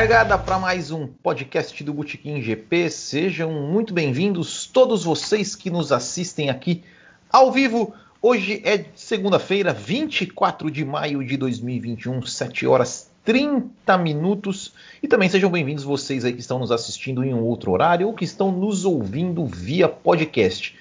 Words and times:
Largada 0.00 0.38
para 0.38 0.58
mais 0.58 0.90
um 0.90 1.06
podcast 1.06 1.84
do 1.84 1.92
Botequim 1.92 2.40
GP. 2.40 2.88
Sejam 2.88 3.52
muito 3.52 3.92
bem-vindos 3.92 4.64
todos 4.66 5.04
vocês 5.04 5.54
que 5.54 5.68
nos 5.68 5.92
assistem 5.92 6.48
aqui 6.48 6.82
ao 7.30 7.52
vivo. 7.52 7.92
Hoje 8.22 8.62
é 8.64 8.86
segunda-feira, 8.94 9.74
24 9.74 10.70
de 10.70 10.86
maio 10.86 11.22
de 11.22 11.36
2021, 11.36 12.22
7 12.22 12.66
horas 12.66 13.10
30 13.26 13.98
minutos. 13.98 14.72
E 15.02 15.06
também 15.06 15.28
sejam 15.28 15.50
bem-vindos 15.50 15.84
vocês 15.84 16.24
aí 16.24 16.32
que 16.32 16.40
estão 16.40 16.58
nos 16.58 16.72
assistindo 16.72 17.22
em 17.22 17.34
um 17.34 17.42
outro 17.42 17.70
horário 17.70 18.06
ou 18.06 18.14
que 18.14 18.24
estão 18.24 18.50
nos 18.50 18.86
ouvindo 18.86 19.44
via 19.44 19.86
podcast. 19.86 20.78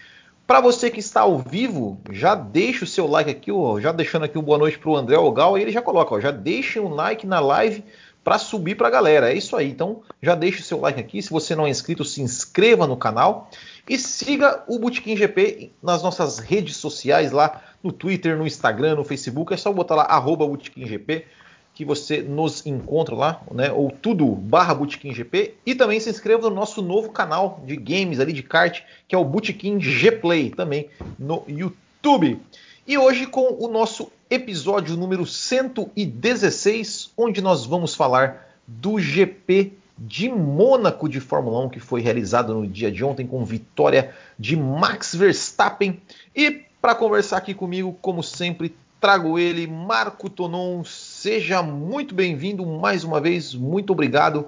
Para 0.47 0.61
você 0.61 0.89
que 0.89 0.99
está 0.99 1.21
ao 1.21 1.37
vivo, 1.37 1.99
já 2.09 2.33
deixa 2.33 2.83
o 2.83 2.87
seu 2.87 3.05
like 3.05 3.29
aqui, 3.29 3.51
ó, 3.51 3.79
já 3.79 3.91
deixando 3.91 4.23
aqui 4.25 4.35
um 4.35 4.41
boa 4.41 4.57
noite 4.57 4.79
para 4.79 4.89
o 4.89 4.95
André 4.97 5.15
Ogal, 5.15 5.57
e 5.57 5.61
ele 5.61 5.71
já 5.71 5.79
coloca, 5.79 6.15
ó, 6.15 6.19
já 6.19 6.31
deixa 6.31 6.81
um 6.81 6.89
like 6.89 7.27
na 7.27 7.39
live 7.39 7.83
para 8.29 8.37
subir 8.37 8.75
para 8.75 8.89
a 8.89 8.91
galera. 8.91 9.33
É 9.33 9.35
isso 9.35 9.55
aí. 9.55 9.71
Então 9.71 10.03
já 10.21 10.35
deixa 10.35 10.59
o 10.59 10.63
seu 10.63 10.79
like 10.79 10.99
aqui. 10.99 11.19
Se 11.19 11.31
você 11.31 11.55
não 11.55 11.65
é 11.65 11.69
inscrito, 11.71 12.05
se 12.05 12.21
inscreva 12.21 12.85
no 12.85 12.95
canal 12.95 13.49
e 13.89 13.97
siga 13.97 14.63
o 14.67 14.77
Botequim 14.77 15.17
GP 15.17 15.71
nas 15.81 16.03
nossas 16.03 16.37
redes 16.37 16.77
sociais 16.77 17.31
lá 17.31 17.59
no 17.81 17.91
Twitter, 17.91 18.37
no 18.37 18.45
Instagram, 18.45 18.97
no 18.97 19.03
Facebook. 19.03 19.51
É 19.51 19.57
só 19.57 19.73
botar 19.73 19.95
lá 19.95 20.03
arroba 20.03 20.45
GP 20.77 21.25
que 21.73 21.83
você 21.83 22.21
nos 22.21 22.63
encontra 22.67 23.15
lá, 23.15 23.41
né? 23.51 23.71
Ou 23.71 23.89
tudo 23.89 24.27
barra 24.27 24.75
Botequim 24.75 25.11
GP. 25.11 25.55
E 25.65 25.73
também 25.73 25.99
se 25.99 26.11
inscreva 26.11 26.51
no 26.51 26.55
nosso 26.55 26.83
novo 26.83 27.09
canal 27.09 27.63
de 27.65 27.75
games 27.75 28.19
ali 28.19 28.31
de 28.31 28.43
kart, 28.43 28.83
que 29.07 29.15
é 29.15 29.17
o 29.17 29.25
Botequim 29.25 29.81
G 29.81 30.11
Play, 30.11 30.51
também 30.51 30.87
no 31.17 31.43
YouTube. 31.47 32.39
E 32.85 32.95
hoje 32.95 33.25
com 33.25 33.57
o 33.59 33.67
nosso 33.67 34.11
episódio 34.29 34.95
número 34.95 35.25
116, 35.25 37.11
onde 37.17 37.41
nós 37.41 37.65
vamos 37.65 37.95
falar 37.95 38.47
do 38.67 38.99
GP 38.99 39.73
de 39.97 40.29
Mônaco 40.29 41.09
de 41.09 41.19
Fórmula 41.19 41.65
1 41.65 41.69
que 41.69 41.79
foi 41.79 41.99
realizado 42.01 42.53
no 42.53 42.67
dia 42.67 42.91
de 42.91 43.03
ontem 43.03 43.25
com 43.25 43.43
vitória 43.43 44.13
de 44.37 44.55
Max 44.55 45.15
Verstappen. 45.15 45.99
E 46.35 46.61
para 46.79 46.93
conversar 46.93 47.37
aqui 47.37 47.53
comigo, 47.53 47.97
como 48.01 48.21
sempre, 48.21 48.75
trago 49.01 49.39
ele, 49.39 49.65
Marco 49.65 50.29
Tonon. 50.29 50.83
Seja 50.83 51.63
muito 51.63 52.13
bem-vindo 52.13 52.65
mais 52.65 53.03
uma 53.03 53.19
vez. 53.19 53.55
Muito 53.55 53.91
obrigado 53.91 54.47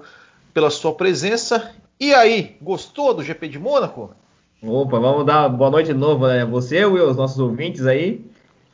pela 0.54 0.70
sua 0.70 0.94
presença. 0.94 1.72
E 1.98 2.14
aí, 2.14 2.56
gostou 2.62 3.12
do 3.12 3.22
GP 3.22 3.48
de 3.48 3.58
Mônaco? 3.58 4.14
Opa, 4.62 4.98
vamos 4.98 5.26
dar 5.26 5.48
boa 5.48 5.70
noite 5.70 5.88
de 5.88 5.98
novo, 5.98 6.26
né? 6.28 6.44
Você 6.44 6.78
e 6.78 6.84
os 6.84 7.16
nossos 7.16 7.38
ouvintes 7.38 7.84
aí. 7.84 8.24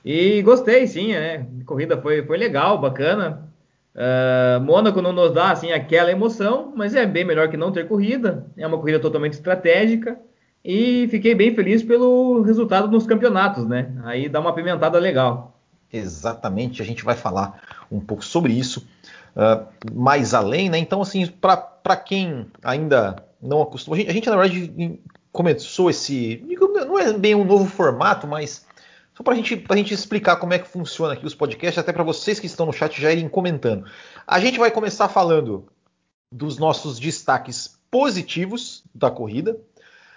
E 0.04 0.42
gostei, 0.42 0.86
sim, 0.86 1.12
né? 1.12 1.46
A 1.60 1.64
corrida 1.64 2.00
foi, 2.00 2.22
foi 2.22 2.36
legal, 2.36 2.78
bacana. 2.78 3.48
Uh, 3.94 4.60
Mônaco 4.60 5.02
não 5.02 5.12
nos 5.12 5.32
dá 5.32 5.50
assim 5.50 5.72
aquela 5.72 6.10
emoção, 6.10 6.72
mas 6.76 6.94
é 6.94 7.04
bem 7.04 7.24
melhor 7.24 7.48
que 7.48 7.56
não 7.56 7.72
ter 7.72 7.88
corrida. 7.88 8.46
É 8.56 8.66
uma 8.66 8.78
corrida 8.78 9.00
totalmente 9.00 9.32
estratégica 9.32 10.16
e 10.64 11.08
fiquei 11.10 11.34
bem 11.34 11.54
feliz 11.54 11.82
pelo 11.82 12.42
resultado 12.42 12.88
nos 12.88 13.06
campeonatos, 13.06 13.66
né? 13.66 13.90
Aí 14.04 14.28
dá 14.28 14.38
uma 14.38 14.52
pimentada 14.52 14.98
legal. 14.98 15.58
Exatamente, 15.92 16.82
a 16.82 16.84
gente 16.84 17.04
vai 17.04 17.16
falar 17.16 17.60
um 17.90 17.98
pouco 17.98 18.24
sobre 18.24 18.52
isso 18.52 18.86
uh, 19.34 19.66
mais 19.92 20.34
além, 20.34 20.68
né? 20.68 20.78
Então, 20.78 21.00
assim, 21.00 21.26
para 21.26 21.96
quem 21.96 22.46
ainda 22.62 23.16
não 23.42 23.62
acostumou, 23.62 23.96
a 23.96 23.98
gente, 23.98 24.10
a 24.10 24.12
gente 24.12 24.28
na 24.28 24.36
verdade 24.36 25.00
começou 25.32 25.88
esse, 25.88 26.44
não 26.86 26.98
é 26.98 27.12
bem 27.12 27.34
um 27.34 27.44
novo 27.44 27.66
formato, 27.66 28.26
mas 28.26 28.66
só 29.18 29.24
para 29.24 29.34
gente, 29.34 29.64
a 29.68 29.76
gente 29.76 29.92
explicar 29.92 30.36
como 30.36 30.54
é 30.54 30.60
que 30.60 30.68
funciona 30.68 31.14
aqui 31.14 31.26
os 31.26 31.34
podcasts, 31.34 31.76
até 31.76 31.92
para 31.92 32.04
vocês 32.04 32.38
que 32.38 32.46
estão 32.46 32.66
no 32.66 32.72
chat 32.72 33.02
já 33.02 33.10
irem 33.10 33.28
comentando. 33.28 33.84
A 34.24 34.38
gente 34.38 34.60
vai 34.60 34.70
começar 34.70 35.08
falando 35.08 35.66
dos 36.30 36.56
nossos 36.56 37.00
destaques 37.00 37.76
positivos 37.90 38.84
da 38.94 39.10
corrida. 39.10 39.58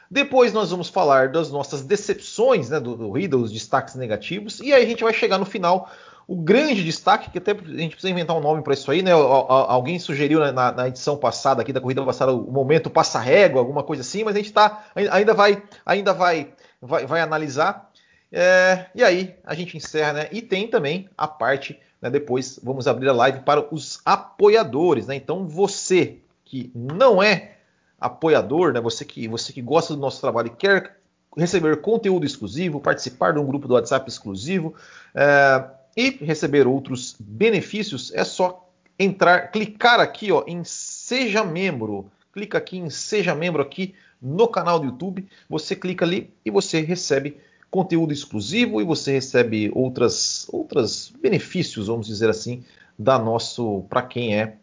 Depois 0.10 0.54
nós 0.54 0.70
vamos 0.70 0.88
falar 0.88 1.30
das 1.30 1.50
nossas 1.50 1.82
decepções 1.82 2.70
né, 2.70 2.80
do, 2.80 2.96
corrida, 2.96 3.36
os 3.38 3.52
destaques 3.52 3.96
negativos. 3.96 4.60
E 4.60 4.72
aí 4.72 4.84
a 4.84 4.88
gente 4.88 5.04
vai 5.04 5.14
chegar 5.14 5.40
no 5.40 5.46
final 5.46 5.90
o 6.28 6.36
grande 6.36 6.84
destaque, 6.84 7.32
que 7.32 7.40
até 7.40 7.54
a 7.54 7.56
gente 7.56 7.94
precisa 7.94 8.12
inventar 8.12 8.38
um 8.38 8.40
nome 8.40 8.62
para 8.62 8.76
isso 8.76 8.92
aí, 8.92 9.02
né? 9.02 9.14
Alguém 9.14 9.98
sugeriu 9.98 10.40
na, 10.54 10.72
na, 10.72 10.88
edição 10.88 11.18
passada 11.18 11.64
aqui 11.64 11.74
da 11.74 11.82
corrida 11.82 12.06
passada 12.06 12.32
o 12.32 12.52
momento 12.52 12.88
passa-régua, 12.88 13.60
alguma 13.60 13.82
coisa 13.82 14.02
assim, 14.02 14.24
mas 14.24 14.36
a 14.36 14.38
gente 14.38 14.54
tá, 14.54 14.86
ainda 14.94 15.34
vai, 15.34 15.64
ainda 15.84 16.14
vai, 16.14 16.54
vai, 16.80 17.08
vai 17.08 17.22
analisar. 17.22 17.91
É, 18.32 18.86
e 18.96 19.04
aí 19.04 19.36
a 19.44 19.54
gente 19.54 19.76
encerra, 19.76 20.14
né? 20.14 20.30
E 20.32 20.42
tem 20.42 20.68
também 20.68 21.10
a 21.18 21.28
parte, 21.28 21.78
né, 22.02 22.10
depois 22.10 22.60
vamos 22.64 22.88
abrir 22.88 23.10
a 23.10 23.14
live 23.14 23.42
para 23.42 23.74
os 23.74 24.00
apoiadores, 24.06 25.08
né? 25.08 25.16
Então 25.16 25.46
você 25.46 26.20
que 26.46 26.72
não 26.74 27.22
é 27.22 27.58
apoiador, 28.00 28.74
né? 28.74 28.80
Você 28.80 29.04
que, 29.04 29.28
você 29.28 29.52
que 29.52 29.62
gosta 29.62 29.94
do 29.94 30.00
nosso 30.00 30.22
trabalho 30.22 30.48
e 30.48 30.56
quer 30.56 30.98
receber 31.38 31.82
conteúdo 31.82 32.26
exclusivo, 32.26 32.80
participar 32.80 33.34
de 33.34 33.40
um 33.40 33.46
grupo 33.46 33.68
do 33.68 33.74
WhatsApp 33.74 34.10
exclusivo 34.10 34.74
é, 35.14 35.64
e 35.96 36.10
receber 36.26 36.68
outros 36.68 37.16
benefícios, 37.20 38.12
é 38.14 38.24
só 38.24 38.70
entrar, 38.98 39.52
clicar 39.52 40.00
aqui 40.00 40.32
ó, 40.32 40.44
em 40.48 40.64
Seja 40.64 41.44
Membro. 41.44 42.10
Clica 42.34 42.58
aqui 42.58 42.78
em 42.78 42.90
Seja 42.90 43.36
Membro 43.36 43.62
aqui 43.62 43.94
no 44.22 44.48
canal 44.48 44.80
do 44.80 44.86
YouTube. 44.86 45.28
Você 45.50 45.76
clica 45.76 46.06
ali 46.06 46.34
e 46.46 46.52
você 46.52 46.82
recebe 46.82 47.38
conteúdo 47.72 48.12
exclusivo 48.12 48.82
e 48.82 48.84
você 48.84 49.14
recebe 49.14 49.72
outras 49.74 50.46
outros 50.52 51.12
benefícios, 51.22 51.88
vamos 51.88 52.06
dizer 52.06 52.30
assim, 52.30 52.64
da 53.00 53.18
nosso 53.18 53.86
para 53.90 54.02
quem 54.02 54.38
é 54.38 54.58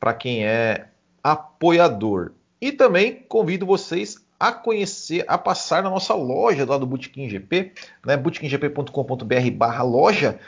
para 0.00 0.12
quem 0.12 0.44
é 0.44 0.88
apoiador. 1.22 2.32
E 2.60 2.72
também 2.72 3.24
convido 3.28 3.64
vocês 3.64 4.18
a 4.38 4.52
conhecer, 4.52 5.24
a 5.26 5.38
passar 5.38 5.82
na 5.82 5.90
nossa 5.90 6.14
loja 6.14 6.64
lá 6.64 6.78
do 6.78 6.86
Bootkin 6.86 7.28
GP, 7.28 7.72
né, 8.04 8.16
bootkinggp.com.br/barra 8.16 9.82
loja. 9.82 10.38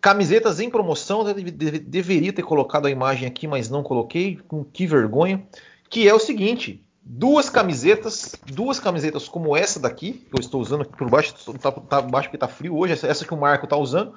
Camisetas 0.00 0.60
em 0.60 0.70
promoção, 0.70 1.26
eu 1.26 1.34
deveria 1.34 2.32
ter 2.32 2.42
colocado 2.42 2.86
a 2.86 2.90
imagem 2.90 3.26
aqui, 3.26 3.48
mas 3.48 3.68
não 3.68 3.82
coloquei, 3.82 4.38
com 4.46 4.64
que 4.64 4.86
vergonha. 4.86 5.42
Que 5.90 6.08
é 6.08 6.14
o 6.14 6.20
seguinte: 6.20 6.84
duas 7.10 7.48
camisetas, 7.48 8.36
duas 8.52 8.78
camisetas 8.78 9.26
como 9.26 9.56
essa 9.56 9.80
daqui, 9.80 10.12
que 10.12 10.36
eu 10.36 10.40
estou 10.40 10.60
usando 10.60 10.82
aqui 10.82 10.94
por 10.94 11.08
baixo, 11.08 11.34
tá, 11.58 11.72
tá 11.72 12.02
baixo 12.02 12.28
porque 12.28 12.36
está 12.36 12.46
frio 12.46 12.76
hoje, 12.76 12.92
essa, 12.92 13.06
essa, 13.06 13.24
que 13.24 13.32
o 13.32 13.36
Marco 13.36 13.64
está 13.64 13.78
usando, 13.78 14.12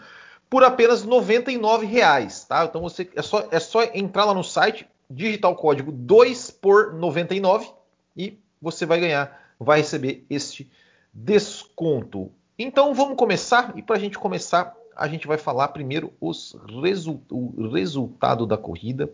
por 0.50 0.62
apenas 0.62 1.06
R$ 1.06 1.86
reais, 1.86 2.44
tá? 2.44 2.66
Então 2.66 2.82
você 2.82 3.10
é 3.16 3.22
só, 3.22 3.48
é 3.50 3.60
só 3.62 3.84
entrar 3.94 4.26
lá 4.26 4.34
no 4.34 4.44
site, 4.44 4.86
digitar 5.10 5.50
o 5.50 5.56
código 5.56 5.90
2 5.90 6.52
por 6.52 6.94
99 6.94 7.72
e 8.18 8.38
você 8.62 8.86
vai 8.86 9.00
ganhar, 9.00 9.40
vai 9.58 9.80
receber 9.80 10.26
este 10.30 10.70
desconto. 11.14 12.30
Então 12.60 12.94
vamos 12.94 13.16
começar 13.16 13.72
e 13.78 13.82
para 13.82 13.96
a 13.96 14.00
gente 14.00 14.20
começar, 14.20 14.76
a 14.98 15.08
gente 15.08 15.28
vai 15.28 15.38
falar 15.38 15.70
primeiro 15.70 16.12
os 16.20 16.58
resu 16.84 17.22
o 17.32 17.70
resultado 17.70 18.46
da 18.46 18.58
corrida. 18.58 19.10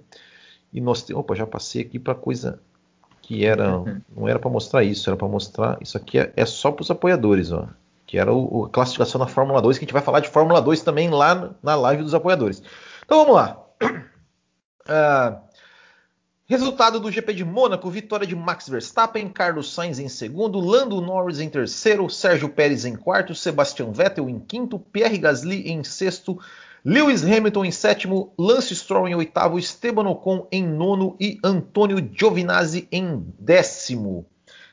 E 0.74 0.82
nós 0.82 1.04
temos, 1.04 1.22
opa, 1.22 1.36
já 1.36 1.46
passei 1.46 1.82
aqui 1.82 1.98
para 1.98 2.14
coisa 2.14 2.60
que 3.28 3.46
era 3.46 3.84
não 4.16 4.28
era 4.28 4.40
para 4.40 4.50
mostrar 4.50 4.84
isso, 4.84 5.10
era 5.10 5.18
para 5.18 5.28
mostrar 5.28 5.78
isso 5.82 5.98
aqui 5.98 6.18
é, 6.18 6.32
é 6.36 6.46
só 6.46 6.72
para 6.72 6.82
os 6.82 6.90
apoiadores, 6.90 7.52
ó, 7.52 7.68
que 8.06 8.18
era 8.18 8.34
o, 8.34 8.66
a 8.66 8.70
classificação 8.70 9.20
na 9.20 9.28
Fórmula 9.28 9.62
2, 9.62 9.78
que 9.78 9.84
a 9.84 9.86
gente 9.86 9.94
vai 9.94 10.02
falar 10.02 10.22
de 10.22 10.30
Fórmula 10.30 10.62
2 10.62 10.82
também 10.82 11.10
lá 11.10 11.52
na 11.62 11.76
live 11.76 12.04
dos 12.04 12.14
apoiadores. 12.14 12.64
Então 13.06 13.20
vamos 13.20 13.36
lá. 13.36 13.62
Uh, 14.88 15.48
resultado 16.48 17.02
do 17.02 17.12
GP 17.12 17.34
de 17.34 17.44
Mônaco: 17.44 17.90
vitória 17.90 18.26
de 18.26 18.34
Max 18.34 18.70
Verstappen, 18.70 19.28
Carlos 19.28 19.74
Sainz 19.74 20.00
em 20.00 20.08
segundo, 20.08 20.58
Lando 20.62 21.02
Norris 21.02 21.42
em 21.42 21.50
terceiro, 21.50 22.10
Sérgio 22.10 22.48
Pérez 22.48 22.86
em 22.86 22.96
quarto, 22.96 23.36
Sebastian 23.36 23.92
Vettel 23.92 24.30
em 24.30 24.40
quinto, 24.40 24.80
Pierre 24.80 25.18
Gasly 25.18 25.70
em 25.70 25.84
sexto. 25.84 26.40
Lewis 26.90 27.22
Hamilton 27.22 27.66
em 27.66 27.72
sétimo, 27.72 28.32
Lance 28.40 28.74
Stroll 28.74 29.10
em 29.10 29.16
oitavo, 29.16 29.60
Esteban 29.60 30.08
Ocon 30.08 30.48
em 30.50 30.66
nono 30.66 31.18
e 31.20 31.38
Antônio 31.44 31.98
Giovinazzi 32.18 32.88
em 32.90 33.26
décimo. 33.38 34.26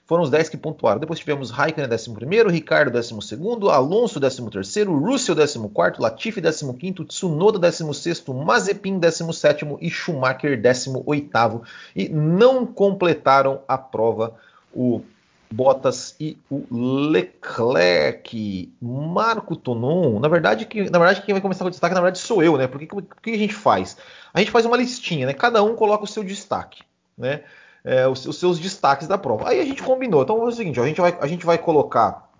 Foram 0.06 0.22
os 0.22 0.30
10 0.30 0.48
que 0.50 0.56
pontuaram. 0.56 1.00
Depois 1.00 1.18
tivemos 1.18 1.50
Raikkonen 1.50 1.88
décimo 1.88 2.14
primeiro, 2.14 2.48
Ricardo 2.48 2.92
décimo 2.92 3.20
segundo, 3.20 3.68
Alonso 3.68 4.20
décimo 4.20 4.48
terceiro, 4.48 4.96
Russell 4.96 5.34
décimo 5.34 5.68
quarto, 5.68 6.00
Latifi 6.00 6.40
décimo 6.40 6.74
quinto, 6.74 7.04
Tsunoda 7.04 7.58
décimo 7.58 7.92
sexto, 7.92 8.32
Mazepin 8.32 9.00
décimo 9.00 9.32
sétimo 9.32 9.76
e 9.80 9.90
Schumacher 9.90 10.56
décimo 10.62 11.02
oitavo. 11.06 11.64
E 11.96 12.08
não 12.08 12.64
completaram 12.64 13.62
a 13.66 13.76
prova 13.76 14.36
o 14.72 15.02
Bottas 15.50 16.16
e 16.18 16.38
o 16.50 16.66
Leclerc. 17.10 18.72
Marco 18.80 19.56
Tonon, 19.56 20.18
na 20.18 20.28
verdade, 20.28 20.66
que, 20.66 20.90
na 20.90 20.98
verdade, 20.98 21.22
quem 21.22 21.34
vai 21.34 21.42
começar 21.42 21.64
com 21.64 21.68
o 21.68 21.70
destaque, 21.70 21.94
na 21.94 22.00
verdade, 22.00 22.18
sou 22.18 22.42
eu, 22.42 22.56
né? 22.56 22.66
Porque 22.66 22.88
o 22.90 23.02
que 23.02 23.30
a 23.30 23.38
gente 23.38 23.54
faz? 23.54 23.96
A 24.32 24.40
gente 24.40 24.50
faz 24.50 24.66
uma 24.66 24.76
listinha, 24.76 25.26
né? 25.26 25.32
Cada 25.32 25.62
um 25.62 25.76
coloca 25.76 26.04
o 26.04 26.08
seu 26.08 26.24
destaque, 26.24 26.82
né? 27.16 27.42
É, 27.84 28.08
os, 28.08 28.24
os, 28.26 28.38
seus 28.38 28.58
destaques 28.58 29.06
da 29.06 29.18
prova. 29.18 29.48
Aí 29.50 29.60
a 29.60 29.64
gente 29.64 29.82
combinou. 29.82 30.22
Então 30.22 30.42
é 30.42 30.46
o 30.46 30.52
seguinte: 30.52 30.80
a 30.80 30.86
gente 30.86 31.00
vai, 31.00 31.16
a 31.20 31.26
gente 31.26 31.44
vai 31.44 31.58
colocar 31.58 32.30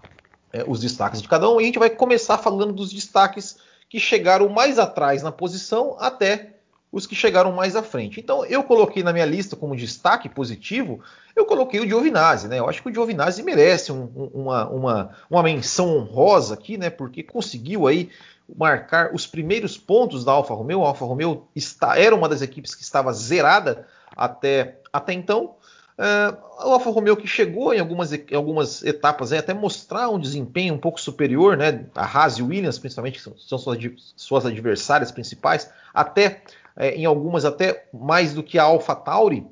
é, 0.53 0.65
os 0.67 0.81
destaques 0.81 1.21
de 1.21 1.29
cada 1.29 1.49
um 1.51 1.61
e 1.61 1.65
a 1.65 1.67
gente 1.67 1.79
vai 1.79 1.91
começar 1.91 2.39
falando 2.39 2.73
dos 2.73 2.93
destaques 2.93 3.59
que 3.89 4.01
chegaram 4.01 4.49
mais 4.49 4.79
atrás 4.79 5.23
na 5.23 5.31
posição 5.31 5.97
até 6.01 6.54
os 6.95 7.09
que 7.09 7.15
chegaram 7.17 7.51
mais 7.51 7.75
à 7.75 7.83
frente. 7.83 8.21
Então 8.21 8.47
eu 8.47 8.63
coloquei 8.63 9.03
na 9.03 9.13
minha 9.13 9.27
lista 9.27 9.57
como 9.57 9.75
destaque 9.75 10.29
positivo, 10.29 11.01
eu 11.35 11.45
coloquei 11.45 11.81
o 11.81 11.89
Giovinazzi, 11.89 12.47
né? 12.47 12.61
Eu 12.61 12.69
acho 12.69 12.81
que 12.81 12.89
o 12.89 12.95
Giovinazzi 12.95 13.43
merece 13.43 13.91
um, 13.91 14.05
uma, 14.33 14.69
uma, 14.69 15.11
uma 15.29 15.43
menção 15.43 15.97
honrosa 15.97 16.55
aqui, 16.55 16.79
né? 16.79 16.91
Porque 16.91 17.25
conseguiu 17.25 17.89
aí 17.89 18.11
marcar 18.57 19.13
os 19.13 19.27
primeiros 19.27 19.77
pontos 19.77 20.25
da 20.25 20.31
Alfa 20.31 20.55
Romeo. 20.55 20.85
A 20.85 20.89
Alfa 20.89 21.05
Romeo 21.05 21.49
está, 21.57 21.99
era 21.99 22.15
uma 22.15 22.29
das 22.29 22.43
equipes 22.43 22.77
que 22.77 22.85
estava 22.85 23.13
zerada 23.13 23.89
até, 24.17 24.79
até 24.93 25.13
então. 25.13 25.57
Uh, 25.99 26.69
o 26.69 26.73
Alfa 26.75 26.91
Romeo 26.91 27.17
que 27.17 27.27
chegou 27.27 27.75
em 27.75 27.81
algumas, 27.81 28.13
em 28.13 28.35
algumas 28.35 28.85
etapas 28.85 29.33
aí, 29.33 29.39
até 29.41 29.53
mostrar 29.53 30.09
um 30.11 30.19
desempenho 30.19 30.75
um 30.75 30.79
pouco 30.79 31.01
superior, 31.01 31.57
né? 31.57 31.87
A 31.93 32.05
Haas 32.05 32.35
e 32.39 32.43
Williams, 32.43 32.79
principalmente, 32.79 33.21
são 33.21 33.59
suas, 33.59 33.79
suas, 34.15 34.47
adversárias 34.47 35.11
principais, 35.11 35.69
até 35.93 36.43
é, 36.77 36.95
em 36.95 37.05
algumas 37.05 37.45
até 37.45 37.87
mais 37.93 38.35
do 38.35 38.43
que 38.43 38.59
a 38.59 38.65
Alfa 38.65 38.95
Tauri, 38.95 39.47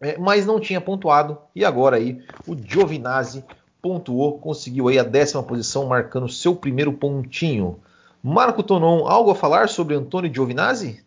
é, 0.00 0.18
mas 0.18 0.46
não 0.46 0.60
tinha 0.60 0.80
pontuado. 0.80 1.38
E 1.54 1.64
agora 1.64 1.96
aí 1.96 2.22
o 2.46 2.56
Giovinazzi 2.56 3.44
pontuou, 3.80 4.38
conseguiu 4.38 4.88
aí 4.88 4.98
a 4.98 5.02
décima 5.02 5.42
posição, 5.42 5.86
marcando 5.86 6.28
seu 6.28 6.56
primeiro 6.56 6.92
pontinho. 6.92 7.80
Marco 8.22 8.62
Tonon, 8.62 9.06
algo 9.06 9.30
a 9.30 9.34
falar 9.34 9.68
sobre 9.68 9.94
Antônio 9.94 10.32
Giovinazzi? 10.32 11.04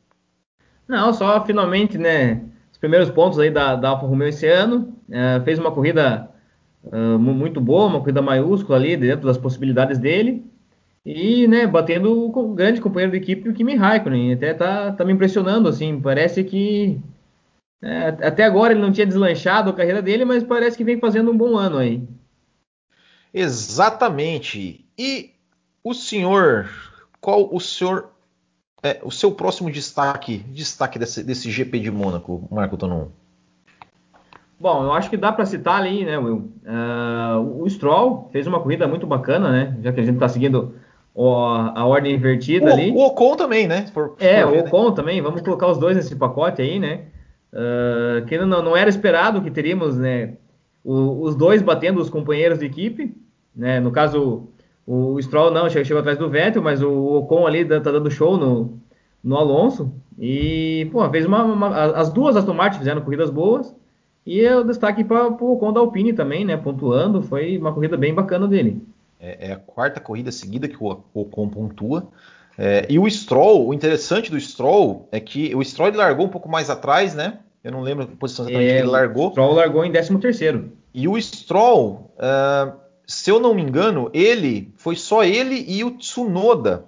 Não, 0.88 1.12
só 1.12 1.44
finalmente, 1.44 1.98
né? 1.98 2.42
Os 2.72 2.78
primeiros 2.78 3.10
pontos 3.10 3.40
aí 3.40 3.50
da, 3.50 3.76
da 3.76 3.90
Alfa 3.90 4.06
Romeo 4.06 4.28
esse 4.28 4.48
ano. 4.48 4.94
É, 5.10 5.42
fez 5.44 5.58
uma 5.58 5.72
corrida 5.72 6.30
uh, 6.84 7.18
muito 7.18 7.60
boa, 7.60 7.88
uma 7.88 8.00
corrida 8.00 8.22
maiúscula 8.22 8.78
ali, 8.78 8.96
dentro 8.96 9.26
das 9.26 9.38
possibilidades 9.38 9.98
dele. 9.98 10.46
E, 11.10 11.48
né, 11.48 11.66
batendo 11.66 12.30
com 12.34 12.52
o 12.52 12.54
grande 12.54 12.82
companheiro 12.82 13.14
de 13.14 13.18
equipe, 13.18 13.48
o 13.48 13.54
Kimi 13.54 13.76
Raikkonen. 13.76 14.34
Até 14.34 14.54
tá, 14.54 14.92
tá 14.92 15.06
me 15.06 15.14
impressionando, 15.14 15.70
assim. 15.70 16.02
Parece 16.02 16.44
que. 16.44 17.00
É, 17.82 18.08
até 18.28 18.44
agora 18.44 18.74
ele 18.74 18.82
não 18.82 18.92
tinha 18.92 19.06
deslanchado 19.06 19.70
a 19.70 19.74
carreira 19.74 20.02
dele, 20.02 20.26
mas 20.26 20.44
parece 20.44 20.76
que 20.76 20.84
vem 20.84 21.00
fazendo 21.00 21.32
um 21.32 21.38
bom 21.38 21.56
ano 21.56 21.78
aí. 21.78 22.06
Exatamente. 23.34 24.84
E 24.98 25.32
o 25.82 25.94
senhor 25.94 26.70
qual 27.22 27.54
o 27.56 27.60
senhor 27.62 28.10
é, 28.84 29.00
o 29.02 29.10
seu 29.10 29.32
próximo 29.32 29.72
destaque, 29.72 30.40
destaque 30.50 31.00
desse, 31.00 31.24
desse 31.24 31.50
GP 31.50 31.80
de 31.80 31.90
Mônaco, 31.90 32.46
Marco 32.52 32.76
Tonon? 32.76 33.08
Bom, 34.60 34.84
eu 34.84 34.92
acho 34.92 35.10
que 35.10 35.16
dá 35.16 35.32
para 35.32 35.46
citar 35.46 35.80
ali, 35.80 36.04
né, 36.04 36.18
Will? 36.18 36.52
Uh, 36.66 37.62
o 37.62 37.70
Stroll 37.70 38.28
fez 38.34 38.46
uma 38.46 38.60
corrida 38.60 38.88
muito 38.88 39.08
bacana, 39.08 39.52
né? 39.52 39.78
Já 39.82 39.94
que 39.94 40.02
a 40.02 40.04
gente 40.04 40.16
está 40.16 40.28
seguindo 40.28 40.76
a 41.20 41.86
ordem 41.86 42.14
invertida 42.14 42.68
o, 42.68 42.74
ali. 42.74 42.92
O 42.92 43.00
Ocon 43.00 43.36
também, 43.36 43.68
né? 43.68 43.86
É, 44.20 44.46
o 44.46 44.52
né? 44.52 44.60
Ocon 44.60 44.90
né? 44.90 44.96
também. 44.96 45.22
Vamos 45.22 45.42
colocar 45.42 45.68
os 45.68 45.80
dois 45.80 45.96
nesse 45.96 46.16
pacote 46.16 46.62
aí, 46.62 46.78
né? 46.78 47.06
Uh, 47.52 48.24
que 48.28 48.38
não, 48.38 48.62
não 48.62 48.78
era 48.78 48.90
esperado 48.90 49.42
que 49.42 49.50
teríamos, 49.50 49.98
né? 49.98 50.34
O, 50.84 51.24
os 51.24 51.36
dois 51.36 51.62
batendo 51.62 52.00
os 52.00 52.10
companheiros 52.10 52.60
de 52.60 52.66
equipe, 52.66 53.16
né? 53.56 53.80
No 53.80 53.92
caso, 53.92 54.50
o 54.86 55.20
Stroll 55.20 55.50
não, 55.50 55.68
chegou, 55.70 55.98
atrás 55.98 56.20
do 56.20 56.30
Vettel, 56.30 56.62
mas 56.62 56.84
o 56.84 57.18
Ocon 57.18 57.48
ali 57.48 57.66
tá 57.66 57.80
dando 57.80 58.12
show 58.12 58.38
no, 58.38 58.78
no 59.24 59.38
Alonso. 59.38 59.92
E, 60.20 60.88
pô, 60.92 61.10
fez 61.10 61.26
uma, 61.26 61.44
uma, 61.44 61.68
as 61.96 62.12
duas 62.12 62.36
Aston 62.36 62.54
Martin 62.54 62.78
fizeram 62.80 63.02
corridas 63.02 63.32
boas. 63.32 63.76
E 64.24 64.48
o 64.48 64.64
destaque 64.64 65.04
para 65.04 65.30
o 65.30 65.54
Ocon 65.54 65.74
da 65.74 65.80
Alpine 65.80 66.14
também, 66.14 66.46
né? 66.46 66.56
Pontuando, 66.58 67.24
foi 67.24 67.58
uma 67.58 67.74
corrida 67.74 67.98
bem 67.98 68.14
bacana 68.14 68.48
dele. 68.48 68.82
É, 69.20 69.50
é 69.50 69.54
a 69.54 69.58
quarta 69.58 70.00
corrida 70.00 70.32
seguida 70.32 70.68
que 70.68 70.78
o 70.82 71.04
Ocon 71.14 71.50
pontua. 71.50 72.10
É, 72.58 72.86
e 72.90 72.98
o 72.98 73.10
Stroll, 73.10 73.68
o 73.68 73.74
interessante 73.74 74.32
do 74.32 74.40
Stroll 74.40 75.08
é 75.12 75.20
que 75.20 75.56
o 75.56 75.64
Stroll 75.64 75.94
largou 75.94 76.26
um 76.26 76.30
pouco 76.30 76.50
mais 76.50 76.70
atrás, 76.70 77.14
né? 77.14 77.40
Eu 77.64 77.72
não 77.72 77.82
lembro 77.82 78.06
a 78.06 78.08
posição 78.08 78.46
exatamente 78.46 78.70
é, 78.70 78.76
que 78.76 78.82
ele 78.82 78.90
largou. 78.90 79.28
O 79.28 79.32
Stroll 79.32 79.54
largou 79.54 79.86
em 79.86 79.92
13 79.92 80.18
terceiro. 80.18 80.72
E 80.94 81.08
o 81.08 81.22
Stroll, 81.22 82.12
uh, 82.18 82.76
se 83.06 83.30
eu 83.30 83.40
não 83.40 83.54
me 83.54 83.62
engano, 83.62 84.10
ele 84.14 84.74
foi 84.78 84.96
só 84.96 85.24
ele 85.24 85.64
e 85.68 85.84
o 85.84 85.92
Tsunoda 85.92 86.86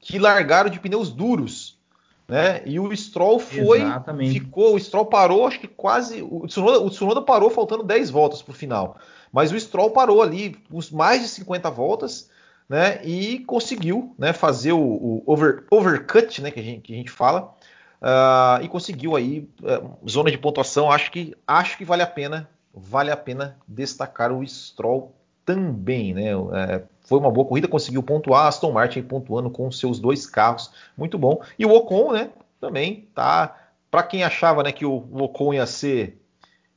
que 0.00 0.18
largaram 0.18 0.68
de 0.68 0.80
pneus 0.80 1.10
duros, 1.10 1.78
né? 2.26 2.60
E 2.66 2.80
o 2.80 2.94
Stroll 2.96 3.38
foi, 3.38 3.82
Exatamente. 3.82 4.40
ficou, 4.40 4.74
o 4.74 4.80
Stroll 4.80 5.06
parou, 5.06 5.46
acho 5.46 5.60
que 5.60 5.68
quase, 5.68 6.22
o 6.22 6.46
Tsunoda, 6.46 6.80
o 6.80 6.90
Tsunoda 6.90 7.22
parou 7.22 7.50
faltando 7.50 7.84
10 7.84 8.10
voltas 8.10 8.42
para 8.42 8.52
o 8.52 8.56
final, 8.56 8.96
mas 9.32 9.50
o 9.50 9.58
Stroll 9.58 9.90
parou 9.90 10.22
ali 10.22 10.56
uns 10.70 10.90
mais 10.90 11.22
de 11.22 11.28
50 11.28 11.70
voltas, 11.70 12.30
né? 12.68 13.02
E 13.04 13.40
conseguiu, 13.40 14.14
né? 14.18 14.32
Fazer 14.32 14.72
o, 14.72 14.80
o 14.80 15.22
over, 15.26 15.64
overcut, 15.70 16.42
né? 16.42 16.50
Que 16.50 16.60
a 16.60 16.62
gente, 16.62 16.80
que 16.82 16.92
a 16.92 16.96
gente 16.96 17.10
fala. 17.10 17.54
Uh, 18.02 18.62
e 18.62 18.68
conseguiu 18.68 19.16
aí 19.16 19.48
uh, 19.62 20.08
zona 20.08 20.30
de 20.30 20.36
pontuação. 20.36 20.90
Acho 20.90 21.10
que 21.10 21.34
acho 21.46 21.78
que 21.78 21.84
vale 21.84 22.02
a 22.02 22.06
pena, 22.06 22.48
vale 22.74 23.10
a 23.10 23.16
pena 23.16 23.56
destacar 23.66 24.32
o 24.32 24.46
Stroll 24.46 25.14
também, 25.44 26.12
né? 26.12 26.30
É, 26.30 26.82
foi 27.00 27.18
uma 27.18 27.30
boa 27.30 27.46
corrida, 27.46 27.66
conseguiu 27.66 28.02
pontuar, 28.02 28.46
Aston 28.46 28.70
Martin 28.70 29.02
pontuando 29.02 29.50
com 29.50 29.70
seus 29.72 29.98
dois 29.98 30.26
carros, 30.26 30.70
muito 30.96 31.18
bom. 31.18 31.42
E 31.58 31.66
o 31.66 31.72
Ocon, 31.72 32.12
né? 32.12 32.30
Também 32.60 33.08
tá. 33.14 33.56
Para 33.90 34.04
quem 34.04 34.24
achava, 34.24 34.62
né, 34.62 34.72
que 34.72 34.86
o, 34.86 35.06
o 35.10 35.22
Ocon 35.24 35.52
ia 35.52 35.66
ser 35.66 36.18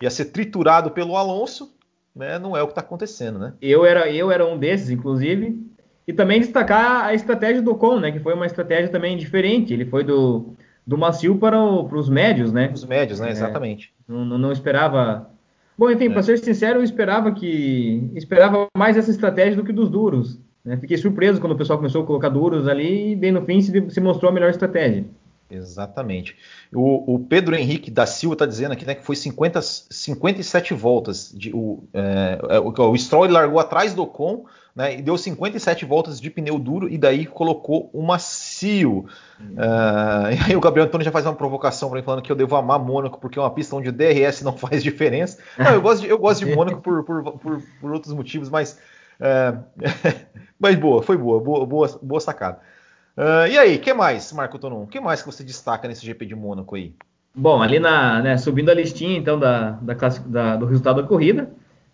ia 0.02 0.10
ser 0.10 0.26
triturado 0.26 0.92
pelo 0.92 1.16
Alonso, 1.16 1.75
né? 2.16 2.40
Não 2.40 2.56
é 2.56 2.62
o 2.62 2.68
que 2.68 2.72
está 2.72 2.82
acontecendo, 2.82 3.40
né? 3.40 3.54
Eu 3.62 3.86
era 3.86 4.10
eu 4.10 4.32
era 4.32 4.46
um 4.46 4.58
desses, 4.58 4.90
inclusive. 4.90 5.60
E 6.08 6.14
também 6.14 6.40
destacar 6.40 7.06
a 7.06 7.14
estratégia 7.14 7.62
do 7.62 7.72
Ocon, 7.72 8.00
né? 8.00 8.12
Que 8.12 8.20
foi 8.20 8.34
uma 8.34 8.46
estratégia 8.46 8.90
também 8.90 9.18
diferente. 9.18 9.74
Ele 9.74 9.86
foi 9.86 10.04
do, 10.04 10.54
do 10.86 10.98
macio 10.98 11.38
para, 11.38 11.60
o, 11.60 11.86
para 11.86 11.98
os 11.98 12.08
médios, 12.08 12.54
né? 12.54 12.72
Os 12.74 12.86
médios, 12.86 13.20
né? 13.20 13.30
É, 13.30 13.32
Exatamente. 13.32 13.92
Não, 14.08 14.24
não 14.24 14.52
esperava 14.52 15.30
Bom, 15.78 15.92
enfim, 15.92 16.06
é. 16.06 16.10
para 16.10 16.24
ser 16.24 16.38
sincero, 16.38 16.80
eu 16.80 16.84
esperava 16.84 17.32
que 17.32 18.10
esperava 18.16 18.68
mais 18.78 18.96
essa 18.98 19.12
estratégia 19.12 19.58
do 19.58 19.64
que 19.64 19.74
dos 19.74 19.90
duros. 19.90 20.40
Né? 20.64 20.78
Fiquei 20.78 20.98
surpreso 20.98 21.42
quando 21.42 21.54
o 21.54 21.58
pessoal 21.58 21.78
começou 21.78 22.04
a 22.04 22.06
colocar 22.06 22.30
duros 22.30 22.68
ali 22.68 23.12
e 23.12 23.16
bem 23.16 23.32
no 23.32 23.42
fim 23.44 23.62
se, 23.62 23.90
se 23.90 24.00
mostrou 24.00 24.32
a 24.32 24.34
melhor 24.34 24.50
estratégia. 24.50 25.06
Exatamente. 25.50 26.36
O, 26.74 27.16
o, 27.16 27.20
Pedro 27.20 27.56
Henrique 27.56 27.92
da 27.92 28.06
Silva 28.06 28.34
está 28.34 28.46
dizendo 28.46 28.72
aqui 28.72 28.86
né, 28.86 28.96
que 28.96 29.06
foi 29.06 29.16
50, 29.16 29.62
57 29.62 30.74
voltas. 30.74 31.32
De, 31.36 31.52
o, 31.54 31.84
é, 31.94 32.40
é 32.50 32.60
o, 32.60 32.70
o 32.70 32.98
Stroll 32.98 33.30
largou 33.30 33.60
atrás 33.60 33.94
do 33.94 34.04
Ocon 34.04 34.46
né, 34.76 34.98
e 34.98 35.02
deu 35.02 35.18
57 35.18 35.86
voltas 35.86 36.20
de 36.20 36.30
pneu 36.30 36.60
duro 36.60 36.90
e 36.90 36.98
daí 36.98 37.26
colocou 37.26 37.90
o 37.94 38.02
macio. 38.02 39.06
Uh, 39.40 40.34
e 40.34 40.52
aí 40.52 40.56
o 40.56 40.60
Gabriel 40.60 40.88
Antônio 40.88 41.06
já 41.06 41.12
faz 41.12 41.26
uma 41.26 41.36
provocação 41.36 41.90
para 41.90 42.00
mim 42.00 42.06
falando 42.06 42.22
que 42.24 42.32
eu 42.32 42.36
devo 42.36 42.56
amar 42.56 42.80
Mônaco 42.80 43.20
porque 43.20 43.40
é 43.40 43.42
uma 43.42 43.52
pista 43.52 43.76
onde 43.76 43.90
o 43.90 43.94
DRS 43.94 44.42
não 44.42 44.52
faz 44.58 44.84
diferença. 44.84 45.38
Não, 45.58 45.74
eu 45.74 45.82
gosto 45.82 46.02
de, 46.02 46.10
eu 46.10 46.18
gosto 46.18 46.44
de 46.44 46.54
Mônaco 46.54 46.82
por, 46.82 47.04
por, 47.04 47.24
por, 47.38 47.62
por 47.80 47.92
outros 47.92 48.14
motivos, 48.14 48.50
mas, 48.50 48.80
uh, 49.20 49.64
mas 50.60 50.76
boa, 50.76 51.04
foi 51.04 51.18
boa, 51.18 51.40
boa, 51.40 51.66
boa, 51.66 52.00
boa 52.02 52.20
sacada. 52.20 52.60
Uh, 53.18 53.48
e 53.50 53.58
aí, 53.58 53.78
que 53.78 53.94
mais, 53.94 54.32
Marco 54.34 54.60
Tonon? 54.60 54.86
Que 54.86 55.00
mais 55.00 55.22
que 55.22 55.32
você 55.32 55.44
destaca 55.44 55.88
nesse 55.88 56.06
GP 56.06 56.26
de 56.26 56.36
Mônaco 56.36 56.76
aí? 56.76 56.94
Bom, 57.34 57.62
ali 57.62 57.80
na, 57.80 58.22
né, 58.22 58.38
subindo 58.38 58.70
a 58.70 58.74
listinha 58.74 59.18
então 59.18 59.40
da, 59.40 59.72
da, 59.82 59.94
da, 60.26 60.56
do 60.58 60.66
resultado 60.66 61.02
da 61.02 61.08
corrida, 61.08 61.50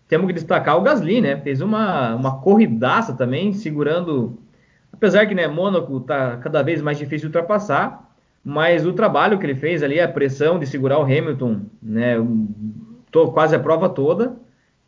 temos 0.08 0.26
que 0.26 0.32
destacar 0.32 0.76
o 0.76 0.82
Gasly, 0.82 1.20
né? 1.20 1.36
Fez 1.36 1.60
uma, 1.60 2.14
uma 2.14 2.40
corridaça 2.40 3.12
também, 3.12 3.52
segurando. 3.52 4.38
Apesar 4.92 5.26
que 5.26 5.34
né, 5.34 5.46
Mônaco 5.46 5.98
está 5.98 6.36
cada 6.38 6.62
vez 6.62 6.82
mais 6.82 6.98
difícil 6.98 7.30
de 7.30 7.36
ultrapassar, 7.36 8.12
mas 8.44 8.84
o 8.84 8.92
trabalho 8.92 9.38
que 9.38 9.46
ele 9.46 9.54
fez 9.54 9.82
ali, 9.82 10.00
a 10.00 10.08
pressão 10.08 10.58
de 10.58 10.66
segurar 10.66 10.98
o 10.98 11.04
Hamilton, 11.04 11.62
né? 11.80 12.16
Tô 13.10 13.30
quase 13.30 13.54
a 13.54 13.60
prova 13.60 13.88
toda 13.88 14.36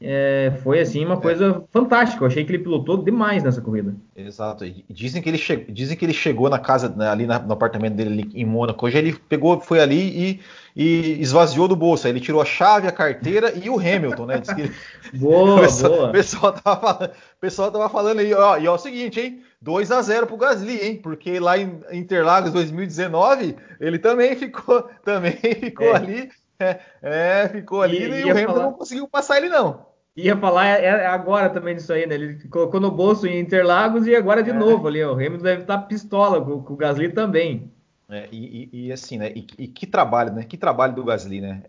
é, 0.00 0.52
foi 0.62 0.80
assim 0.80 1.04
uma 1.04 1.14
é. 1.14 1.20
coisa 1.20 1.64
fantástica. 1.70 2.22
Eu 2.22 2.26
achei 2.26 2.44
que 2.44 2.52
ele 2.52 2.62
pilotou 2.62 3.02
demais 3.02 3.42
nessa 3.42 3.60
corrida. 3.60 3.94
Exato. 4.14 4.64
Dizem 4.88 5.22
que 5.22 5.28
ele, 5.28 5.38
che... 5.38 5.56
Dizem 5.68 5.96
que 5.96 6.04
ele 6.04 6.12
chegou 6.12 6.50
na 6.50 6.58
casa, 6.58 6.88
né, 6.88 7.08
ali 7.08 7.26
na, 7.26 7.38
no 7.38 7.52
apartamento 7.52 7.94
dele 7.94 8.10
ali 8.10 8.30
em 8.34 8.44
Mônaco. 8.44 8.84
Hoje 8.84 8.98
ele 8.98 9.14
pegou, 9.28 9.60
foi 9.60 9.80
ali 9.80 9.96
e, 9.96 10.40
e, 10.76 11.22
esvaziou 11.22 11.68
do 11.68 11.76
bolso. 11.76 12.06
Aí 12.06 12.12
ele 12.12 12.20
tirou 12.20 12.42
a 12.42 12.44
chave, 12.44 12.86
a 12.86 12.92
carteira 12.92 13.52
e 13.56 13.70
o 13.70 13.78
Hamilton, 13.78 14.26
né? 14.26 14.40
Que... 14.40 14.70
boa, 15.18 15.56
o 15.56 15.60
pessoal, 15.60 15.92
boa. 15.92 16.08
O 16.08 16.12
pessoal 16.12 16.52
tava 16.52 16.80
falando, 16.80 17.10
pessoal 17.44 17.70
tava 17.70 17.88
falando 17.90 18.18
aí, 18.20 18.32
ó, 18.32 18.56
e 18.56 18.66
ó, 18.66 18.72
é 18.72 18.74
o 18.74 18.78
seguinte, 18.78 19.20
hein? 19.20 19.42
2 19.60 19.90
a 19.90 20.00
0 20.00 20.26
pro 20.26 20.36
Gasly, 20.36 20.78
hein? 20.80 21.00
Porque 21.02 21.38
lá 21.38 21.58
em 21.58 21.78
Interlagos 21.92 22.52
2019 22.52 23.56
ele 23.80 23.98
também 23.98 24.34
ficou, 24.34 24.88
também 25.04 25.32
ficou 25.32 25.88
é. 25.88 25.96
ali. 25.96 26.30
É, 27.02 27.48
ficou 27.48 27.82
ali 27.82 27.98
e, 27.98 28.20
e 28.20 28.24
o 28.24 28.30
Hamilton 28.30 28.52
falar... 28.52 28.64
não 28.64 28.72
conseguiu 28.72 29.08
passar 29.08 29.38
ele 29.38 29.48
não. 29.48 29.86
Ia 30.16 30.36
falar 30.36 30.66
é, 30.66 30.84
é 30.84 31.06
agora 31.06 31.50
também 31.50 31.74
disso 31.74 31.92
aí, 31.92 32.06
né? 32.06 32.14
Ele 32.14 32.48
colocou 32.48 32.80
no 32.80 32.90
bolso 32.90 33.26
em 33.26 33.40
Interlagos 33.40 34.06
e 34.06 34.14
agora 34.14 34.42
de 34.42 34.50
é. 34.50 34.52
novo 34.52 34.86
ali. 34.86 35.02
Ó. 35.02 35.10
O 35.10 35.14
Hamilton 35.14 35.42
deve 35.42 35.62
estar 35.62 35.78
pistola 35.78 36.40
com, 36.44 36.62
com 36.62 36.74
o 36.74 36.76
Gasly 36.76 37.08
também. 37.10 37.72
É, 38.08 38.28
e, 38.30 38.70
e, 38.72 38.86
e, 38.86 38.92
assim, 38.92 39.18
né? 39.18 39.32
E, 39.34 39.46
e, 39.58 39.66
que 39.66 39.86
trabalho, 39.86 40.32
né? 40.32 40.44
Que 40.44 40.56
trabalho 40.56 40.94
do 40.94 41.04
Gasly, 41.04 41.40
né? 41.40 41.62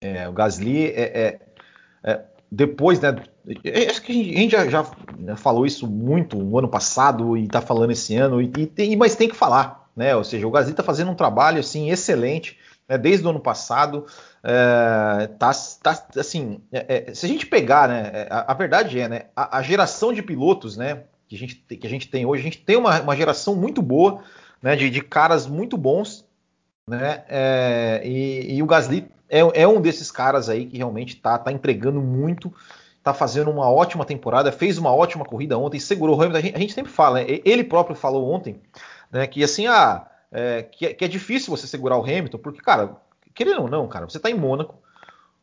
É, 0.00 0.28
o 0.28 0.32
Gasly 0.32 0.86
é, 0.94 1.40
depois, 2.54 3.00
né? 3.00 3.16
Acho 3.90 4.02
que 4.02 4.12
a 4.12 4.38
gente 4.38 4.52
já, 4.52 4.68
já, 4.68 4.84
falou 5.36 5.66
isso 5.66 5.88
muito 5.88 6.36
no 6.36 6.58
ano 6.58 6.68
passado 6.68 7.36
e 7.36 7.44
está 7.44 7.60
falando 7.60 7.90
esse 7.90 8.14
ano, 8.14 8.40
e, 8.40 8.66
tem, 8.66 8.96
mas 8.96 9.16
tem 9.16 9.28
que 9.28 9.34
falar. 9.34 9.90
né? 9.96 10.14
Ou 10.14 10.22
seja, 10.22 10.46
o 10.46 10.50
Gasly 10.50 10.70
está 10.70 10.82
fazendo 10.84 11.10
um 11.10 11.16
trabalho 11.16 11.58
assim 11.58 11.90
excelente 11.90 12.58
né, 12.88 12.98
desde 12.98 13.26
o 13.26 13.30
ano 13.30 13.40
passado. 13.40 14.06
É, 14.42 15.26
tá, 15.38 15.52
tá, 15.82 16.06
assim, 16.16 16.60
é, 16.70 17.06
é, 17.08 17.14
se 17.14 17.26
a 17.26 17.28
gente 17.28 17.46
pegar, 17.46 17.88
né, 17.88 18.10
é, 18.12 18.28
a, 18.30 18.52
a 18.52 18.54
verdade 18.54 19.00
é, 19.00 19.08
né, 19.08 19.22
a, 19.34 19.58
a, 19.58 19.62
geração 19.62 20.12
de 20.12 20.22
pilotos, 20.22 20.76
né, 20.76 21.04
que 21.28 21.34
a 21.34 21.38
gente, 21.38 21.54
que 21.54 21.86
a 21.86 21.90
gente 21.90 22.08
tem 22.08 22.26
hoje, 22.26 22.42
a 22.42 22.44
gente 22.44 22.58
tem 22.58 22.76
uma, 22.76 23.00
uma 23.00 23.16
geração 23.16 23.56
muito 23.56 23.80
boa, 23.80 24.22
né, 24.62 24.76
de, 24.76 24.90
de 24.90 25.00
caras 25.00 25.46
muito 25.46 25.76
bons, 25.76 26.26
né, 26.88 27.24
é, 27.28 28.02
e, 28.04 28.56
e, 28.56 28.62
o 28.62 28.66
Gasly 28.66 29.08
é, 29.30 29.62
é, 29.62 29.66
um 29.66 29.80
desses 29.80 30.10
caras 30.10 30.50
aí 30.50 30.66
que 30.66 30.76
realmente 30.76 31.16
tá, 31.16 31.38
tá 31.38 31.50
entregando 31.50 32.02
muito, 32.02 32.52
tá 33.02 33.14
fazendo 33.14 33.50
uma 33.50 33.70
ótima 33.70 34.04
temporada, 34.04 34.52
fez 34.52 34.76
uma 34.76 34.94
ótima 34.94 35.24
corrida 35.24 35.58
ontem, 35.58 35.80
segurou 35.80 36.16
o 36.16 36.20
Hamilton. 36.20 36.38
A 36.38 36.42
gente, 36.42 36.56
a 36.56 36.58
gente 36.58 36.74
sempre 36.74 36.92
fala, 36.92 37.20
né, 37.20 37.40
ele 37.44 37.64
próprio 37.64 37.96
falou 37.96 38.30
ontem, 38.30 38.60
né, 39.10 39.26
que 39.26 39.42
assim, 39.42 39.66
ah, 39.66 40.06
é, 40.34 40.64
que, 40.64 40.92
que, 40.92 41.04
é 41.04 41.08
difícil 41.08 41.56
você 41.56 41.66
segurar 41.66 41.96
o 41.96 42.02
Hamilton, 42.02 42.38
porque, 42.38 42.60
cara, 42.60 42.96
querendo 43.32 43.62
ou 43.62 43.68
não, 43.68 43.86
cara, 43.86 44.08
você 44.08 44.16
está 44.16 44.28
em 44.28 44.34
Mônaco, 44.34 44.74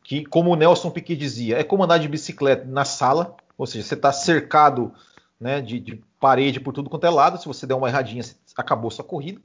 que, 0.04 0.24
como 0.26 0.50
o 0.50 0.56
Nelson 0.56 0.90
Piquet 0.90 1.16
dizia, 1.16 1.58
é 1.58 1.64
como 1.64 1.82
andar 1.82 1.98
de 1.98 2.08
bicicleta 2.08 2.66
na 2.66 2.84
sala, 2.84 3.34
ou 3.56 3.66
seja, 3.66 3.84
você 3.84 3.94
está 3.94 4.12
cercado 4.12 4.92
né, 5.40 5.62
de, 5.62 5.80
de, 5.80 6.04
parede 6.20 6.60
por 6.60 6.72
tudo 6.72 6.90
quanto 6.90 7.06
é 7.06 7.10
lado, 7.10 7.38
se 7.38 7.46
você 7.46 7.66
der 7.66 7.74
uma 7.74 7.88
erradinha, 7.88 8.22
acabou 8.56 8.90
sua 8.90 9.04
corrida. 9.04 9.40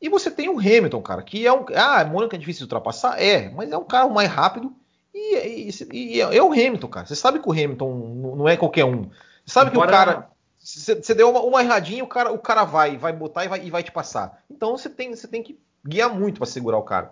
E 0.00 0.08
você 0.08 0.30
tem 0.30 0.48
o 0.48 0.58
Hamilton, 0.58 1.00
cara, 1.00 1.22
que 1.22 1.46
é 1.46 1.52
um. 1.52 1.64
Ah, 1.76 2.04
Mônaco 2.04 2.34
é 2.34 2.38
difícil 2.38 2.60
de 2.60 2.64
ultrapassar? 2.64 3.22
É, 3.22 3.48
mas 3.50 3.70
é 3.70 3.78
um 3.78 3.84
cara 3.84 4.08
mais 4.08 4.28
rápido 4.28 4.74
e, 5.14 5.68
e, 5.68 5.70
e 5.92 6.20
é, 6.20 6.36
é, 6.36 6.42
o 6.42 6.52
Hamilton, 6.52 6.88
cara. 6.88 7.06
Você 7.06 7.14
sabe 7.14 7.38
que 7.38 7.48
o 7.48 7.52
Hamilton 7.52 8.34
não 8.36 8.48
é 8.48 8.56
qualquer 8.56 8.84
um. 8.84 9.04
Você 9.44 9.52
sabe 9.54 9.70
que 9.70 9.78
o 9.78 9.86
cara. 9.86 10.28
Você 10.62 11.14
deu 11.14 11.28
uma, 11.28 11.40
uma, 11.40 11.60
erradinha, 11.60 12.04
o 12.04 12.06
cara, 12.06 12.30
o 12.30 12.38
cara 12.38 12.62
vai, 12.62 12.96
vai 12.96 13.12
botar 13.12 13.44
e 13.44 13.48
vai, 13.48 13.66
e 13.66 13.70
vai 13.70 13.82
te 13.82 13.90
passar. 13.90 14.42
Então 14.48 14.76
você 14.76 14.88
tem, 14.88 15.12
tem 15.12 15.42
que 15.42 15.58
guiar 15.84 16.14
muito 16.14 16.38
para 16.38 16.46
segurar 16.46 16.78
o 16.78 16.82
cara. 16.82 17.10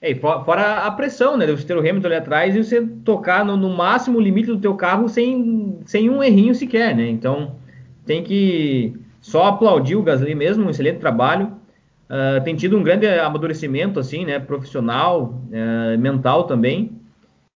É, 0.00 0.10
e 0.10 0.14
fora 0.16 0.78
a 0.78 0.90
pressão, 0.90 1.36
né? 1.36 1.46
Você 1.46 1.64
ter 1.64 1.76
o 1.76 1.78
Hamilton 1.78 2.08
ali 2.08 2.16
atrás 2.16 2.56
e 2.56 2.64
você 2.64 2.84
tocar 3.04 3.44
no, 3.44 3.56
no, 3.56 3.70
máximo 3.70 4.18
limite 4.20 4.48
do 4.48 4.58
teu 4.58 4.74
carro 4.74 5.08
sem, 5.08 5.78
sem 5.86 6.10
um 6.10 6.22
errinho 6.22 6.54
sequer, 6.54 6.96
né? 6.96 7.08
Então 7.08 7.54
tem 8.04 8.24
que 8.24 8.94
só 9.20 9.44
aplaudir 9.44 9.94
o 9.94 10.02
Gasly 10.02 10.34
mesmo, 10.34 10.66
um 10.66 10.70
excelente 10.70 10.98
trabalho. 10.98 11.52
Uh, 12.10 12.42
tem 12.44 12.56
tido 12.56 12.76
um 12.76 12.82
grande 12.82 13.06
amadurecimento, 13.06 14.00
assim, 14.00 14.24
né? 14.24 14.40
Profissional, 14.40 15.40
uh, 15.48 15.98
mental 15.98 16.44
também. 16.44 17.00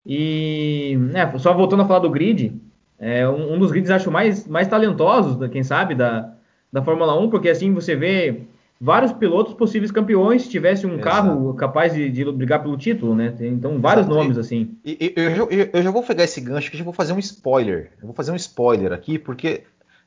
E, 0.04 0.98
né, 1.00 1.32
só 1.38 1.54
voltando 1.54 1.82
a 1.82 1.86
falar 1.86 2.00
do 2.00 2.10
grid, 2.10 2.52
é 2.98 3.28
um, 3.28 3.54
um, 3.54 3.58
dos 3.58 3.70
grids 3.70 3.90
acho 3.90 4.10
mais, 4.10 4.46
mais 4.46 4.68
talentosos, 4.68 5.48
quem 5.50 5.62
sabe, 5.62 5.94
da, 5.94 6.32
da 6.72 6.82
Fórmula 6.82 7.18
1, 7.18 7.30
porque 7.30 7.48
assim 7.48 7.72
você 7.72 7.96
vê 7.96 8.42
vários 8.80 9.12
pilotos 9.12 9.54
possíveis 9.54 9.90
campeões 9.90 10.42
se 10.42 10.50
tivesse 10.50 10.86
um 10.86 10.94
Exato. 10.94 11.04
carro 11.04 11.54
capaz 11.54 11.92
de, 11.92 12.10
de, 12.10 12.24
brigar 12.32 12.62
pelo 12.62 12.76
título, 12.76 13.14
né? 13.14 13.34
Então, 13.40 13.80
vários 13.80 14.06
Exato. 14.06 14.18
nomes 14.18 14.38
assim. 14.38 14.76
E, 14.84 15.12
eu, 15.16 15.48
eu, 15.50 15.70
eu, 15.72 15.82
já 15.82 15.90
vou 15.90 16.02
pegar 16.02 16.24
esse 16.24 16.40
gancho 16.40 16.70
que 16.70 16.76
já 16.76 16.84
vou 16.84 16.92
fazer 16.92 17.12
um 17.12 17.18
spoiler. 17.18 17.92
Eu 18.00 18.06
vou 18.06 18.14
fazer 18.14 18.30
um 18.30 18.36
spoiler 18.36 18.92
aqui, 18.92 19.18
porque 19.18 19.62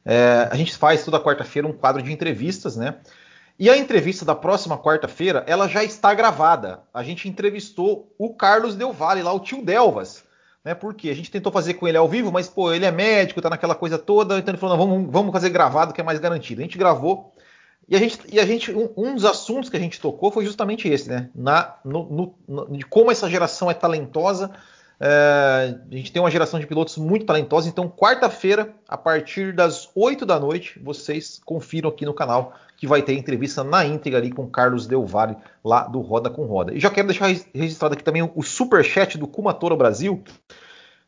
é, 0.05 0.47
a 0.51 0.55
gente 0.55 0.75
faz 0.75 1.03
toda 1.03 1.19
quarta-feira 1.19 1.67
um 1.67 1.73
quadro 1.73 2.01
de 2.01 2.11
entrevistas, 2.11 2.77
né? 2.77 2.95
E 3.59 3.69
a 3.69 3.77
entrevista 3.77 4.23
da 4.23 4.35
próxima 4.35 4.77
quarta-feira, 4.77 5.43
ela 5.47 5.67
já 5.67 5.83
está 5.83 6.13
gravada. 6.13 6.81
A 6.93 7.01
gente 7.01 7.27
entrevistou 7.27 8.13
o 8.17 8.29
Carlos 8.29 8.75
Del 8.75 8.93
Valle, 8.93 9.23
lá 9.23 9.33
o 9.33 9.39
tio 9.39 9.63
Delvas 9.63 10.26
né? 10.63 10.73
Porque 10.75 11.09
a 11.09 11.15
gente 11.15 11.31
tentou 11.31 11.51
fazer 11.51 11.75
com 11.75 11.87
ele 11.87 11.97
ao 11.97 12.07
vivo, 12.07 12.31
mas 12.31 12.47
pô, 12.47 12.73
ele 12.73 12.85
é 12.85 12.91
médico, 12.91 13.41
tá 13.41 13.49
naquela 13.49 13.75
coisa 13.75 13.97
toda, 13.97 14.37
então 14.37 14.53
ele 14.53 14.59
falou, 14.59 14.77
não, 14.77 14.87
vamos, 14.87 15.11
vamos 15.11 15.31
fazer 15.31 15.49
gravado 15.49 15.93
que 15.93 16.01
é 16.01 16.03
mais 16.03 16.19
garantido. 16.19 16.61
A 16.61 16.63
gente 16.63 16.77
gravou 16.77 17.33
e 17.89 17.95
a 17.95 17.99
gente, 17.99 18.19
e 18.29 18.39
a 18.39 18.45
gente 18.45 18.71
um, 18.71 18.89
um 18.97 19.15
dos 19.15 19.23
assuntos 19.23 19.69
que 19.69 19.77
a 19.77 19.79
gente 19.79 19.99
tocou 19.99 20.29
foi 20.29 20.43
justamente 20.45 20.89
esse, 20.89 21.09
né? 21.09 21.29
Na, 21.33 21.75
no, 21.85 22.35
no, 22.47 22.77
de 22.77 22.83
como 22.83 23.11
essa 23.11 23.29
geração 23.29 23.71
é 23.71 23.73
talentosa. 23.73 24.51
É, 24.99 25.77
a 25.89 25.95
gente 25.95 26.11
tem 26.11 26.21
uma 26.21 26.31
geração 26.31 26.59
de 26.59 26.67
pilotos 26.67 26.97
muito 26.97 27.25
talentosa, 27.25 27.69
então 27.69 27.87
quarta-feira, 27.87 28.73
a 28.87 28.97
partir 28.97 29.53
das 29.53 29.89
8 29.95 30.25
da 30.25 30.39
noite, 30.39 30.79
vocês 30.83 31.39
confiram 31.45 31.89
aqui 31.89 32.03
no 32.03 32.13
canal 32.13 32.55
que 32.77 32.87
vai 32.87 33.01
ter 33.01 33.13
entrevista 33.13 33.63
na 33.63 33.83
íntegra 33.83 34.19
ali 34.19 34.31
com 34.31 34.47
Carlos 34.47 34.85
Del 34.85 35.05
Valle, 35.05 35.35
lá 35.65 35.87
do 35.87 35.99
Roda 35.99 36.29
com 36.29 36.45
Roda. 36.45 36.73
E 36.73 36.79
já 36.79 36.91
quero 36.91 37.07
deixar 37.07 37.27
registrado 37.53 37.95
aqui 37.95 38.03
também 38.03 38.31
o 38.33 38.43
super 38.43 38.85
chat 38.85 39.17
do 39.17 39.27
Kumatora 39.27 39.75
Brasil, 39.75 40.23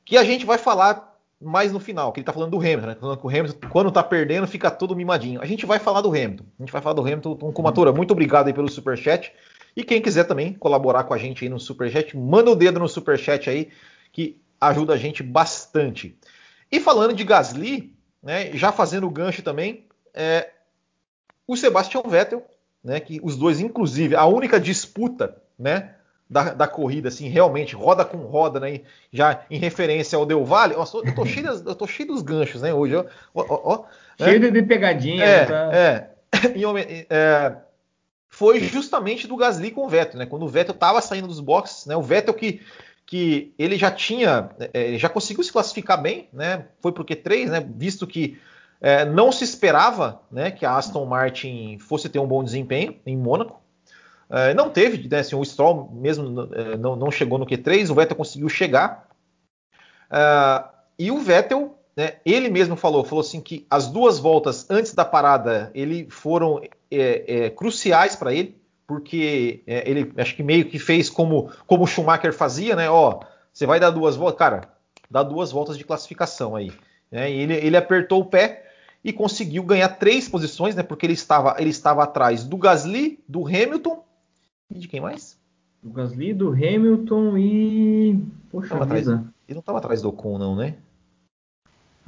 que 0.04 0.18
a 0.18 0.24
gente 0.24 0.46
vai 0.46 0.58
falar 0.58 1.16
mais 1.40 1.72
no 1.72 1.80
final, 1.80 2.12
que 2.12 2.20
ele 2.20 2.26
tá 2.26 2.34
falando 2.34 2.52
do 2.52 2.58
Hamilton, 2.58 2.88
né? 2.88 2.94
Tá 2.96 3.00
falando 3.00 3.18
que 3.18 3.26
o 3.26 3.30
Hamilton, 3.30 3.70
quando 3.70 3.92
tá 3.92 4.04
perdendo, 4.04 4.48
fica 4.48 4.70
todo 4.70 4.96
mimadinho. 4.96 5.42
A 5.42 5.46
gente 5.46 5.66
vai 5.66 5.80
falar 5.80 6.02
do 6.02 6.10
Hamilton. 6.10 6.44
A 6.60 6.64
gente 6.64 6.72
vai 6.72 6.82
falar 6.82 6.96
do 6.96 7.02
Hamilton. 7.02 7.32
Então, 7.32 7.54
Kumatora, 7.54 7.94
muito 7.94 8.12
obrigado 8.12 8.48
aí 8.48 8.54
pelo 8.54 8.68
super 8.68 8.98
chat. 8.98 9.32
E 9.76 9.84
quem 9.84 10.02
quiser 10.02 10.26
também 10.26 10.54
colaborar 10.54 11.06
com 11.06 11.14
a 11.14 11.18
gente 11.18 11.46
aí 11.46 11.50
no 11.50 11.60
super 11.60 11.90
chat, 11.90 12.18
manda 12.18 12.52
o 12.52 12.56
dedo 12.56 12.80
no 12.80 12.90
super 12.90 13.18
chat 13.18 13.50
aí, 13.50 13.70
que 14.12 14.42
ajuda 14.60 14.94
a 14.94 14.98
gente 14.98 15.24
bastante. 15.24 16.18
E 16.72 16.80
falando 16.80 17.14
de 17.14 17.24
Gasly, 17.24 17.96
né, 18.22 18.52
já 18.54 18.72
fazendo 18.72 19.08
o 19.08 19.10
gancho 19.10 19.42
também, 19.42 19.86
é, 20.14 20.50
o 21.50 21.58
Sebastian 21.58 22.04
Vettel, 22.06 22.46
né, 22.84 23.00
que 23.00 23.20
os 23.24 23.36
dois, 23.36 23.60
inclusive, 23.60 24.16
a 24.16 24.24
única 24.28 24.60
disputa, 24.60 25.36
né, 25.58 25.96
da, 26.30 26.54
da, 26.54 26.68
corrida, 26.68 27.08
assim, 27.10 27.28
realmente, 27.28 27.76
roda 27.76 28.06
com 28.06 28.18
roda, 28.18 28.60
né? 28.60 28.82
Já 29.12 29.44
em 29.50 29.58
referência 29.58 30.16
ao 30.16 30.28
Del 30.28 30.46
Valle. 30.46 30.76
eu, 30.76 31.16
tô 31.16 31.26
cheio 31.26 31.48
das, 31.48 31.66
eu 31.66 31.74
tô 31.74 31.88
cheio 31.88 32.10
dos 32.10 32.22
ganchos, 32.22 32.62
né? 32.62 32.72
Hoje, 32.72 32.96
ó. 32.96 33.04
ó, 33.34 33.44
ó 33.50 33.86
né? 34.20 34.28
cheio 34.28 34.40
né? 34.40 34.52
de 34.52 34.62
pegadinha. 34.62 35.26
É, 35.26 35.46
tá? 35.46 35.70
é. 35.74 36.10
É, 37.10 37.56
foi 38.28 38.60
justamente 38.60 39.26
do 39.26 39.36
Gasly 39.36 39.72
com 39.72 39.88
o 39.88 39.90
Vettel, 39.90 40.20
né? 40.20 40.28
Quando 40.28 40.44
o 40.44 40.48
Vettel 40.48 40.76
tava 40.76 41.02
saindo 41.02 41.28
dos 41.28 41.40
boxes, 41.40 41.88
né? 41.88 41.96
O 41.96 42.04
Vettel 42.04 42.36
que, 42.36 42.62
que 43.08 43.52
ele 43.58 43.76
já 43.76 43.90
tinha, 43.90 44.52
é, 44.72 44.96
já 45.00 45.10
conseguiu 45.10 45.44
se 45.44 45.52
classificar 45.52 46.00
bem, 46.00 46.30
né? 46.32 46.68
Foi 46.80 46.92
pro 46.92 47.04
Q3, 47.04 47.48
né? 47.48 47.68
Visto 47.76 48.06
que 48.06 48.38
é, 48.82 49.04
não 49.06 49.32
se 49.32 49.44
esperava, 49.44 50.22
né? 50.32 50.52
Que 50.52 50.66
a 50.66 50.78
Aston 50.78 51.06
Martin 51.06 51.78
fosse 51.80 52.08
ter 52.08 52.20
um 52.20 52.28
bom 52.28 52.44
desempenho 52.44 52.96
em 53.06 53.18
Mônaco. 53.18 53.60
É, 54.30 54.54
não 54.54 54.70
teve, 54.70 55.08
né, 55.08 55.20
assim, 55.20 55.36
o 55.36 55.44
Stroll 55.44 55.90
mesmo 55.92 56.50
é, 56.54 56.78
não, 56.78 56.96
não, 56.96 57.10
chegou 57.10 57.40
no 57.40 57.48
Q3, 57.48 57.90
o 57.90 57.96
Vettel 57.96 58.16
conseguiu 58.16 58.48
chegar. 58.48 59.08
É, 60.12 60.64
e 61.00 61.12
o 61.12 61.18
Vettel, 61.18 61.76
né, 61.98 62.18
ele 62.24 62.48
mesmo 62.48 62.76
falou, 62.76 63.04
falou 63.04 63.22
assim 63.22 63.42
que 63.42 63.66
as 63.70 63.88
duas 63.88 64.20
voltas 64.20 64.70
antes 64.70 64.94
da 64.94 65.04
parada 65.04 65.72
ele 65.74 66.08
foram 66.12 66.62
é, 66.92 67.46
é, 67.46 67.50
cruciais 67.50 68.16
para 68.16 68.32
ele, 68.32 68.56
porque 68.86 69.64
é, 69.66 69.90
ele 69.90 70.14
acho 70.18 70.36
que 70.36 70.44
meio 70.44 70.66
que 70.66 70.78
fez 70.78 71.10
como, 71.10 71.52
como 71.66 71.84
o 71.84 71.88
Schumacher 71.88 72.32
fazia, 72.32 72.76
né? 72.76 72.88
Ó, 72.88 73.22
você 73.52 73.66
vai 73.66 73.80
dar 73.80 73.90
duas 73.90 74.16
voltas, 74.16 74.38
cara, 74.38 74.70
dá 75.10 75.24
duas 75.24 75.52
voltas 75.52 75.76
de 75.76 75.84
classificação 75.84 76.56
aí. 76.56 76.72
E 77.12 77.18
ele, 77.18 77.56
ele 77.56 77.76
apertou 77.78 78.22
o 78.22 78.26
pé 78.26 78.69
e 79.04 79.14
conseguiu 79.14 79.64
ganhar 79.64 79.90
três 79.90 80.28
posições, 80.28 80.76
né? 80.76 80.84
Porque 80.84 81.06
ele 81.06 81.14
estava, 81.14 81.56
ele 81.60 81.70
estava 81.70 82.04
atrás 82.04 82.44
do 82.44 82.58
Gasly, 82.58 83.20
do 83.28 83.46
Hamilton 83.46 84.04
e 84.70 84.80
de 84.80 84.88
quem 84.88 85.02
mais? 85.02 85.38
Do 85.82 85.90
Gasly, 85.92 86.34
do 86.34 86.50
Hamilton 86.50 87.38
e. 87.38 88.24
Poxa 88.52 88.70
tava 88.70 88.86
vida. 88.86 89.14
Atrás... 89.14 89.34
Ele 89.48 89.56
não 89.56 89.60
estava 89.62 89.78
atrás 89.78 90.02
do 90.02 90.10
Ocon, 90.10 90.38
não, 90.38 90.56
né? 90.56 90.76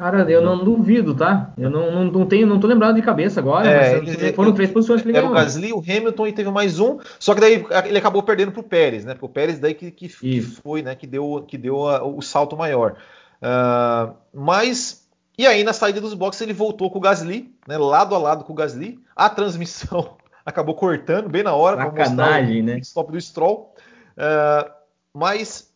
Cara, 0.02 0.30
eu 0.32 0.42
não, 0.42 0.64
duvido, 0.64 1.14
tá? 1.14 1.54
Eu 1.56 1.70
não, 1.70 1.92
não, 1.92 2.06
não, 2.06 2.26
tenho, 2.26 2.48
não 2.48 2.60
tô 2.60 2.66
lembrado 2.66 2.96
de 2.96 3.04
cabeça 3.04 3.40
agora, 3.40 3.70
é, 3.70 3.98
ele, 3.98 4.34
foram 4.34 4.52
três 4.52 4.72
posições 4.72 5.00
que 5.02 5.08
ele 5.08 5.16
Era 5.16 5.28
o 5.28 5.32
Gasly, 5.32 5.72
o 5.74 5.80
Hamilton 5.80 6.26
e 6.26 6.34
teve 6.34 6.50
mais 6.50 6.80
um, 6.80 6.98
só 7.20 7.36
que 7.36 7.42
daí 7.42 7.64
ele 7.86 8.00
acabou 8.00 8.24
perdendo 8.24 8.52
pro 8.52 8.64
Pérez, 8.64 9.06
né? 9.06 9.14
Porque 9.14 9.28
o 9.28 9.30
Pérez 9.30 9.60
daí 9.60 9.76
que, 9.76 9.92
que, 9.92 10.08
que 10.08 10.42
foi, 10.42 10.82
né? 10.82 10.96
Que 10.96 11.06
deu, 11.06 11.46
que 11.48 11.56
deu 11.56 11.88
a, 11.88 12.04
o 12.04 12.20
salto 12.20 12.58
maior. 12.58 12.96
Uh, 13.44 14.14
mas, 14.34 15.01
e 15.38 15.48
aí 15.48 15.64
na 15.64 15.74
saída 15.74 16.02
dos 16.02 16.14
boxes 16.14 16.42
ele 16.42 16.54
voltou 16.54 16.90
com 16.90 16.98
o 16.98 17.02
Gasly, 17.02 17.54
né? 17.68 17.78
Lado 17.78 18.16
a 18.16 18.18
lado 18.18 18.44
com 18.44 18.54
o 18.54 18.56
Gasly. 18.56 19.00
A 19.16 19.30
transmissão 19.30 20.18
acabou 20.46 20.76
cortando 20.76 21.30
bem 21.30 21.44
na 21.44 21.54
hora 21.54 21.78
para 21.78 21.92
mostrar 21.92 22.44
o 22.44 22.64
né? 22.64 22.80
stop 22.80 23.12
do 23.12 23.20
Stroll. 23.20 23.74
Uh, 24.18 24.72
mas 25.14 25.72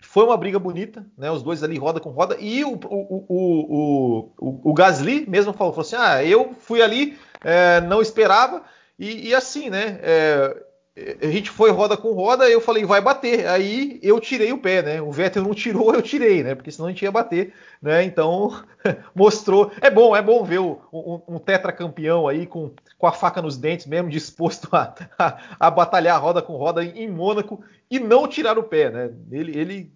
foi 0.00 0.24
uma 0.24 0.36
briga 0.36 0.58
bonita, 0.58 1.04
né? 1.16 1.30
Os 1.30 1.42
dois 1.42 1.62
ali 1.62 1.78
roda 1.78 2.00
com 2.00 2.10
roda. 2.10 2.36
E 2.40 2.64
o, 2.64 2.72
o, 2.72 3.24
o, 3.28 4.30
o, 4.38 4.70
o 4.70 4.74
Gasly 4.74 5.24
mesmo 5.28 5.52
falou, 5.52 5.72
falou 5.72 5.86
assim: 5.86 5.96
ah, 5.96 6.24
eu 6.24 6.54
fui 6.58 6.82
ali, 6.82 7.18
é, 7.44 7.80
não 7.82 8.00
esperava. 8.00 8.64
E, 8.98 9.28
e 9.28 9.34
assim, 9.34 9.70
né? 9.70 9.98
É, 10.02 10.62
a 10.96 11.26
gente 11.26 11.50
foi 11.50 11.70
roda 11.70 11.96
com 11.96 12.12
roda, 12.12 12.48
eu 12.48 12.60
falei, 12.60 12.84
vai 12.84 13.00
bater. 13.00 13.46
Aí 13.46 14.00
eu 14.02 14.18
tirei 14.18 14.52
o 14.52 14.58
pé, 14.58 14.82
né? 14.82 15.00
O 15.00 15.12
Vettel 15.12 15.44
não 15.44 15.54
tirou, 15.54 15.94
eu 15.94 16.02
tirei, 16.02 16.42
né? 16.42 16.54
Porque 16.54 16.70
senão 16.70 16.88
a 16.88 16.90
gente 16.90 17.02
ia 17.02 17.12
bater, 17.12 17.54
né? 17.80 18.02
Então 18.02 18.50
mostrou. 19.14 19.70
É 19.80 19.88
bom, 19.88 20.16
é 20.16 20.20
bom 20.20 20.42
ver 20.44 20.58
o, 20.58 20.80
um, 20.92 21.36
um 21.36 21.38
tetracampeão 21.38 22.26
aí 22.26 22.44
com, 22.44 22.72
com 22.98 23.06
a 23.06 23.12
faca 23.12 23.40
nos 23.40 23.56
dentes, 23.56 23.86
mesmo 23.86 24.10
disposto 24.10 24.68
a, 24.72 24.94
a, 25.16 25.38
a 25.60 25.70
batalhar 25.70 26.20
roda 26.20 26.42
com 26.42 26.56
roda 26.56 26.84
em, 26.84 27.08
Mônaco 27.08 27.62
e 27.90 28.00
não 28.00 28.26
tirar 28.26 28.58
o 28.58 28.64
pé, 28.64 28.90
né? 28.90 29.10
Ele, 29.30 29.56
ele 29.58 29.92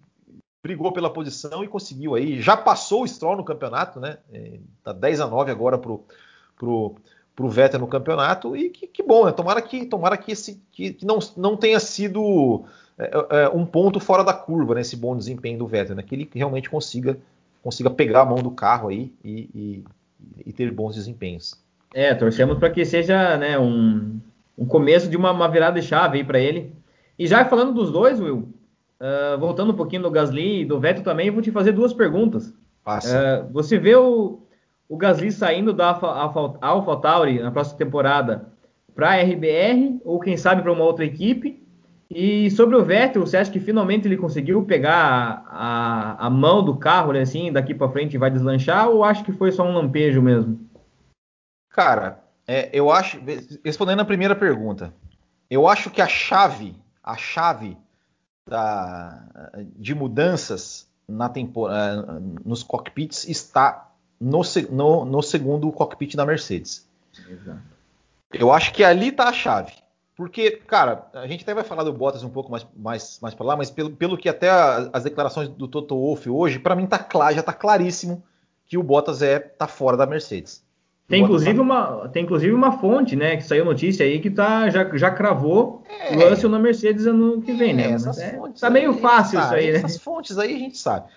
brigou 0.63 0.93
pela 0.93 1.13
posição 1.13 1.63
e 1.63 1.67
conseguiu 1.67 2.15
aí. 2.15 2.41
Já 2.41 2.55
passou 2.55 3.03
o 3.03 3.07
Stroll 3.07 3.35
no 3.35 3.45
campeonato, 3.45 3.99
né? 3.99 4.17
É, 4.31 4.59
tá 4.81 4.93
10 4.93 5.19
a 5.19 5.27
9 5.27 5.51
agora 5.51 5.77
pro, 5.77 6.05
pro 6.57 6.95
para 7.35 7.45
o 7.45 7.49
Vettel 7.49 7.79
no 7.79 7.87
campeonato 7.87 8.55
e 8.55 8.69
que, 8.69 8.87
que, 8.87 9.03
bom, 9.03 9.25
né? 9.25 9.31
Tomara 9.31 9.61
que 9.61 9.85
tomara 9.85 10.17
que, 10.17 10.31
esse, 10.31 10.61
que, 10.71 10.93
que 10.93 11.05
não, 11.05 11.19
não 11.35 11.57
tenha 11.57 11.79
sido 11.79 12.63
é, 12.97 13.11
é, 13.29 13.49
um 13.49 13.65
ponto 13.65 13.99
fora 13.99 14.23
da 14.23 14.33
curva 14.33 14.75
nesse 14.75 14.95
né, 14.95 15.01
bom 15.01 15.17
desempenho 15.17 15.59
do 15.59 15.67
Vettel, 15.67 15.95
né? 15.95 16.03
Que 16.03 16.15
ele 16.15 16.29
realmente 16.33 16.69
consiga 16.69 17.17
consiga 17.61 17.89
pegar 17.89 18.21
a 18.21 18.25
mão 18.25 18.37
do 18.37 18.51
carro 18.51 18.89
aí 18.89 19.11
e, 19.23 19.49
e, 19.55 19.83
e 20.45 20.53
ter 20.53 20.71
bons 20.71 20.93
desempenhos. 20.93 21.59
É, 21.95 22.13
torcemos 22.13 22.59
para 22.59 22.69
que 22.69 22.85
seja 22.85 23.35
né, 23.37 23.57
um, 23.57 24.19
um 24.55 24.65
começo 24.67 25.09
de 25.09 25.17
uma, 25.17 25.31
uma 25.31 25.47
virada 25.47 25.79
de 25.79 25.87
chave 25.87 26.19
aí 26.19 26.23
para 26.23 26.39
ele. 26.39 26.71
E 27.17 27.25
já 27.25 27.43
falando 27.45 27.73
dos 27.73 27.91
dois, 27.91 28.19
Will, 28.19 28.49
uh, 28.99 29.39
voltando 29.39 29.71
um 29.71 29.75
pouquinho 29.75 30.03
do 30.03 30.11
Gasly 30.11 30.61
e 30.61 30.65
do 30.65 30.79
Vettel 30.79 31.03
também, 31.03 31.27
eu 31.27 31.33
vou 31.33 31.41
te 31.41 31.51
fazer 31.51 31.71
duas 31.71 31.91
perguntas. 31.91 32.53
Uh, 32.85 33.51
você 33.51 33.79
vê 33.79 33.95
o, 33.95 34.39
o 34.87 34.97
Gasly 34.97 35.31
saindo 35.31 35.73
da 35.73 35.89
Alpha, 35.89 36.57
Alpha, 36.61 36.97
Tauri 36.97 37.39
na 37.39 37.51
próxima 37.51 37.77
temporada 37.77 38.49
para 38.93 39.11
a 39.11 39.21
RBR 39.21 39.99
ou 40.05 40.19
quem 40.19 40.37
sabe 40.37 40.61
para 40.61 40.71
uma 40.71 40.83
outra 40.83 41.05
equipe? 41.05 41.63
E 42.09 42.51
sobre 42.51 42.75
o 42.75 42.85
Vettel, 42.85 43.25
você 43.25 43.37
acha 43.37 43.51
que 43.51 43.59
finalmente 43.59 44.07
ele 44.07 44.15
conseguiu 44.15 44.63
pegar 44.63 45.43
a, 45.47 46.21
a, 46.21 46.27
a 46.27 46.29
mão 46.29 46.63
do 46.63 46.77
carro, 46.77 47.11
né, 47.11 47.21
assim, 47.21 47.51
daqui 47.51 47.73
para 47.73 47.89
frente 47.89 48.17
vai 48.17 48.29
deslanchar 48.29 48.87
ou 48.89 49.03
acho 49.03 49.23
que 49.23 49.31
foi 49.31 49.51
só 49.51 49.63
um 49.63 49.73
lampejo 49.73 50.21
mesmo? 50.21 50.59
Cara, 51.69 52.23
é, 52.47 52.69
eu 52.71 52.91
acho, 52.91 53.19
respondendo 53.63 54.01
a 54.01 54.05
primeira 54.05 54.35
pergunta, 54.35 54.93
eu 55.49 55.67
acho 55.67 55.89
que 55.89 56.01
a 56.01 56.07
chave, 56.07 56.75
a 57.03 57.17
chave 57.17 57.75
da, 58.47 59.51
de 59.75 59.95
mudanças 59.95 60.87
na 61.07 61.27
temporada, 61.27 62.21
nos 62.45 62.63
cockpits 62.63 63.27
está 63.27 63.91
no, 64.19 64.41
no, 64.71 65.05
no 65.05 65.21
segundo 65.21 65.71
cockpit 65.71 66.15
da 66.15 66.25
Mercedes. 66.25 66.87
Exato. 67.29 67.61
Eu 68.33 68.51
acho 68.51 68.73
que 68.73 68.83
ali 68.83 69.09
está 69.09 69.29
a 69.29 69.33
chave. 69.33 69.73
Porque, 70.15 70.51
cara, 70.51 71.07
a 71.13 71.27
gente 71.27 71.43
até 71.43 71.53
vai 71.53 71.63
falar 71.63 71.83
do 71.83 71.91
Bottas 71.91 72.23
um 72.23 72.29
pouco 72.29 72.49
mais, 72.49 72.65
mais, 72.75 73.19
mais 73.21 73.35
para 73.35 73.45
lá, 73.45 73.57
mas 73.57 73.69
pelo, 73.69 73.91
pelo 73.91 74.17
que 74.17 74.29
até 74.29 74.49
a, 74.49 74.89
as 74.93 75.03
declarações 75.03 75.49
do 75.49 75.67
Toto 75.67 75.95
Wolff 75.95 76.29
hoje, 76.29 76.57
para 76.57 76.75
mim 76.75 76.87
tá 76.87 76.97
claro, 76.97 77.35
já 77.35 77.41
está 77.41 77.51
claríssimo 77.51 78.23
que 78.65 78.77
o 78.77 78.83
Bottas 78.83 79.21
é 79.21 79.39
tá 79.39 79.67
fora 79.67 79.97
da 79.97 80.05
Mercedes. 80.05 80.63
Tem 81.07 81.21
inclusive, 81.21 81.55
tá... 81.55 81.61
uma, 81.61 82.09
tem 82.09 82.23
inclusive 82.23 82.53
uma 82.53 82.79
fonte, 82.79 83.15
né, 83.15 83.35
que 83.35 83.43
saiu 83.43 83.65
notícia 83.65 84.05
aí 84.05 84.19
que 84.19 84.29
tá, 84.29 84.69
já, 84.69 84.89
já 84.97 85.11
cravou 85.11 85.83
é, 85.87 86.15
o 86.15 86.29
Russell 86.29 86.49
na 86.49 86.57
Mercedes 86.57 87.05
ano 87.05 87.41
que 87.41 87.51
vem, 87.51 87.73
né? 87.73 87.83
é, 87.83 87.87
né? 87.89 87.93
Essas 87.93 88.17
é, 88.17 88.35
fontes 88.35 88.61
tá 88.61 88.69
meio 88.69 88.93
fácil 88.93 89.39
isso 89.39 89.53
aí, 89.53 89.71
né? 89.71 89.77
Essas 89.79 89.97
fontes 89.97 90.37
aí 90.39 90.55
a 90.55 90.59
gente 90.59 90.77
sabe. 90.77 91.07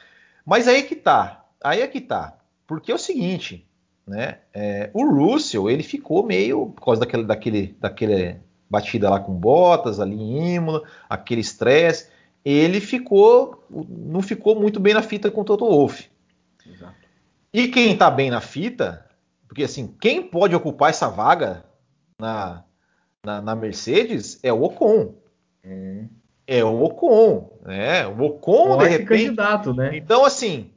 Mas 0.45 0.69
aí 0.69 0.81
é 0.81 0.83
que 0.83 0.97
tá. 0.97 1.45
Aí 1.62 1.81
é 1.81 1.87
que 1.87 2.00
tá. 2.00 2.35
Porque 2.68 2.92
é 2.92 2.94
o 2.94 2.98
seguinte, 2.98 3.66
né? 4.06 4.40
É, 4.52 4.90
o 4.92 5.04
Russell, 5.04 5.70
ele 5.70 5.82
ficou 5.82 6.22
meio, 6.22 6.66
por 6.66 6.84
causa 6.84 7.00
daquele, 7.00 7.25
daquele, 7.25 7.76
daquele 7.80 8.37
batida 8.68 9.08
lá 9.08 9.18
com 9.18 9.32
botas 9.32 9.98
ali 9.98 10.14
em 10.14 10.54
Imola, 10.56 10.82
aquele 11.08 11.40
estresse, 11.40 12.10
ele 12.44 12.78
ficou, 12.78 13.64
não 13.70 14.20
ficou 14.20 14.54
muito 14.54 14.78
bem 14.78 14.92
na 14.92 15.00
fita 15.00 15.30
com 15.30 15.40
o 15.40 15.44
Toto 15.44 15.64
Wolff. 15.64 16.10
Exato. 16.66 16.94
E 17.52 17.68
quem 17.68 17.96
tá 17.96 18.10
bem 18.10 18.30
na 18.30 18.42
fita, 18.42 19.06
porque 19.48 19.64
assim, 19.64 19.94
quem 19.98 20.22
pode 20.22 20.54
ocupar 20.54 20.90
essa 20.90 21.08
vaga 21.08 21.64
na, 22.18 22.64
na, 23.25 23.40
na 23.40 23.56
Mercedes 23.56 24.38
é 24.42 24.52
o 24.52 24.62
Ocon. 24.62 25.14
É. 25.64 26.04
é 26.46 26.64
o 26.64 26.82
Ocon, 26.82 27.50
né? 27.62 28.06
O 28.06 28.21
Ocon 28.25 28.76
Pode 28.76 28.84
de 28.84 28.90
repente. 28.90 29.25
candidato, 29.25 29.73
né? 29.73 29.97
Então 29.97 30.25
assim, 30.26 30.71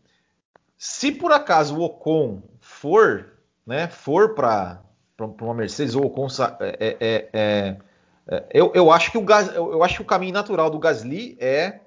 se 0.83 1.11
por 1.11 1.31
acaso 1.31 1.77
o 1.77 1.83
Ocon 1.83 2.41
for, 2.59 3.33
né, 3.63 3.87
for 3.87 4.33
para 4.33 4.81
uma 5.19 5.53
Mercedes 5.53 5.93
ou 5.93 6.01
o 6.01 6.07
Ocon 6.07 6.25
é, 6.59 6.75
é, 6.79 6.97
é, 6.99 7.29
é, 7.31 7.77
é 8.27 8.45
eu, 8.51 8.71
eu, 8.73 8.91
acho 8.91 9.11
que 9.11 9.17
o 9.19 9.21
Gas, 9.21 9.55
eu 9.55 9.83
acho 9.83 9.97
que 9.97 10.01
o 10.01 10.05
caminho 10.05 10.33
natural 10.33 10.71
do 10.71 10.79
Gasly 10.79 11.37
é 11.39 11.81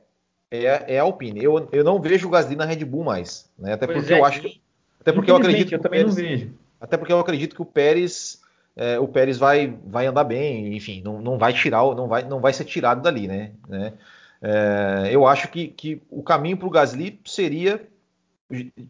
é, 0.48 0.94
é 0.94 1.00
a 1.00 1.02
Alpine. 1.02 1.42
Eu, 1.42 1.68
eu 1.72 1.82
não 1.82 2.00
vejo 2.00 2.28
o 2.28 2.30
Gasly 2.30 2.54
na 2.54 2.64
Red 2.64 2.84
Bull 2.84 3.02
mais, 3.02 3.50
né? 3.58 3.72
Até 3.72 3.84
pois 3.84 3.98
porque 3.98 4.12
eu 4.12 4.24
acho 4.24 4.40
que 4.40 4.62
até 5.00 5.10
porque 5.10 5.30
eu 5.32 5.36
acredito 5.36 5.72
eu 5.72 5.80
também 5.80 5.98
Pérez, 5.98 6.16
não 6.16 6.22
vejo. 6.22 6.54
Até 6.80 6.96
porque 6.96 7.12
eu 7.12 7.18
acredito 7.18 7.56
que 7.56 7.62
o 7.62 7.66
Pérez 7.66 8.40
é, 8.76 9.00
o 9.00 9.08
Pérez 9.08 9.36
vai, 9.38 9.76
vai 9.84 10.06
andar 10.06 10.22
bem, 10.22 10.76
enfim, 10.76 11.02
não, 11.04 11.20
não 11.20 11.36
vai 11.36 11.52
tirar, 11.52 11.82
não 11.96 12.06
vai, 12.06 12.22
não 12.22 12.40
vai 12.40 12.52
ser 12.52 12.64
tirado 12.64 13.02
dali, 13.02 13.26
né? 13.26 13.50
né? 13.68 13.94
É, 14.40 15.08
eu 15.10 15.26
acho 15.26 15.48
que, 15.48 15.66
que 15.66 16.00
o 16.08 16.22
caminho 16.22 16.56
para 16.56 16.68
o 16.68 16.70
Gasly 16.70 17.20
seria 17.24 17.84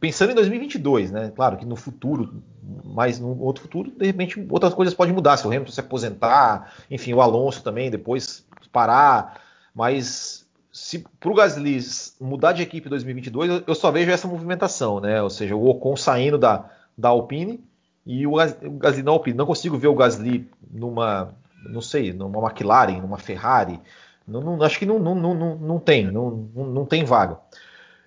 pensando 0.00 0.32
em 0.32 0.34
2022, 0.34 1.10
né? 1.10 1.32
Claro 1.34 1.56
que 1.56 1.64
no 1.64 1.76
futuro, 1.76 2.42
mas 2.84 3.20
no 3.20 3.40
outro 3.40 3.62
futuro, 3.62 3.90
de 3.90 4.06
repente, 4.06 4.44
outras 4.50 4.74
coisas 4.74 4.94
podem 4.94 5.14
mudar. 5.14 5.36
Se 5.36 5.46
o 5.46 5.50
Hamilton 5.50 5.72
se 5.72 5.80
aposentar, 5.80 6.74
enfim, 6.90 7.12
o 7.12 7.20
Alonso 7.20 7.62
também 7.62 7.90
depois 7.90 8.46
parar. 8.72 9.40
Mas 9.74 10.46
se 10.72 11.04
para 11.20 11.30
o 11.30 11.34
Gasly 11.34 11.78
mudar 12.20 12.52
de 12.52 12.62
equipe 12.62 12.86
em 12.86 12.90
2022, 12.90 13.62
eu 13.66 13.74
só 13.74 13.90
vejo 13.90 14.10
essa 14.10 14.26
movimentação, 14.26 15.00
né? 15.00 15.22
Ou 15.22 15.30
seja, 15.30 15.54
o 15.54 15.68
Ocon 15.68 15.96
saindo 15.96 16.36
da, 16.36 16.68
da 16.98 17.10
Alpine 17.10 17.64
e 18.04 18.26
o, 18.26 18.34
Gasly 18.78 19.02
na 19.02 19.12
Alpine. 19.12 19.36
Não 19.36 19.46
consigo 19.46 19.78
ver 19.78 19.88
o 19.88 19.94
Gasly 19.94 20.50
numa, 20.70 21.34
não 21.68 21.80
sei, 21.80 22.12
numa 22.12 22.44
McLaren, 22.44 23.00
numa 23.00 23.18
Ferrari. 23.18 23.80
Não, 24.26 24.40
não, 24.40 24.62
acho 24.62 24.78
que 24.78 24.86
não, 24.86 24.98
não, 24.98 25.14
não, 25.14 25.56
não 25.56 25.78
tem, 25.78 26.10
não, 26.10 26.30
não 26.54 26.84
tem 26.84 27.04
vaga. 27.04 27.38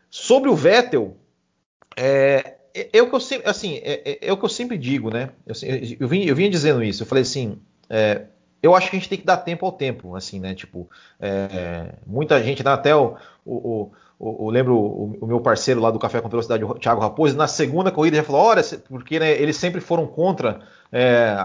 Sobre 0.10 0.49
o 0.49 0.55
Vettel, 0.55 1.15
é, 1.97 2.57
é, 2.73 2.89
é, 2.93 3.01
o 3.01 3.10
que 3.10 3.15
eu 3.15 3.19
sempre, 3.19 3.49
assim, 3.49 3.77
é, 3.83 4.01
é, 4.05 4.27
é, 4.27 4.31
o 4.31 4.38
que 4.38 4.45
eu 4.45 4.49
sempre 4.49 4.77
digo, 4.77 5.10
né? 5.10 5.31
Eu, 5.45 5.55
eu, 5.99 6.07
vim, 6.07 6.23
eu 6.23 6.36
vinha 6.36 6.49
dizendo 6.49 6.83
isso. 6.83 7.01
Eu 7.01 7.07
falei 7.07 7.23
assim, 7.23 7.57
é, 7.89 8.25
eu 8.62 8.75
acho 8.75 8.89
que 8.89 8.95
a 8.95 8.99
gente 8.99 9.10
tem 9.10 9.17
que 9.17 9.25
dar 9.25 9.38
tempo 9.38 9.65
ao 9.65 9.71
tempo, 9.71 10.15
assim, 10.15 10.39
né? 10.39 10.53
Tipo, 10.53 10.88
é, 11.19 11.95
muita 12.05 12.41
gente, 12.43 12.63
né, 12.63 12.71
até 12.71 12.95
o, 12.95 13.15
o, 13.43 13.91
o, 14.19 14.49
lembro 14.51 14.77
o, 14.77 15.25
meu 15.25 15.39
parceiro 15.39 15.81
lá 15.81 15.89
do 15.89 15.97
Café 15.97 16.21
com 16.21 16.29
Velocidade, 16.29 16.63
o 16.63 16.75
Thiago 16.75 17.01
Raposo, 17.01 17.36
na 17.36 17.47
segunda 17.47 17.91
corrida 17.91 18.17
já 18.17 18.23
falou, 18.23 18.41
olha, 18.41 18.62
porque 18.88 19.19
né, 19.19 19.31
eles 19.41 19.57
sempre 19.57 19.81
foram 19.81 20.05
contra 20.05 20.60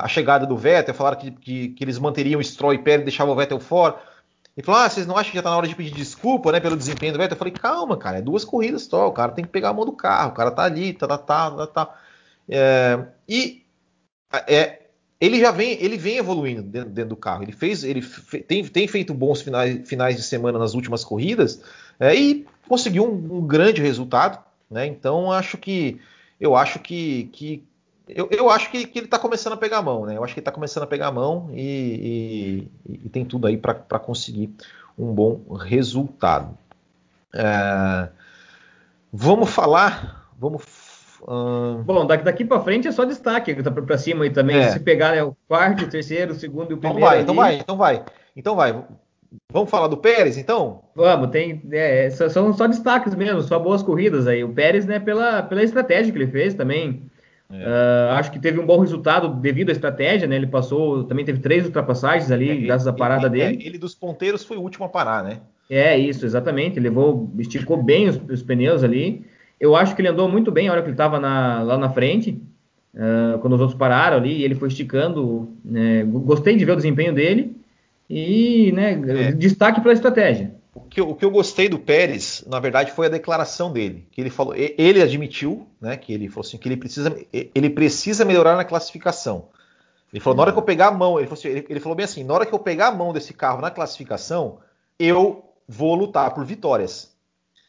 a 0.01 0.07
chegada 0.07 0.47
do 0.47 0.57
Vettel, 0.57 0.95
falaram 0.95 1.19
que, 1.19 1.31
que, 1.33 1.69
que 1.71 1.83
eles 1.83 1.99
manteriam 1.99 2.39
o 2.39 2.45
Stroll 2.45 2.75
e 2.75 2.79
Pérez 2.79 3.03
e 3.03 3.05
deixavam 3.07 3.35
o 3.35 3.37
Vettel 3.37 3.59
fora. 3.59 3.97
E 4.57 4.63
falou: 4.63 4.81
Ah, 4.81 4.89
vocês 4.89 5.07
não 5.07 5.17
acham 5.17 5.31
que 5.31 5.37
já 5.37 5.43
tá 5.43 5.51
na 5.51 5.57
hora 5.57 5.69
de 5.69 5.75
pedir 5.75 5.95
desculpa, 5.95 6.53
né, 6.53 6.61
pelo 6.61 6.77
desempenho 6.77 7.13
do 7.13 7.19
Vettel? 7.19 7.35
Eu 7.35 7.39
falei: 7.39 7.53
Calma, 7.53 7.97
cara, 7.97 8.19
é 8.19 8.23
duas 8.23 8.45
corridas 8.45 8.83
só. 8.83 9.09
O 9.09 9.13
cara 9.13 9.33
tem 9.33 9.45
que 9.45 9.51
pegar 9.51 9.71
a 9.71 9.73
mão 9.73 9.85
do 9.85 9.93
carro, 9.93 10.31
o 10.31 10.35
cara 10.35 10.51
tá 10.51 10.63
ali, 10.63 10.93
tá, 10.93 11.07
tá, 11.07 11.19
tá, 11.19 11.51
tá. 11.51 11.67
tá. 11.67 11.99
É, 12.49 13.07
e 13.29 13.65
é, 14.47 14.83
ele 15.23 15.39
já 15.39 15.53
vem, 15.53 15.81
ele 15.81 15.97
vem 15.97 16.17
evoluindo 16.17 16.63
dentro, 16.63 16.91
dentro 16.91 17.11
do 17.11 17.17
carro. 17.17 17.45
Ele 17.45 17.53
fez, 17.53 17.85
ele 17.85 18.03
fe, 18.03 18.41
tem, 18.41 18.67
tem, 18.67 18.89
feito 18.89 19.15
bons 19.15 19.41
finais, 19.41 19.89
finais, 19.89 20.17
de 20.17 20.23
semana 20.23 20.59
nas 20.59 20.75
últimas 20.75 21.05
corridas 21.05 21.63
é, 22.01 22.13
e 22.15 22.45
conseguiu 22.69 23.05
um, 23.05 23.39
um, 23.39 23.47
grande 23.47 23.81
resultado, 23.81 24.43
né? 24.69 24.85
Então 24.85 25.31
acho 25.31 25.57
que 25.57 26.01
eu 26.41 26.57
acho 26.57 26.81
que, 26.81 27.31
que 27.33 27.65
eu, 28.15 28.29
eu 28.31 28.51
acho 28.51 28.71
que, 28.71 28.87
que 28.87 28.99
ele 28.99 29.07
está 29.07 29.19
começando 29.19 29.55
a 29.55 29.57
pegar 29.57 29.79
a 29.79 29.83
mão, 29.83 30.07
né? 30.07 30.17
Eu 30.17 30.25
acho 30.25 30.35
que 30.35 30.41
ele 30.41 30.43
está 30.43 30.53
começando 30.53 30.85
a 30.85 30.87
pegar 30.87 31.09
a 31.09 31.13
mão 31.13 31.51
e, 31.53 32.69
e, 32.87 32.99
e 33.05 33.09
tem 33.09 33.25
tudo 33.25 33.47
aí 33.47 33.57
para 33.57 33.99
conseguir 33.99 34.51
um 34.99 35.13
bom 35.13 35.41
resultado. 35.55 36.57
É, 37.35 38.09
vamos 39.13 39.51
falar. 39.51 40.29
Vamos. 40.39 40.65
Uh... 41.23 41.83
Bom, 41.85 42.07
daqui, 42.07 42.25
daqui 42.25 42.45
para 42.45 42.61
frente 42.61 42.89
é 42.89 42.93
só 42.93 43.05
destaque 43.05 43.55
tá 43.63 43.71
para 43.71 43.99
cima 43.99 44.25
aí 44.25 44.31
também. 44.31 44.57
É. 44.57 44.71
Se 44.71 44.81
pegar 44.81 45.13
né, 45.13 45.23
o 45.23 45.37
quarto, 45.49 45.85
o 45.85 45.89
terceiro, 45.89 46.33
o 46.33 46.37
segundo 46.37 46.71
e 46.71 46.75
o 46.75 46.79
então 46.79 46.93
primeiro. 46.93 47.23
Então 47.23 47.35
vai, 47.35 47.57
então 47.57 47.77
vai, 47.77 47.95
então 47.95 48.57
vai. 48.57 48.75
Então 48.75 48.83
vai. 48.83 48.85
Vamos 49.51 49.71
falar 49.71 49.89
do 49.89 49.97
Pérez, 49.97 50.37
então? 50.37 50.83
Vamos, 50.95 51.31
tem, 51.31 51.63
é, 51.73 52.11
são 52.11 52.53
só 52.53 52.67
destaques 52.67 53.15
mesmo, 53.15 53.41
só 53.41 53.59
boas 53.59 53.83
corridas 53.83 54.27
aí. 54.27 54.45
O 54.45 54.53
Pérez, 54.53 54.85
né, 54.85 54.99
pela, 54.99 55.43
pela 55.43 55.63
estratégia 55.63 56.13
que 56.13 56.19
ele 56.19 56.31
fez 56.31 56.53
também, 56.53 57.11
Uh, 57.59 58.13
acho 58.13 58.33
que 58.33 58.39
teve 58.39 58.59
um 58.59 58.65
bom 58.65 58.79
resultado 58.79 59.29
devido 59.29 59.69
à 59.69 59.73
estratégia, 59.73 60.27
né? 60.27 60.37
Ele 60.37 60.47
passou, 60.47 61.05
também 61.05 61.25
teve 61.25 61.39
três 61.39 61.67
ultrapassagens 61.67 62.31
ali, 62.31 62.51
é, 62.51 62.57
graças 62.57 62.87
à 62.87 62.93
parada 62.93 63.27
ele, 63.27 63.37
dele. 63.37 63.63
É, 63.63 63.67
ele 63.67 63.79
dos 63.79 63.95
ponteiros 63.95 64.43
foi 64.43 64.57
o 64.57 64.63
último 64.63 64.87
a 64.87 64.89
parar, 64.89 65.23
né? 65.23 65.41
É, 65.69 65.99
isso, 65.99 66.25
exatamente. 66.25 66.79
Ele 66.79 66.89
levou, 66.89 67.31
esticou 67.39 67.83
bem 67.83 68.09
os, 68.09 68.21
os, 68.31 68.43
pneus 68.43 68.83
ali. 68.83 69.27
Eu 69.61 69.77
acho 69.77 69.95
que 69.95 70.01
ele 70.01 70.09
andou 70.09 70.29
muito 70.29 70.51
bem 70.51 70.69
a 70.69 70.73
hora 70.73 70.81
que 70.81 70.89
ele 70.89 70.95
estava 70.95 71.19
lá 71.19 71.77
na 71.77 71.91
frente, 71.91 72.41
uh, 72.95 73.39
quando 73.41 73.53
os 73.53 73.61
outros 73.61 73.79
pararam 73.79 74.17
ali, 74.17 74.39
e 74.39 74.45
ele 74.45 74.55
foi 74.55 74.69
esticando. 74.69 75.51
Né? 75.65 76.05
Gostei 76.05 76.57
de 76.57 76.65
ver 76.65 76.73
o 76.73 76.77
desempenho 76.77 77.13
dele. 77.13 77.55
E, 78.09 78.73
né, 78.73 78.93
é. 78.93 79.33
destaque 79.33 79.81
para 79.81 79.91
a 79.91 79.95
estratégia. 79.95 80.55
O 80.75 80.81
que, 80.81 81.01
o 81.03 81.15
que 81.15 81.25
eu 81.25 81.31
gostei 81.31 81.69
do 81.69 81.79
Pérez, 81.79 82.43
na 82.47 82.59
verdade, 82.59 82.93
foi 82.93 83.07
a 83.07 83.11
declaração 83.11 83.71
dele. 83.71 84.09
Que 84.11 84.21
ele 84.23 84.31
falou, 84.31 84.55
ele 84.55 85.03
admitiu, 85.03 85.69
né, 85.81 85.97
que 85.99 86.13
ele 86.13 86.29
falou 86.29 86.47
assim, 86.47 86.57
que 86.57 86.67
ele 86.67 86.79
precisa, 86.79 87.15
ele 87.33 87.69
precisa 87.69 88.25
melhorar 88.25 88.57
na 88.57 88.65
classificação. 88.65 89.49
Ele 90.11 90.21
falou, 90.21 90.37
na 90.37 90.43
hora 90.43 90.53
que 90.53 90.59
eu 90.59 90.63
pegar 90.63 90.89
a 90.89 90.93
mão, 90.93 91.19
ele 91.19 91.27
falou, 91.27 91.39
assim, 91.39 91.49
ele, 91.49 91.67
ele 91.69 91.81
falou 91.81 91.95
bem 91.95 92.05
assim, 92.05 92.25
na 92.25 92.33
hora 92.35 92.47
que 92.47 92.55
eu 92.55 92.59
pegar 92.59 92.89
a 92.89 92.95
mão 92.95 93.13
desse 93.13 93.35
carro 93.35 93.61
na 93.61 93.71
classificação, 93.71 94.61
eu 94.99 95.45
vou 95.69 95.95
lutar 95.95 96.33
por 96.35 96.45
vitórias. 96.45 97.12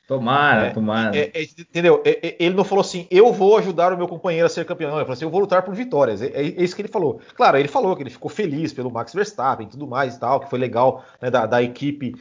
Tomara, 0.07 0.67
é, 0.67 0.69
tomara. 0.71 1.17
É, 1.17 1.31
é, 1.33 1.43
entendeu? 1.43 2.01
É, 2.03 2.27
é, 2.27 2.35
ele 2.37 2.55
não 2.55 2.65
falou 2.65 2.81
assim, 2.81 3.07
eu 3.09 3.31
vou 3.31 3.57
ajudar 3.57 3.93
o 3.93 3.97
meu 3.97 4.07
companheiro 4.07 4.45
a 4.45 4.49
ser 4.49 4.65
campeão. 4.65 4.89
Ele 4.89 4.99
falou 5.01 5.13
assim, 5.13 5.23
eu 5.23 5.31
vou 5.31 5.39
lutar 5.39 5.63
por 5.63 5.73
vitórias. 5.73 6.21
É, 6.21 6.27
é, 6.27 6.41
isso 6.41 6.75
que 6.75 6.81
ele 6.81 6.89
falou. 6.89 7.21
Claro, 7.35 7.57
ele 7.57 7.69
falou 7.69 7.95
que 7.95 8.03
ele 8.03 8.09
ficou 8.09 8.29
feliz 8.29 8.73
pelo 8.73 8.91
Max 8.91 9.13
Verstappen 9.13 9.65
e 9.65 9.69
tudo 9.69 9.87
mais 9.87 10.15
e 10.15 10.19
tal, 10.19 10.41
que 10.41 10.49
foi 10.49 10.59
legal 10.59 11.05
né, 11.21 11.31
da, 11.31 11.45
da, 11.45 11.63
equipe 11.63 12.15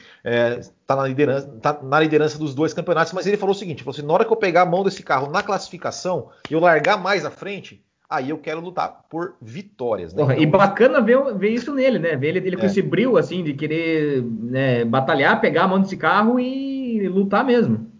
tá 0.86 0.94
na, 0.94 1.08
liderança, 1.08 1.48
tá 1.60 1.80
na 1.82 1.98
liderança 1.98 2.38
dos 2.38 2.54
dois 2.54 2.72
campeonatos. 2.72 3.12
Mas 3.12 3.26
ele 3.26 3.36
falou 3.36 3.54
o 3.54 3.58
seguinte: 3.58 3.82
falou 3.82 3.96
assim, 3.98 4.06
na 4.06 4.12
hora 4.12 4.24
que 4.24 4.32
eu 4.32 4.36
pegar 4.36 4.62
a 4.62 4.66
mão 4.66 4.84
desse 4.84 5.02
carro 5.02 5.28
na 5.28 5.42
classificação 5.42 6.28
e 6.48 6.54
eu 6.54 6.60
largar 6.60 6.96
mais 6.96 7.24
à 7.24 7.30
frente, 7.30 7.82
aí 8.08 8.30
eu 8.30 8.38
quero 8.38 8.60
lutar 8.60 9.04
por 9.08 9.34
vitórias. 9.40 10.12
Né? 10.12 10.22
Porra, 10.22 10.34
então, 10.34 10.44
e 10.44 10.46
bacana 10.46 11.00
ver, 11.00 11.18
ver, 11.34 11.50
isso 11.50 11.74
nele, 11.74 11.98
né? 11.98 12.14
Ver 12.14 12.28
ele, 12.28 12.46
ele 12.46 12.56
com 12.56 12.66
esse 12.66 12.82
brilho 12.82 13.16
assim 13.16 13.42
de 13.42 13.54
querer 13.54 14.22
né, 14.22 14.84
batalhar, 14.84 15.40
pegar 15.40 15.64
a 15.64 15.68
mão 15.68 15.80
desse 15.80 15.96
carro 15.96 16.38
e 16.38 16.81
lutar 17.08 17.44
mesmo. 17.44 17.90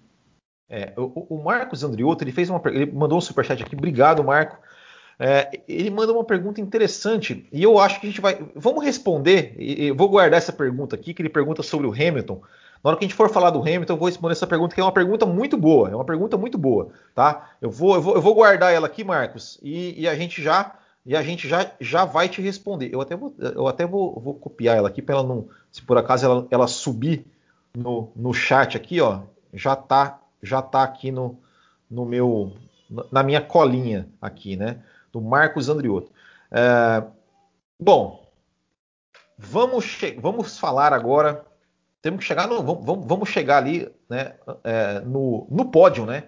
É, 0.69 0.93
o, 0.97 1.37
o, 1.37 1.45
Marcos 1.45 1.85
Andriotto, 1.85 2.25
ele 2.25 2.33
fez 2.33 2.49
uma, 2.49 2.61
ele 2.67 2.91
mandou 2.91 3.19
um 3.19 3.21
superchat 3.21 3.63
aqui, 3.63 3.77
obrigado, 3.77 4.25
Marco. 4.25 4.59
É, 5.19 5.61
ele 5.69 5.91
manda 5.91 6.13
uma 6.13 6.25
pergunta 6.25 6.61
interessante 6.61 7.47
e 7.53 7.63
eu 7.63 7.79
acho 7.79 8.01
que 8.01 8.07
a 8.07 8.11
gente 8.11 8.21
vai, 8.21 8.39
vamos 8.57 8.83
responder. 8.83 9.55
E, 9.59 9.91
vou 9.93 10.09
guardar 10.09 10.39
essa 10.39 10.53
pergunta 10.53 10.97
aqui 10.97 11.13
que 11.13 11.21
ele 11.21 11.29
pergunta 11.29 11.63
sobre 11.63 11.87
o 11.87 11.93
Hamilton. 11.93 12.41
Na 12.83 12.91
hora 12.91 12.99
que 12.99 13.05
a 13.05 13.09
gente 13.09 13.17
for 13.17 13.31
falar 13.31 13.51
do 13.51 13.61
Hamilton, 13.61 13.93
eu 13.93 13.99
vou 13.99 14.09
responder 14.09 14.33
essa 14.33 14.47
pergunta 14.47 14.75
que 14.75 14.81
é 14.81 14.85
uma 14.85 14.93
pergunta 14.93 15.27
muito 15.27 15.57
boa, 15.57 15.91
é 15.91 15.95
uma 15.95 16.05
pergunta 16.05 16.37
muito 16.37 16.59
boa, 16.59 16.89
tá? 17.15 17.53
Eu 17.61 17.71
vou, 17.71 17.95
eu 17.95 18.03
vou, 18.03 18.15
eu 18.15 18.23
vou 18.23 18.35
guardar 18.35 18.73
ela 18.73 18.87
aqui, 18.87 19.05
Marcos, 19.05 19.61
e, 19.63 20.01
e 20.01 20.09
a 20.09 20.15
gente 20.17 20.43
já 20.43 20.75
e 21.05 21.17
a 21.17 21.23
gente 21.23 21.49
já, 21.49 21.71
já 21.81 22.05
vai 22.05 22.29
te 22.29 22.41
responder. 22.41 22.89
Eu 22.93 23.01
até 23.01 23.17
vou, 23.17 23.35
eu 23.39 23.67
até 23.67 23.87
vou, 23.87 24.19
vou 24.21 24.35
copiar 24.35 24.77
ela 24.77 24.89
aqui 24.89 25.03
para 25.03 25.17
ela 25.17 25.25
não, 25.25 25.49
se 25.71 25.83
por 25.83 25.99
acaso 25.99 26.25
ela, 26.25 26.47
ela 26.51 26.67
subir 26.67 27.27
no, 27.75 28.13
no 28.15 28.33
chat 28.33 28.77
aqui, 28.77 29.01
ó, 29.01 29.23
já 29.53 29.75
tá 29.77 30.21
já 30.43 30.59
está 30.59 30.83
aqui 30.83 31.11
no, 31.11 31.39
no 31.91 32.05
meu 32.05 32.53
na 33.11 33.23
minha 33.23 33.41
colinha 33.41 34.09
aqui, 34.21 34.57
né? 34.57 34.83
Do 35.13 35.21
Marcos 35.21 35.69
Andriotto. 35.69 36.11
É, 36.51 37.03
bom, 37.79 38.27
vamos, 39.39 39.99
vamos 40.19 40.59
falar 40.59 40.93
agora. 40.93 41.45
Temos 42.03 42.21
que 42.21 42.27
chegar 42.27 42.49
no, 42.49 42.63
vamos, 42.63 43.07
vamos 43.07 43.29
chegar 43.29 43.59
ali, 43.59 43.91
né? 44.09 44.35
É, 44.65 45.01
no, 45.01 45.47
no 45.51 45.71
pódio, 45.71 46.05
né? 46.05 46.25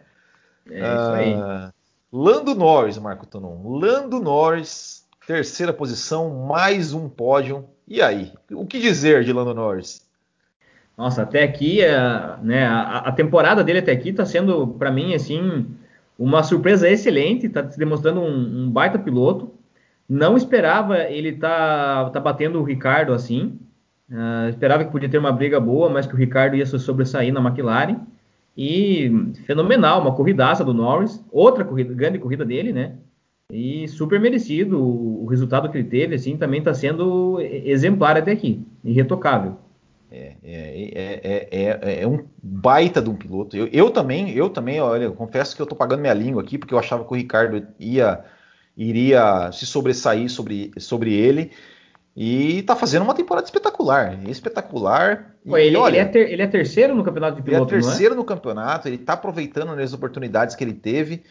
É 0.71 0.79
isso 0.79 1.11
aí. 1.11 1.33
É, 1.33 1.73
Lando 2.13 2.55
Norris, 2.55 2.97
Marco 2.97 3.27
Tonon. 3.27 3.77
Lando 3.77 4.21
Norris, 4.21 5.05
terceira 5.27 5.73
posição, 5.73 6.31
mais 6.47 6.93
um 6.95 7.09
pódio. 7.09 7.69
E 7.87 8.01
aí? 8.01 8.33
O 8.53 8.65
que 8.65 8.81
dizer 8.81 9.25
de 9.25 9.33
Lando 9.33 9.53
Norris? 9.53 10.04
Nossa, 10.97 11.23
até 11.23 11.43
aqui, 11.43 11.85
a, 11.85 12.39
né, 12.43 12.67
a, 12.67 12.99
a 12.99 13.13
temporada 13.13 13.65
dele 13.65 13.81
até 13.81 13.93
aqui 13.93 14.11
está 14.11 14.25
sendo, 14.25 14.69
para 14.69 14.93
mim, 14.93 15.15
assim, 15.15 15.67
uma 16.19 16.43
surpresa 16.43 16.89
excelente. 16.89 17.47
Está 17.47 17.69
se 17.71 17.79
demonstrando 17.79 18.21
um, 18.21 18.65
um, 18.65 18.71
baita 18.71 18.99
piloto. 18.99 19.53
Não 20.09 20.37
esperava 20.37 20.99
ele 21.05 21.33
tá, 21.33 22.11
tá 22.11 22.21
batendo 22.21 22.61
o 22.61 22.65
Ricardo 22.65 23.13
assim. 23.13 23.59
Uh, 24.11 24.49
esperava 24.51 24.85
que 24.85 24.93
podia 24.93 25.09
ter 25.09 25.19
uma 25.19 25.33
briga 25.33 25.59
boa, 25.59 25.89
mas 25.89 26.07
que 26.07 26.15
o 26.15 26.17
Ricardo 26.17 26.57
ia 26.57 26.67
se 26.67 26.79
sobressair 26.79 27.33
na 27.33 27.41
McLaren. 27.41 28.01
E 28.57 29.11
fenomenal, 29.47 30.01
uma 30.01 30.15
corridaça 30.15 30.65
do 30.65 30.73
Norris, 30.73 31.25
outra 31.33 31.65
corrida, 31.65 31.93
grande 31.93 32.19
corrida 32.19 32.45
dele, 32.45 32.73
né? 32.73 32.93
E 33.53 33.89
super 33.89 34.21
merecido 34.21 34.79
o, 34.81 35.25
o 35.25 35.27
resultado 35.27 35.69
que 35.69 35.79
ele 35.79 35.89
teve, 35.89 36.15
assim, 36.15 36.37
também 36.37 36.61
está 36.61 36.73
sendo 36.73 37.41
exemplar 37.41 38.17
até 38.17 38.31
aqui, 38.33 38.65
irretocável. 38.85 39.59
É, 40.15 40.37
é, 40.45 41.49
é, 41.51 42.03
é, 42.03 42.07
um 42.07 42.25
baita 42.41 43.03
de 43.03 43.11
um 43.11 43.17
piloto. 43.17 43.57
Eu, 43.57 43.69
eu 43.73 43.91
também, 43.91 44.31
eu 44.31 44.49
também, 44.49 44.81
olha, 44.81 45.05
eu 45.05 45.13
confesso 45.13 45.57
que 45.57 45.61
eu 45.61 45.67
tô 45.67 45.75
pagando 45.75 46.01
minha 46.01 46.15
língua 46.15 46.41
aqui, 46.41 46.57
porque 46.57 46.73
eu 46.73 46.79
achava 46.79 47.05
que 47.05 47.13
o 47.13 47.17
Ricardo 47.17 47.67
ia, 47.81 48.21
iria 48.77 49.51
se 49.51 49.67
sobressair 49.67 50.31
sobre, 50.31 50.71
sobre 50.79 51.13
ele. 51.13 51.51
E 52.17 52.63
tá 52.63 52.77
fazendo 52.77 53.03
uma 53.03 53.15
temporada 53.15 53.45
espetacular. 53.45 54.17
Espetacular. 54.29 55.35
Pô, 55.45 55.57
ele, 55.57 55.77
olha, 55.77 55.97
ele, 55.97 55.99
é 55.99 56.05
ter, 56.05 56.31
ele, 56.31 56.43
é 56.43 56.47
ter, 56.47 56.95
no 56.95 57.03
campeonato 57.03 57.37
de 57.37 57.43
piloto, 57.43 57.75
Ele 57.75 57.83
é 57.83 57.85
terceiro 57.85 58.15
no 58.15 58.25
campeonato, 58.25 58.87
ele 58.87 58.99
tá 58.99 59.15
aproveitando 59.15 59.71
as 59.81 59.93
oportunidades 59.93 60.55
que 60.55 60.63
ele 60.63 60.75
teve. 60.75 61.25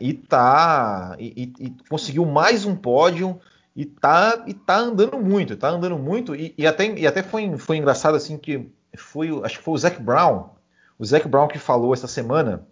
e 0.00 0.14
tá. 0.14 1.14
E, 1.16 1.52
e, 1.60 1.66
e 1.66 1.74
conseguiu 1.88 2.26
mais 2.26 2.64
um 2.64 2.74
pódio 2.74 3.40
e 3.74 3.84
tá, 3.84 4.44
e 4.46 4.54
tá 4.54 4.76
andando 4.76 5.18
muito, 5.18 5.56
tá 5.56 5.68
andando 5.68 5.98
muito, 5.98 6.34
e, 6.34 6.54
e 6.56 6.66
até, 6.66 6.86
e 6.86 7.06
até 7.06 7.22
foi, 7.22 7.56
foi 7.56 7.76
engraçado 7.76 8.16
assim 8.16 8.36
que 8.36 8.68
foi, 8.96 9.28
acho 9.44 9.58
que 9.58 9.64
foi 9.64 9.74
o 9.74 9.78
Zac 9.78 10.00
Brown, 10.02 10.50
o 10.98 11.04
Zac 11.04 11.26
Brown 11.28 11.48
que 11.48 11.58
falou 11.58 11.94
essa 11.94 12.06
semana 12.06 12.66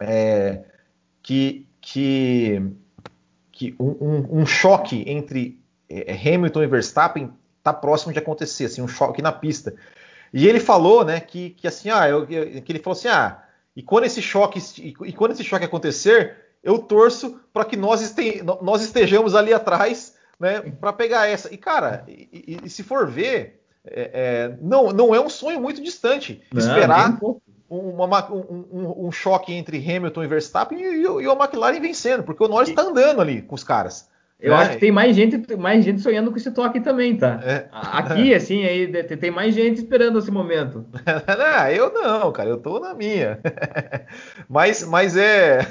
é, 0.00 0.64
que, 1.22 1.66
que, 1.80 2.62
que 3.50 3.74
um, 3.78 3.96
um, 4.00 4.40
um, 4.40 4.46
choque 4.46 5.04
entre 5.06 5.62
é, 5.88 6.12
Hamilton 6.12 6.62
e 6.62 6.66
Verstappen 6.66 7.32
tá 7.62 7.72
próximo 7.72 8.12
de 8.12 8.18
acontecer, 8.18 8.66
assim, 8.66 8.82
um 8.82 8.88
choque 8.88 9.22
na 9.22 9.32
pista. 9.32 9.74
E 10.32 10.46
ele 10.46 10.60
falou, 10.60 11.04
né, 11.04 11.20
que, 11.20 11.50
que 11.50 11.66
assim, 11.66 11.90
ah, 11.90 12.08
eu, 12.08 12.26
que 12.26 12.70
ele 12.70 12.78
falou 12.80 12.98
assim, 12.98 13.08
ah, 13.08 13.42
e 13.74 13.82
quando 13.82 14.04
esse 14.04 14.20
choque, 14.20 14.60
e 14.82 15.12
quando 15.12 15.32
esse 15.32 15.44
choque 15.44 15.64
acontecer, 15.64 16.47
eu 16.62 16.78
torço 16.78 17.40
para 17.52 17.64
que 17.64 17.76
nós, 17.76 18.02
este, 18.02 18.42
nós, 18.42 18.82
estejamos 18.82 19.34
ali 19.34 19.52
atrás 19.52 20.14
né, 20.38 20.60
para 20.60 20.92
pegar 20.92 21.26
essa. 21.26 21.52
E, 21.52 21.56
cara, 21.56 22.04
e, 22.08 22.58
e 22.64 22.70
se 22.70 22.82
for 22.82 23.08
ver, 23.08 23.62
é, 23.84 24.10
é, 24.12 24.58
não, 24.60 24.90
não 24.90 25.14
é 25.14 25.20
um 25.20 25.28
sonho 25.28 25.60
muito 25.60 25.82
distante 25.82 26.42
não, 26.52 26.60
esperar 26.60 27.18
um, 27.22 27.40
uma, 27.70 28.32
um, 28.32 29.06
um, 29.06 29.12
choque 29.12 29.52
entre 29.52 29.78
Hamilton 29.78 30.24
e 30.24 30.26
Verstappen 30.26 30.78
e, 30.80 30.84
e, 30.84 31.02
e 31.02 31.06
o 31.06 31.32
McLaren 31.32 31.80
vencendo, 31.80 32.22
porque 32.22 32.42
o 32.42 32.48
Norris 32.48 32.70
está 32.70 32.82
andando 32.82 33.20
ali 33.20 33.42
com 33.42 33.54
os 33.54 33.64
caras. 33.64 34.08
Eu 34.40 34.52
é. 34.52 34.56
acho 34.56 34.70
que 34.70 34.78
tem 34.78 34.92
mais 34.92 35.16
gente, 35.16 35.56
mais 35.56 35.84
gente 35.84 36.00
sonhando 36.00 36.30
com 36.30 36.36
esse 36.36 36.52
toque 36.52 36.78
também, 36.78 37.16
tá? 37.16 37.40
É. 37.42 37.66
Aqui, 37.72 38.32
assim, 38.34 38.64
aí 38.64 38.86
tem 39.16 39.32
mais 39.32 39.52
gente 39.52 39.78
esperando 39.78 40.16
esse 40.20 40.30
momento. 40.30 40.86
não, 41.26 41.66
eu 41.74 41.92
não, 41.92 42.30
cara, 42.30 42.48
eu 42.48 42.56
tô 42.56 42.78
na 42.78 42.94
minha. 42.94 43.40
mas, 44.48 44.84
mas 44.84 45.16
é. 45.16 45.66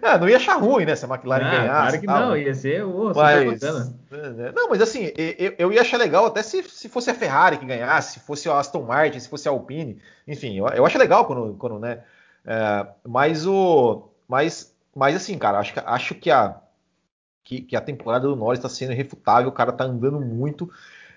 ah, 0.00 0.16
não 0.18 0.28
ia 0.28 0.36
achar 0.36 0.56
ruim, 0.56 0.84
né? 0.84 0.94
Se 0.94 1.04
a 1.04 1.08
McLaren 1.08 1.44
ah, 1.44 1.50
ganhasse. 1.50 1.68
Claro 1.68 2.00
que 2.00 2.06
tal. 2.06 2.20
não, 2.28 2.36
ia 2.36 2.54
ser 2.54 2.84
oh, 2.84 3.12
mas... 3.12 3.60
bacana. 3.60 3.92
É, 4.12 4.52
não, 4.52 4.68
mas 4.68 4.80
assim, 4.80 5.10
eu, 5.16 5.54
eu 5.58 5.72
ia 5.72 5.80
achar 5.80 5.96
legal 5.96 6.26
até 6.26 6.44
se, 6.44 6.62
se 6.62 6.88
fosse 6.88 7.10
a 7.10 7.14
Ferrari 7.14 7.58
que 7.58 7.66
ganhasse, 7.66 8.14
se 8.14 8.20
fosse 8.20 8.48
a 8.48 8.56
Aston 8.56 8.82
Martin, 8.82 9.18
se 9.18 9.28
fosse 9.28 9.48
a 9.48 9.50
Alpine. 9.50 9.98
Enfim, 10.28 10.56
eu, 10.56 10.68
eu 10.68 10.86
acho 10.86 10.96
legal 10.96 11.24
quando, 11.24 11.54
quando 11.54 11.80
né? 11.80 11.98
É, 12.46 12.86
mas 13.04 13.48
o. 13.48 14.08
Mas, 14.28 14.72
mas 14.94 15.16
assim, 15.16 15.36
cara, 15.36 15.58
acho, 15.58 15.74
acho 15.84 16.14
que 16.14 16.30
a 16.30 16.54
que, 17.44 17.60
que 17.60 17.76
a 17.76 17.80
temporada 17.80 18.26
do 18.28 18.36
Norris 18.36 18.58
está 18.58 18.68
sendo 18.68 18.92
irrefutável, 18.92 19.48
o 19.48 19.52
cara 19.52 19.70
está 19.70 19.84
andando 19.84 20.20
muito. 20.20 20.70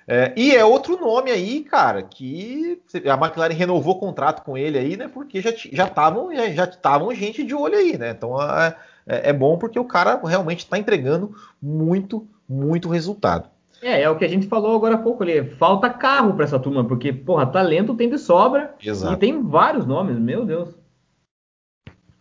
É, 0.08 0.34
e 0.36 0.54
é 0.54 0.66
outro 0.66 1.00
nome 1.00 1.32
aí, 1.32 1.62
cara, 1.64 2.04
que 2.04 2.82
a 3.10 3.14
McLaren 3.14 3.54
renovou 3.54 3.96
o 3.96 4.00
contrato 4.00 4.44
com 4.44 4.58
ele 4.58 4.78
aí, 4.78 4.98
né? 4.98 5.08
Porque 5.08 5.40
já 5.40 5.52
estavam 5.52 6.36
já, 6.36 6.50
já 6.50 6.64
estavam 6.66 7.14
gente 7.16 7.44
de 7.44 7.56
olho 7.56 7.78
aí, 7.78 7.98
né? 7.98 8.12
Então 8.12 8.42
é, 8.42 8.76
é, 9.08 9.30
é 9.30 9.34
bom 9.34 9.58
porque 9.58 9.80
o 9.80 9.86
cara 9.86 10.20
realmente 10.24 10.60
está 10.60 10.78
entregando 10.78 11.34
muito, 11.62 12.28
muito 12.48 12.90
resultado. 12.90 13.50
É, 13.82 14.02
é 14.02 14.10
o 14.10 14.18
que 14.18 14.24
a 14.24 14.30
gente 14.30 14.48
falou 14.48 14.76
agora 14.76 14.96
há 14.96 14.98
pouco 14.98 15.24
ali. 15.24 15.44
Falta 15.56 15.90
carro 15.90 16.34
para 16.34 16.46
essa 16.46 16.58
turma, 16.58 16.86
porque, 16.86 17.12
porra, 17.12 17.46
talento 17.46 17.94
tem 17.94 18.10
de 18.10 18.18
sobra 18.18 18.74
Exato. 18.82 19.14
e 19.14 19.18
tem 19.18 19.42
vários 19.42 19.86
nomes, 19.86 20.18
meu 20.18 20.46
Deus. 20.46 20.70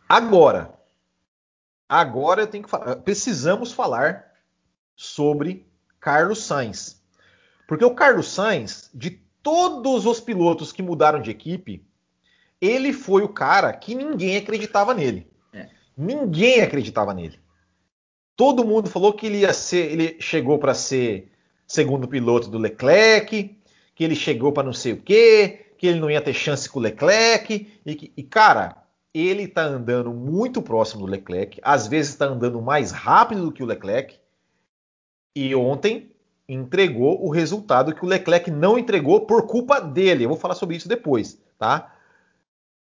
Agora, 0.09 0.72
Agora 1.93 2.41
eu 2.41 2.47
tenho 2.47 2.65
que 2.65 2.71
falar, 2.71 2.97
precisamos 2.97 3.71
falar 3.71 4.33
sobre 4.97 5.67
Carlos 6.01 6.43
Sainz. 6.43 7.03
Porque 7.69 7.85
o 7.85 7.95
Carlos 7.95 8.33
Sainz, 8.33 8.89
de 8.95 9.11
todos 9.43 10.07
os 10.07 10.19
pilotos 10.19 10.73
que 10.73 10.83
mudaram 10.83 11.21
de 11.21 11.31
equipe, 11.31 11.85
ele 12.59 12.95
foi 12.95 13.23
o 13.23 13.29
cara 13.29 13.71
que 13.75 13.95
ninguém 13.95 14.39
acreditava 14.39 14.95
nele. 14.95 15.27
É. 15.53 15.69
Ninguém 15.95 16.63
acreditava 16.63 17.13
nele. 17.13 17.39
Todo 18.35 18.65
mundo 18.65 18.89
falou 18.89 19.13
que 19.13 19.27
ele 19.27 19.41
ia 19.41 19.53
ser, 19.53 19.93
ele 19.93 20.17
chegou 20.19 20.59
para 20.59 20.73
ser 20.73 21.31
segundo 21.67 22.09
piloto 22.09 22.49
do 22.49 22.57
Leclerc, 22.57 23.55
que 23.95 24.03
ele 24.03 24.15
chegou 24.15 24.51
para 24.51 24.63
não 24.63 24.73
sei 24.73 24.95
o 24.95 25.03
quê, 25.03 25.67
que 25.77 25.89
ele 25.89 26.01
não 26.01 26.11
ia 26.11 26.23
ter 26.23 26.33
chance 26.33 26.71
com 26.71 26.79
o 26.79 26.83
Leclerc 26.83 27.81
e, 27.85 28.13
e 28.17 28.23
cara, 28.23 28.82
ele 29.15 29.45
está 29.45 29.65
andando 29.65 30.13
muito 30.13 30.63
próximo 30.63 31.07
do 31.07 31.13
Leclerc, 31.13 31.61
às 31.63 31.87
vezes 31.87 32.13
está 32.13 32.27
andando 32.27 32.61
mais 32.63 32.91
rápido 32.91 33.45
do 33.45 33.53
que 33.53 33.63
o 33.63 33.67
Leclerc, 33.67 34.19
e 35.37 35.55
ontem 35.55 36.11
entregou 36.49 37.25
o 37.25 37.31
resultado 37.31 37.95
que 37.95 38.05
o 38.05 38.09
Leclerc 38.09 38.51
não 38.51 38.79
entregou 38.79 39.27
por 39.27 39.47
culpa 39.47 39.81
dele. 39.81 40.25
Eu 40.25 40.29
vou 40.29 40.39
falar 40.39 40.55
sobre 40.55 40.77
isso 40.77 40.89
depois, 40.89 41.39
tá? 41.59 41.95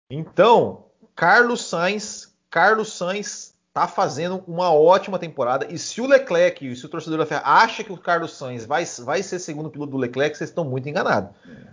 Então, 0.09 0.85
Carlos 1.15 1.65
Sainz, 1.65 2.33
Carlos 2.49 2.93
Sainz 2.93 3.56
está 3.77 3.87
fazendo 3.87 4.43
uma 4.47 4.73
ótima 4.73 5.19
temporada. 5.19 5.67
E 5.69 5.77
se 5.77 6.01
o 6.01 6.07
Leclerc, 6.07 6.67
e 6.67 6.75
se 6.75 6.83
o 6.83 6.89
torcedor 6.89 7.19
da 7.19 7.25
Ferrari 7.27 7.45
acha 7.47 7.83
que 7.83 7.93
o 7.93 7.97
Carlos 7.97 8.35
Sainz 8.35 8.65
vai, 8.65 8.83
vai 9.03 9.21
ser 9.21 9.37
segundo 9.37 9.69
piloto 9.69 9.91
do 9.91 9.97
Leclerc, 9.97 10.35
vocês 10.35 10.49
estão 10.49 10.65
muito 10.65 10.89
enganados. 10.89 11.29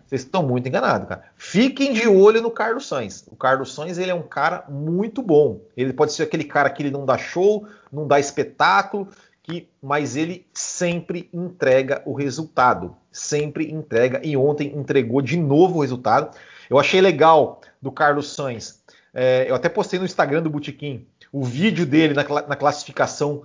Vocês 0.06 0.20
estão 0.20 0.42
muito 0.42 0.68
enganados, 0.68 1.08
cara. 1.08 1.24
Fiquem 1.34 1.94
de 1.94 2.06
olho 2.06 2.42
no 2.42 2.50
Carlos 2.50 2.86
Sainz. 2.86 3.24
O 3.28 3.36
Carlos 3.36 3.74
Sainz 3.74 3.96
ele 3.96 4.10
é 4.10 4.14
um 4.14 4.22
cara 4.22 4.66
muito 4.68 5.22
bom. 5.22 5.60
Ele 5.74 5.94
pode 5.94 6.12
ser 6.12 6.24
aquele 6.24 6.44
cara 6.44 6.68
que 6.68 6.82
ele 6.82 6.90
não 6.90 7.06
dá 7.06 7.16
show, 7.16 7.66
não 7.90 8.06
dá 8.06 8.20
espetáculo, 8.20 9.08
que, 9.42 9.66
mas 9.82 10.14
ele 10.14 10.46
sempre 10.52 11.30
entrega 11.32 12.02
o 12.04 12.12
resultado. 12.12 12.94
Sempre 13.10 13.72
entrega. 13.72 14.20
E 14.22 14.36
ontem 14.36 14.76
entregou 14.76 15.22
de 15.22 15.38
novo 15.38 15.78
o 15.78 15.80
resultado. 15.80 16.36
Eu 16.68 16.78
achei 16.78 17.00
legal 17.00 17.62
do 17.80 17.90
Carlos 17.90 18.34
Sainz. 18.34 18.82
É, 19.14 19.48
eu 19.48 19.54
até 19.54 19.68
postei 19.68 19.98
no 19.98 20.04
Instagram 20.04 20.42
do 20.42 20.50
Botequim 20.50 21.06
o 21.34 21.42
vídeo 21.42 21.84
dele 21.84 22.14
na, 22.14 22.22
na 22.22 22.54
classificação 22.54 23.42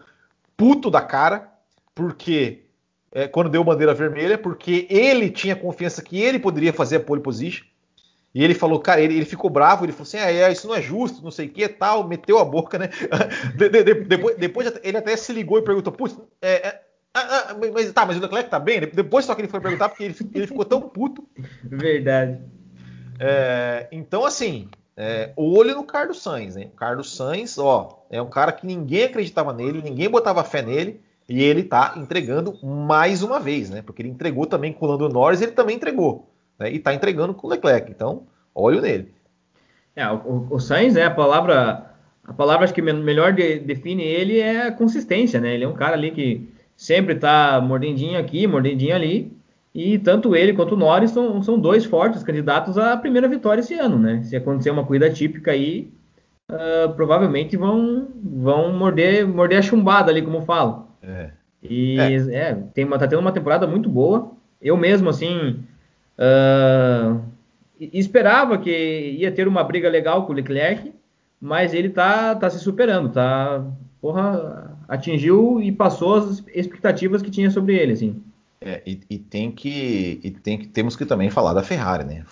puto 0.56 0.92
da 0.92 1.02
cara, 1.02 1.50
porque 1.96 2.66
é, 3.12 3.28
quando 3.28 3.50
deu 3.50 3.64
bandeira 3.64 3.96
vermelha, 3.96 4.38
porque 4.38 4.86
ele 4.92 5.32
tinha 5.32 5.56
confiança 5.56 6.04
que 6.04 6.22
ele 6.22 6.38
poderia 6.38 6.72
fazer 6.72 6.98
a 6.98 7.00
pole 7.00 7.20
position. 7.20 7.66
E 8.32 8.44
ele 8.44 8.54
falou, 8.54 8.80
cara, 8.80 9.02
ele, 9.02 9.16
ele 9.16 9.26
ficou 9.26 9.50
bravo, 9.50 9.86
ele 9.86 9.92
falou 9.92 10.04
assim: 10.04 10.20
ah, 10.20 10.32
é, 10.32 10.52
isso 10.52 10.68
não 10.68 10.76
é 10.76 10.82
justo, 10.84 11.24
não 11.24 11.32
sei 11.32 11.48
o 11.48 11.50
que 11.50 11.68
tal, 11.68 12.08
meteu 12.08 12.38
a 12.38 12.46
boca, 12.46 12.78
né? 12.78 12.90
De, 13.58 13.70
de, 13.70 13.84
de, 13.84 13.94
depois, 14.04 14.38
depois, 14.38 14.72
ele 14.84 14.98
até 14.98 15.18
se 15.18 15.34
ligou 15.34 15.58
e 15.58 15.64
perguntou: 15.64 15.92
putz, 15.92 16.16
é, 16.44 16.68
é, 16.68 16.82
ah, 17.16 17.50
ah, 17.50 17.56
mas 17.74 17.92
tá, 17.92 18.06
mas 18.06 18.18
o 18.18 18.22
Leclerc 18.22 18.52
tá 18.52 18.60
bem? 18.60 18.82
Depois 18.82 19.26
só 19.26 19.34
que 19.34 19.42
ele 19.42 19.48
foi 19.48 19.60
perguntar, 19.60 19.90
porque 19.90 20.04
ele, 20.04 20.16
ele 20.36 20.46
ficou 20.46 20.64
tão 20.64 20.80
puto. 20.80 21.28
Verdade. 21.64 22.40
É, 23.20 23.88
então, 23.92 24.24
assim, 24.24 24.70
é, 25.02 25.32
olho 25.38 25.76
no 25.76 25.84
Carlos 25.86 26.22
Sainz, 26.22 26.58
hein? 26.58 26.70
O 26.74 26.76
Carlos 26.76 27.16
Sainz, 27.16 27.58
ó, 27.58 28.06
é 28.10 28.22
um 28.22 28.30
cara 28.30 28.52
que 28.52 28.68
ninguém 28.68 29.06
acreditava 29.06 29.54
nele, 29.54 29.82
ninguém 29.82 30.10
botava 30.10 30.44
fé 30.44 30.62
nele. 30.62 31.00
E 31.30 31.42
ele 31.42 31.62
está 31.62 31.94
entregando 31.96 32.58
mais 32.66 33.24
uma 33.24 33.40
vez, 33.40 33.70
né? 33.70 33.82
Porque 33.82 34.02
ele 34.02 34.10
entregou 34.10 34.46
também 34.46 34.74
com 34.74 34.86
o 34.86 34.90
Lando 34.90 35.08
Norris, 35.08 35.42
ele 35.42 35.54
também 35.54 35.78
entregou. 35.78 36.28
Né? 36.58 36.72
E 36.74 36.78
está 36.78 36.94
entregando 36.94 37.34
com 37.34 37.48
o 37.48 37.50
Leclerc. 37.50 37.90
Então, 37.90 38.24
olho 38.54 38.82
nele. 38.82 39.14
É, 39.96 40.06
o, 40.12 40.48
o 40.50 40.60
Sainz 40.60 40.98
é 40.98 41.06
a 41.06 41.12
palavra. 41.12 41.94
A 42.26 42.34
palavra 42.34 42.68
que 42.68 42.82
melhor 42.82 43.32
de, 43.32 43.60
define 43.60 44.04
ele 44.04 44.40
é 44.40 44.68
a 44.68 44.72
consistência, 44.72 45.40
né? 45.40 45.54
Ele 45.54 45.64
é 45.64 45.68
um 45.68 45.74
cara 45.74 45.96
ali 45.96 46.12
que 46.12 46.50
sempre 46.76 47.16
está 47.16 47.62
mordendinho 47.62 48.20
aqui, 48.20 48.46
mordendinho 48.46 48.96
ali. 48.96 49.32
E 49.82 49.98
tanto 49.98 50.36
ele 50.36 50.52
quanto 50.52 50.76
o 50.76 50.78
Norris 50.78 51.12
são, 51.12 51.42
são 51.42 51.58
dois 51.58 51.86
fortes 51.86 52.22
candidatos 52.22 52.78
à 52.78 52.98
primeira 52.98 53.30
vitória 53.30 53.62
esse 53.62 53.76
ano, 53.76 53.98
né? 53.98 54.22
Se 54.24 54.36
acontecer 54.36 54.72
uma 54.72 54.84
corrida 54.84 55.10
típica 55.10 55.52
aí, 55.52 55.90
uh, 56.52 56.94
provavelmente 56.96 57.56
vão, 57.56 58.10
vão 58.22 58.74
morder, 58.74 59.26
morder 59.26 59.60
a 59.60 59.62
chumbada 59.62 60.12
ali, 60.12 60.22
como 60.22 60.42
falo. 60.42 60.90
É. 61.02 61.30
E 61.64 61.98
é. 61.98 62.14
é, 62.34 62.56
tem 62.74 62.84
uma, 62.84 63.00
tá 63.00 63.08
tendo 63.08 63.22
uma 63.22 63.32
temporada 63.32 63.66
muito 63.66 63.88
boa. 63.88 64.34
Eu 64.62 64.76
mesmo, 64.76 65.08
assim, 65.08 65.64
uh, 66.18 67.22
esperava 67.80 68.58
que 68.58 69.16
ia 69.18 69.32
ter 69.32 69.48
uma 69.48 69.64
briga 69.64 69.88
legal 69.88 70.26
com 70.26 70.34
o 70.34 70.36
Leclerc, 70.36 70.92
mas 71.40 71.74
ele 71.74 71.88
tá, 71.88 72.36
tá 72.36 72.50
se 72.50 72.60
superando, 72.60 73.14
tá, 73.14 73.66
porra, 74.02 74.78
atingiu 74.90 75.62
e 75.62 75.72
passou 75.72 76.16
as 76.16 76.44
expectativas 76.54 77.22
que 77.22 77.32
tinha 77.32 77.50
sobre 77.50 77.78
ele, 77.78 77.94
assim. 77.94 78.22
É, 78.62 78.82
e, 78.86 79.00
e, 79.10 79.18
tem 79.18 79.52
que, 79.52 80.20
e 80.22 80.32
tem 80.32 80.58
que, 80.58 80.68
temos 80.68 80.96
que 80.96 81.06
também 81.06 81.30
falar 81.30 81.54
da 81.54 81.64
Ferrari, 81.64 82.04
né? 82.04 82.26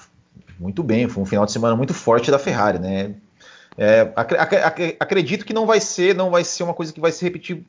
Muito 0.60 0.84
bem, 0.84 1.08
foi 1.08 1.24
um 1.24 1.26
final 1.26 1.46
de 1.46 1.52
semana 1.52 1.76
muito 1.76 1.94
forte 1.94 2.30
da 2.30 2.40
Ferrari, 2.40 2.80
né? 2.80 3.16
É, 3.78 4.12
ac 4.16 4.98
acredito 5.00 5.46
que 5.46 5.54
não 5.54 5.66
vai 5.66 5.80
ser, 5.80 6.16
não 6.16 6.32
vai 6.32 6.44
ser 6.44 6.64
uma 6.64 6.74
coisa 6.74 6.92
que 6.92 7.00
vai 7.00 7.12
se 7.12 7.24
repetir 7.24 7.64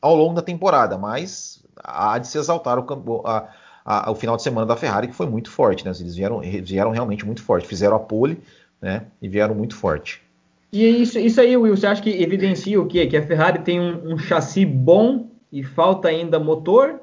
ao 0.00 0.14
longo 0.14 0.34
da 0.34 0.42
temporada, 0.42 0.98
mas 0.98 1.64
há 1.82 2.18
de 2.18 2.28
se 2.28 2.36
exaltar 2.36 2.78
o, 2.78 3.22
a, 3.26 3.48
a, 3.84 4.10
o 4.10 4.14
final 4.14 4.36
de 4.36 4.42
semana 4.42 4.66
da 4.66 4.76
Ferrari 4.76 5.08
que 5.08 5.14
foi 5.14 5.26
muito 5.26 5.50
forte, 5.50 5.84
né? 5.84 5.92
Eles 5.98 6.14
vieram, 6.14 6.40
vieram 6.40 6.90
realmente 6.90 7.26
muito 7.26 7.42
forte, 7.42 7.66
fizeram 7.66 7.96
a 7.96 8.00
pole, 8.00 8.38
né? 8.80 9.06
E 9.20 9.28
vieram 9.28 9.54
muito 9.54 9.74
forte. 9.74 10.22
E 10.70 10.84
isso, 10.84 11.18
isso 11.18 11.40
aí, 11.40 11.56
Will, 11.56 11.76
você 11.76 11.86
acha 11.86 12.02
que 12.02 12.10
evidencia 12.10 12.80
o 12.80 12.86
quê? 12.86 13.06
Que 13.06 13.16
a 13.16 13.26
Ferrari 13.26 13.60
tem 13.60 13.80
um, 13.80 14.12
um 14.12 14.18
chassi 14.18 14.66
bom 14.66 15.28
e 15.50 15.64
falta 15.64 16.08
ainda 16.08 16.38
motor 16.38 17.00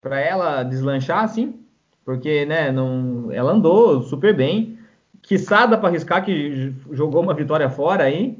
para 0.00 0.20
ela 0.20 0.62
deslanchar, 0.62 1.24
assim? 1.24 1.60
Porque, 2.04 2.44
né, 2.46 2.72
não, 2.72 3.30
ela 3.30 3.52
andou 3.52 4.02
super 4.02 4.34
bem 4.34 4.78
Quiçada 5.22 5.76
para 5.76 5.88
arriscar 5.88 6.24
que 6.24 6.74
jogou 6.92 7.22
uma 7.22 7.34
vitória 7.34 7.68
fora 7.68 8.04
aí. 8.04 8.38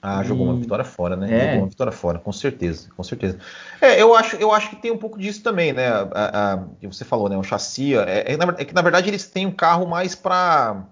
Ah, 0.00 0.22
jogou 0.22 0.46
uma 0.46 0.56
vitória 0.56 0.84
fora, 0.84 1.16
né? 1.16 1.26
É. 1.32 1.46
Jogou 1.46 1.62
uma 1.62 1.68
vitória 1.68 1.92
fora, 1.92 2.18
com 2.18 2.32
certeza, 2.32 2.88
com 2.94 3.02
certeza. 3.02 3.38
É, 3.80 4.00
eu 4.00 4.14
acho, 4.14 4.36
eu 4.36 4.52
acho 4.52 4.70
que 4.70 4.76
tem 4.76 4.90
um 4.90 4.98
pouco 4.98 5.18
disso 5.18 5.42
também, 5.42 5.72
né? 5.72 5.88
A, 5.88 6.54
a, 6.54 6.64
que 6.80 6.86
você 6.86 7.04
falou, 7.04 7.28
né? 7.28 7.36
O 7.36 7.42
chassi. 7.42 7.94
É, 7.94 8.32
é, 8.32 8.34
é, 8.34 8.64
que 8.64 8.74
na 8.74 8.82
verdade 8.82 9.08
eles 9.08 9.26
têm 9.26 9.46
um 9.46 9.52
carro 9.52 9.86
mais 9.86 10.14
para. 10.14 10.84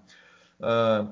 Uh, 0.59 0.63
ah, 0.63 1.05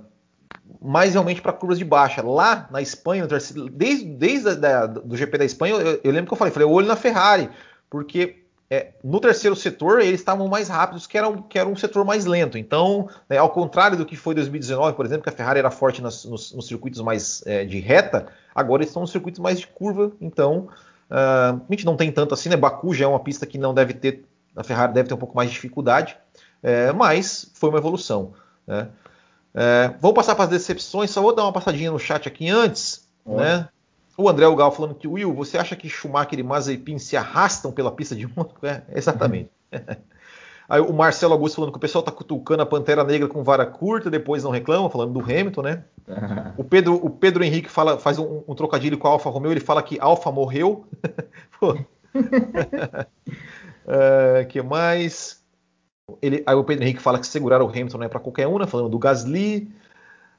mais 0.81 1.13
realmente 1.13 1.41
para 1.41 1.53
curvas 1.53 1.77
de 1.77 1.85
baixa. 1.85 2.23
Lá 2.23 2.67
na 2.71 2.81
Espanha, 2.81 3.27
desde, 3.71 4.05
desde 4.05 4.49
a, 4.49 4.53
da, 4.55 4.87
do 4.87 5.17
GP 5.17 5.37
da 5.37 5.45
Espanha, 5.45 5.75
eu, 5.75 5.99
eu, 6.03 6.11
lembro 6.11 6.27
que 6.27 6.33
eu 6.33 6.37
falei, 6.37 6.53
falei, 6.53 6.67
olho 6.67 6.87
na 6.87 6.95
Ferrari, 6.95 7.49
porque 7.89 8.40
é, 8.71 8.93
no 9.03 9.19
terceiro 9.19 9.53
setor 9.53 9.99
eles 9.99 10.21
estavam 10.21 10.47
mais 10.47 10.69
rápidos, 10.69 11.05
que 11.05 11.17
era, 11.17 11.27
um, 11.27 11.41
que 11.41 11.59
era 11.59 11.67
um 11.67 11.75
setor 11.75 12.05
mais 12.05 12.23
lento. 12.25 12.57
Então, 12.57 13.09
né, 13.29 13.37
ao 13.37 13.49
contrário 13.49 13.97
do 13.97 14.05
que 14.05 14.15
foi 14.15 14.33
2019, 14.33 14.95
por 14.95 15.05
exemplo, 15.05 15.23
que 15.23 15.29
a 15.29 15.33
Ferrari 15.33 15.59
era 15.59 15.69
forte 15.69 16.01
nas, 16.01 16.23
nos, 16.23 16.53
nos, 16.53 16.67
circuitos 16.67 17.01
mais 17.01 17.43
é, 17.45 17.65
de 17.65 17.81
reta, 17.81 18.27
agora 18.55 18.81
eles 18.81 18.89
estão 18.91 19.01
nos 19.01 19.11
circuitos 19.11 19.41
mais 19.41 19.59
de 19.59 19.67
curva. 19.67 20.13
Então, 20.21 20.69
uh, 21.09 21.61
a 21.61 21.65
gente 21.69 21.85
não 21.85 21.97
tem 21.97 22.09
tanto 22.13 22.33
assim, 22.33 22.47
né? 22.47 22.55
Baku 22.55 22.93
já 22.93 23.03
é 23.03 23.07
uma 23.09 23.19
pista 23.19 23.45
que 23.45 23.57
não 23.57 23.73
deve 23.73 23.93
ter, 23.93 24.23
a 24.55 24.63
Ferrari 24.63 24.93
deve 24.93 25.09
ter 25.09 25.15
um 25.15 25.17
pouco 25.17 25.35
mais 25.35 25.49
de 25.49 25.55
dificuldade, 25.55 26.15
é, 26.63 26.93
mas 26.93 27.51
foi 27.53 27.67
uma 27.67 27.77
evolução. 27.77 28.31
Né? 28.65 28.87
É, 29.53 29.91
vou 29.99 30.13
passar 30.13 30.33
para 30.33 30.45
as 30.45 30.49
decepções, 30.49 31.11
só 31.11 31.21
vou 31.21 31.35
dar 31.35 31.43
uma 31.43 31.51
passadinha 31.51 31.91
no 31.91 31.99
chat 31.99 32.25
aqui 32.25 32.47
antes, 32.49 33.05
né? 33.25 33.67
O 34.17 34.29
André 34.29 34.45
Gal 34.55 34.71
falando 34.71 34.95
que, 34.95 35.07
Will, 35.07 35.33
você 35.33 35.57
acha 35.57 35.75
que 35.75 35.89
Schumacher 35.89 36.39
e 36.39 36.43
Mazepin 36.43 36.97
se 36.99 37.15
arrastam 37.15 37.71
pela 37.71 37.91
pista 37.91 38.15
de 38.15 38.27
Mônaco? 38.27 38.65
É, 38.65 38.83
exatamente. 38.93 39.49
Aí 40.71 40.79
o 40.79 40.93
Marcelo 40.93 41.33
Augusto 41.33 41.55
falando 41.55 41.71
que 41.71 41.77
o 41.77 41.81
pessoal 41.81 42.01
tá 42.01 42.13
cutucando 42.13 42.63
a 42.63 42.65
Pantera 42.65 43.03
Negra 43.03 43.27
com 43.27 43.43
vara 43.43 43.65
curta, 43.65 44.09
depois 44.09 44.41
não 44.41 44.51
reclama, 44.51 44.89
falando 44.89 45.11
do 45.11 45.19
Hamilton, 45.19 45.61
né? 45.61 45.83
o, 46.57 46.63
Pedro, 46.63 46.95
o 46.95 47.09
Pedro 47.09 47.43
Henrique 47.43 47.69
fala, 47.69 47.99
faz 47.99 48.17
um, 48.17 48.41
um 48.47 48.55
trocadilho 48.55 48.97
com 48.97 49.05
a 49.05 49.11
Alfa 49.11 49.29
Romeo, 49.29 49.51
ele 49.51 49.59
fala 49.59 49.83
que 49.83 49.99
Alfa 49.99 50.31
morreu. 50.31 50.85
Pô. 51.59 51.73
uh, 51.73 51.85
que 54.47 54.61
mais? 54.61 55.43
Ele, 56.21 56.41
aí 56.45 56.55
o 56.55 56.63
Pedro 56.63 56.85
Henrique 56.85 57.01
fala 57.01 57.19
que 57.19 57.27
segurar 57.27 57.61
o 57.61 57.67
Hamilton 57.67 57.97
não 57.97 58.05
é 58.05 58.09
para 58.09 58.21
qualquer 58.21 58.47
um, 58.47 58.57
né? 58.57 58.65
Falando 58.65 58.87
do 58.87 58.97
Gasly. 58.97 59.69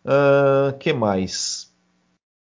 Uh, 0.02 0.72
que 0.78 0.94
mais? 0.94 1.61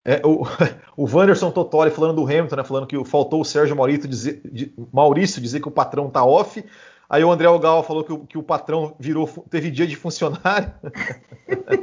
É, 0.04 0.20
o, 0.24 0.44
o 0.96 1.04
Wanderson 1.04 1.50
Totoli 1.50 1.90
falando 1.90 2.16
do 2.16 2.24
Hamilton, 2.24 2.56
né, 2.56 2.64
falando 2.64 2.86
que 2.86 3.04
faltou 3.04 3.40
o 3.40 3.44
Sérgio 3.44 3.76
Maurício 3.76 4.08
dizer, 4.08 4.40
de, 4.44 4.72
Maurício 4.92 5.40
dizer 5.40 5.60
que 5.60 5.68
o 5.68 5.72
patrão 5.72 6.10
tá 6.10 6.24
off. 6.24 6.64
Aí 7.08 7.22
o 7.22 7.30
André 7.30 7.46
Algal 7.46 7.82
falou 7.82 8.02
que 8.02 8.12
o, 8.12 8.20
que 8.20 8.38
o 8.38 8.42
patrão 8.42 8.96
virou, 8.98 9.28
teve 9.50 9.70
dia 9.70 9.86
de 9.86 9.96
funcionário. 9.96 10.72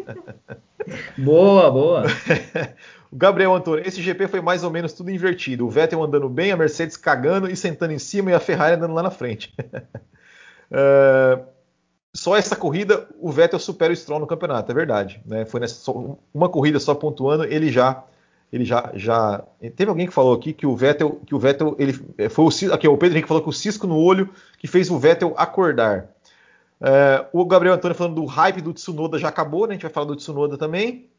boa, 1.18 1.70
boa. 1.70 2.04
o 3.12 3.16
Gabriel 3.16 3.54
Antônio, 3.54 3.88
esse 3.88 4.02
GP 4.02 4.28
foi 4.28 4.42
mais 4.42 4.64
ou 4.64 4.72
menos 4.72 4.92
tudo 4.92 5.12
invertido. 5.12 5.68
O 5.68 5.70
Vettel 5.70 6.02
andando 6.02 6.28
bem, 6.28 6.52
a 6.52 6.58
Mercedes 6.58 6.98
cagando 6.98 7.50
e 7.50 7.56
sentando 7.56 7.94
em 7.94 8.00
cima 8.00 8.32
e 8.32 8.34
a 8.34 8.40
Ferrari 8.40 8.76
andando 8.76 8.96
lá 8.96 9.04
na 9.04 9.12
frente. 9.12 9.54
uh, 10.72 11.46
só 12.14 12.36
essa 12.36 12.56
corrida 12.56 13.08
o 13.20 13.32
Vettel 13.32 13.60
supera 13.60 13.94
o 13.94 13.96
Stroll 13.96 14.20
no 14.20 14.28
campeonato, 14.28 14.72
é 14.72 14.76
verdade. 14.76 15.22
Né? 15.26 15.46
Foi 15.46 15.60
nessa, 15.60 15.92
uma 16.34 16.50
corrida 16.50 16.80
só 16.80 16.96
pontuando, 16.96 17.46
ele 17.46 17.72
já 17.72 18.04
ele 18.52 18.66
já, 18.66 18.92
já 18.96 19.44
teve 19.76 19.90
alguém 19.90 20.08
que 20.08 20.14
falou 20.14 20.34
aqui 20.34 20.54
que 20.54 20.66
o 20.66 20.76
Vettel 20.76 21.22
que 21.26 21.36
o 21.36 21.40
Vettel 21.40 21.76
ele 21.78 21.94
foi 22.30 22.46
o 22.46 22.74
aqui 22.74 22.88
o 22.88 22.98
Pedro 22.98 23.16
Henrique 23.16 23.28
falou 23.28 23.44
que 23.44 23.50
o 23.50 23.54
cisco 23.54 23.86
no 23.86 23.96
olho 23.96 24.30
que 24.58 24.68
fez 24.68 24.90
o 24.90 24.98
Vettel 24.98 25.34
acordar. 25.38 26.10
É, 26.82 27.26
o 27.34 27.46
Gabriel 27.46 27.76
Antônio 27.76 27.96
falando 27.96 28.16
do 28.16 28.26
hype 28.26 28.62
do 28.62 28.74
Tsunoda 28.74 29.20
já 29.20 29.28
acabou, 29.28 29.68
né? 29.68 29.72
A 29.72 29.74
gente 29.74 29.84
vai 29.84 29.92
falar 29.92 30.08
do 30.08 30.16
Tsunoda 30.16 30.58
também. 30.58 31.10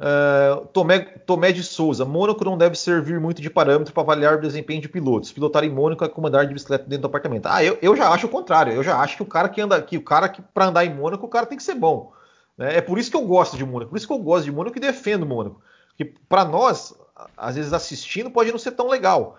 Uh, 0.00 0.64
Tomé, 0.66 1.00
Tomé, 1.00 1.50
de 1.50 1.64
Souza, 1.64 2.04
Mônaco 2.04 2.44
não 2.44 2.56
deve 2.56 2.76
servir 2.76 3.18
muito 3.18 3.42
de 3.42 3.50
parâmetro 3.50 3.92
para 3.92 4.02
avaliar 4.04 4.36
o 4.36 4.40
desempenho 4.40 4.80
de 4.80 4.88
pilotos. 4.88 5.32
Pilotar 5.32 5.64
em 5.64 5.70
Mônaco 5.70 6.04
é 6.04 6.08
comandar 6.08 6.46
de 6.46 6.54
bicicleta 6.54 6.84
dentro 6.84 7.02
do 7.02 7.06
apartamento. 7.08 7.46
Ah, 7.46 7.64
eu, 7.64 7.76
eu 7.82 7.96
já 7.96 8.08
acho 8.08 8.26
o 8.26 8.30
contrário. 8.30 8.72
Eu 8.72 8.84
já 8.84 8.96
acho 8.98 9.16
que 9.16 9.22
o 9.22 9.26
cara 9.26 9.48
que 9.48 9.60
anda, 9.60 9.82
que 9.82 9.96
o 9.96 10.02
cara 10.02 10.28
que 10.28 10.40
para 10.40 10.66
andar 10.66 10.84
em 10.84 10.94
Mônaco, 10.94 11.26
o 11.26 11.28
cara 11.28 11.46
tem 11.46 11.58
que 11.58 11.64
ser 11.64 11.74
bom. 11.74 12.12
Né? 12.56 12.76
É 12.76 12.80
por 12.80 12.98
isso 12.98 13.10
que 13.10 13.16
eu 13.16 13.22
gosto 13.22 13.56
de 13.56 13.64
Mônaco, 13.64 13.90
por 13.90 13.96
isso 13.96 14.06
que 14.06 14.12
eu 14.12 14.18
gosto 14.18 14.44
de 14.44 14.52
Mônaco 14.52 14.76
e 14.76 14.80
defendo 14.80 15.26
Mônaco. 15.26 15.60
Que 15.96 16.04
para 16.04 16.44
nós, 16.44 16.94
às 17.36 17.56
vezes 17.56 17.72
assistindo 17.72 18.30
pode 18.30 18.52
não 18.52 18.58
ser 18.58 18.72
tão 18.72 18.88
legal, 18.88 19.36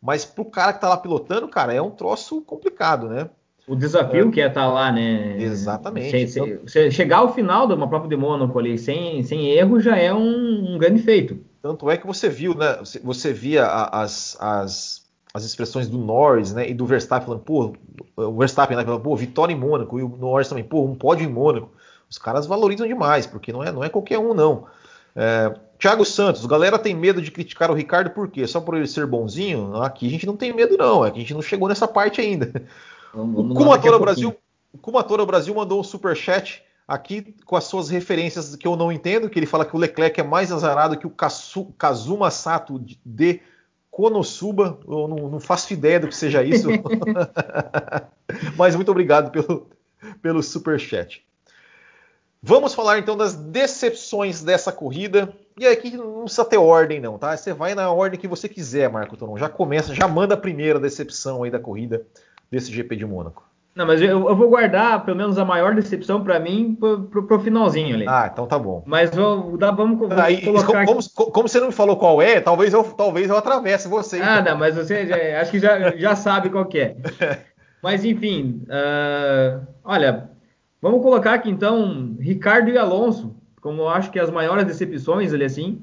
mas 0.00 0.24
para 0.24 0.42
o 0.42 0.50
cara 0.50 0.72
que 0.72 0.78
está 0.78 0.88
lá 0.88 0.96
pilotando, 0.96 1.48
cara, 1.48 1.72
é 1.72 1.80
um 1.80 1.90
troço 1.90 2.42
complicado, 2.42 3.08
né? 3.08 3.30
O 3.66 3.76
desafio 3.76 4.28
é. 4.28 4.30
que 4.30 4.40
é 4.40 4.48
estar 4.48 4.62
tá 4.62 4.66
lá, 4.66 4.90
né? 4.90 5.40
Exatamente. 5.40 6.16
Então... 6.16 6.90
chegar 6.90 7.18
ao 7.18 7.32
final 7.32 7.66
de 7.66 7.74
uma 7.74 7.88
prova 7.88 8.08
de 8.08 8.16
Mônaco 8.16 8.58
ali 8.58 8.76
sem, 8.76 9.22
sem 9.22 9.50
erro 9.50 9.80
já 9.80 9.96
é 9.96 10.12
um, 10.12 10.74
um, 10.74 10.78
grande 10.78 11.00
feito. 11.02 11.38
Tanto 11.62 11.88
é 11.88 11.96
que 11.96 12.06
você 12.06 12.28
viu, 12.28 12.54
né? 12.54 12.78
Você 13.04 13.32
via 13.32 13.64
as, 13.66 14.36
as, 14.40 15.02
as 15.32 15.44
expressões 15.44 15.88
do 15.88 15.96
Norris 15.96 16.52
né, 16.52 16.68
e 16.68 16.74
do 16.74 16.84
Verstappen 16.84 17.26
falando, 17.26 17.42
pô, 17.42 17.72
o 18.16 18.36
Verstappen, 18.36 18.76
né? 18.76 18.84
Pô, 18.84 19.14
vitória 19.14 19.52
em 19.52 19.58
Mônaco, 19.58 19.98
e 19.98 20.02
o 20.02 20.08
Norris 20.08 20.48
também, 20.48 20.64
pô, 20.64 20.84
um 20.84 20.96
pódio 20.96 21.24
em 21.24 21.32
Mônaco. 21.32 21.70
Os 22.10 22.18
caras 22.18 22.46
valorizam 22.46 22.86
demais, 22.86 23.26
porque 23.26 23.52
não 23.52 23.62
é, 23.62 23.70
não 23.70 23.84
é 23.84 23.88
qualquer 23.88 24.18
um, 24.18 24.34
não. 24.34 24.66
É, 25.14 25.54
Thiago 25.78 26.04
Santos, 26.04 26.44
galera 26.46 26.78
tem 26.78 26.94
medo 26.94 27.22
de 27.22 27.30
criticar 27.30 27.70
o 27.70 27.74
Ricardo 27.74 28.10
por 28.10 28.28
quê? 28.28 28.46
Só 28.46 28.60
por 28.60 28.76
ele 28.76 28.86
ser 28.86 29.06
bonzinho? 29.06 29.76
Aqui 29.82 30.06
a 30.06 30.10
gente 30.10 30.26
não 30.26 30.36
tem 30.36 30.52
medo, 30.52 30.76
não. 30.76 31.04
É 31.04 31.10
que 31.10 31.18
a 31.18 31.20
gente 31.20 31.34
não 31.34 31.42
chegou 31.42 31.68
nessa 31.68 31.88
parte 31.88 32.20
ainda. 32.20 32.52
Vamos, 33.14 33.36
vamos 33.36 33.52
o 33.52 33.54
Kumatora 33.54 33.98
Brasil, 33.98 34.36
o 34.74 35.26
Brasil 35.26 35.54
mandou 35.54 35.80
um 35.80 35.84
super 35.84 36.16
chat 36.16 36.64
aqui 36.86 37.34
com 37.44 37.56
as 37.56 37.64
suas 37.64 37.88
referências 37.88 38.56
que 38.56 38.66
eu 38.66 38.76
não 38.76 38.90
entendo, 38.90 39.28
que 39.28 39.38
ele 39.38 39.46
fala 39.46 39.64
que 39.64 39.76
o 39.76 39.78
Leclerc 39.78 40.18
é 40.20 40.24
mais 40.24 40.50
azarado 40.50 40.98
que 40.98 41.06
o 41.06 41.14
Kazuma 41.76 42.30
Sato 42.30 42.82
de 43.04 43.40
Konosuba. 43.90 44.80
Eu 44.88 45.06
não, 45.06 45.28
não 45.28 45.40
faço 45.40 45.72
ideia 45.72 46.00
do 46.00 46.08
que 46.08 46.16
seja 46.16 46.42
isso. 46.42 46.68
Mas 48.56 48.74
muito 48.74 48.90
obrigado 48.90 49.30
pelo, 49.30 49.68
pelo 50.20 50.42
super 50.42 50.80
chat. 50.80 51.24
Vamos 52.42 52.74
falar 52.74 52.98
então 52.98 53.16
das 53.16 53.34
decepções 53.34 54.42
dessa 54.42 54.72
corrida. 54.72 55.32
E 55.60 55.66
aqui 55.66 55.96
não 55.96 56.22
precisa 56.22 56.44
ter 56.44 56.56
ordem, 56.56 56.98
não, 56.98 57.18
tá? 57.18 57.36
Você 57.36 57.52
vai 57.52 57.74
na 57.74 57.92
ordem 57.92 58.18
que 58.18 58.26
você 58.26 58.48
quiser, 58.48 58.90
Marco 58.90 59.16
Tonon. 59.16 59.36
Já 59.36 59.48
começa, 59.48 59.94
já 59.94 60.08
manda 60.08 60.34
a 60.34 60.38
primeira 60.38 60.80
decepção 60.80 61.44
aí 61.44 61.50
da 61.50 61.60
corrida 61.60 62.04
desse 62.52 62.70
GP 62.70 62.94
de 62.96 63.06
Mônaco. 63.06 63.42
Não, 63.74 63.86
mas 63.86 64.02
eu, 64.02 64.28
eu, 64.28 64.36
vou 64.36 64.50
guardar 64.50 65.02
pelo 65.02 65.16
menos 65.16 65.38
a 65.38 65.46
maior 65.46 65.74
decepção 65.74 66.22
para 66.22 66.38
mim 66.38 66.76
pro, 66.78 67.04
pro, 67.04 67.22
pro, 67.26 67.40
finalzinho 67.40 67.94
ali. 67.94 68.04
Ah, 68.06 68.28
então 68.30 68.46
tá 68.46 68.58
bom. 68.58 68.82
Mas 68.86 69.14
vou, 69.14 69.56
dá, 69.56 69.70
vamos, 69.70 69.98
vamos 69.98 70.18
Aí, 70.18 70.42
colocar. 70.44 70.84
Como, 70.84 71.00
como, 71.14 71.30
como, 71.30 71.48
você 71.48 71.58
não 71.58 71.68
me 71.68 71.72
falou 71.72 71.96
qual 71.96 72.20
é, 72.20 72.38
talvez 72.38 72.74
eu, 72.74 72.84
talvez 72.84 73.30
eu 73.30 73.36
atravesse 73.36 73.88
você. 73.88 74.20
Ah, 74.20 74.40
então. 74.40 74.52
não, 74.52 74.60
mas 74.60 74.76
você 74.76 75.06
já, 75.06 75.40
acho 75.40 75.50
que 75.50 75.58
já, 75.58 75.96
já 75.96 76.14
sabe 76.14 76.50
qual 76.50 76.68
é. 76.74 76.96
mas 77.82 78.04
enfim, 78.04 78.62
uh, 78.64 79.66
olha, 79.82 80.30
vamos 80.82 81.00
colocar 81.00 81.32
aqui 81.32 81.48
então 81.48 82.14
Ricardo 82.20 82.68
e 82.68 82.76
Alonso, 82.76 83.34
como 83.62 83.80
eu 83.80 83.88
acho 83.88 84.10
que 84.10 84.18
as 84.18 84.30
maiores 84.30 84.66
decepções 84.66 85.32
ali 85.32 85.44
assim. 85.44 85.82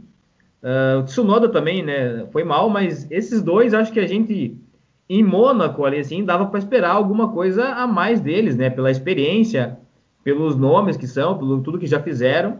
Uh, 0.61 0.99
o 0.99 1.03
Tsunoda 1.05 1.49
também, 1.49 1.81
né? 1.81 2.27
Foi 2.31 2.43
mal, 2.43 2.69
mas 2.69 3.09
esses 3.09 3.41
dois 3.41 3.73
acho 3.73 3.91
que 3.91 3.99
a 3.99 4.07
gente 4.07 4.61
em 5.09 5.23
Mônaco, 5.23 5.83
ali 5.83 5.99
assim, 5.99 6.23
dava 6.23 6.45
para 6.45 6.59
esperar 6.59 6.91
alguma 6.91 7.31
coisa 7.31 7.65
a 7.65 7.87
mais 7.87 8.21
deles, 8.21 8.55
né? 8.55 8.69
Pela 8.69 8.91
experiência, 8.91 9.79
pelos 10.23 10.55
nomes 10.55 10.95
que 10.95 11.07
são, 11.07 11.37
pelo 11.37 11.61
tudo 11.61 11.79
que 11.79 11.87
já 11.87 11.99
fizeram. 11.99 12.59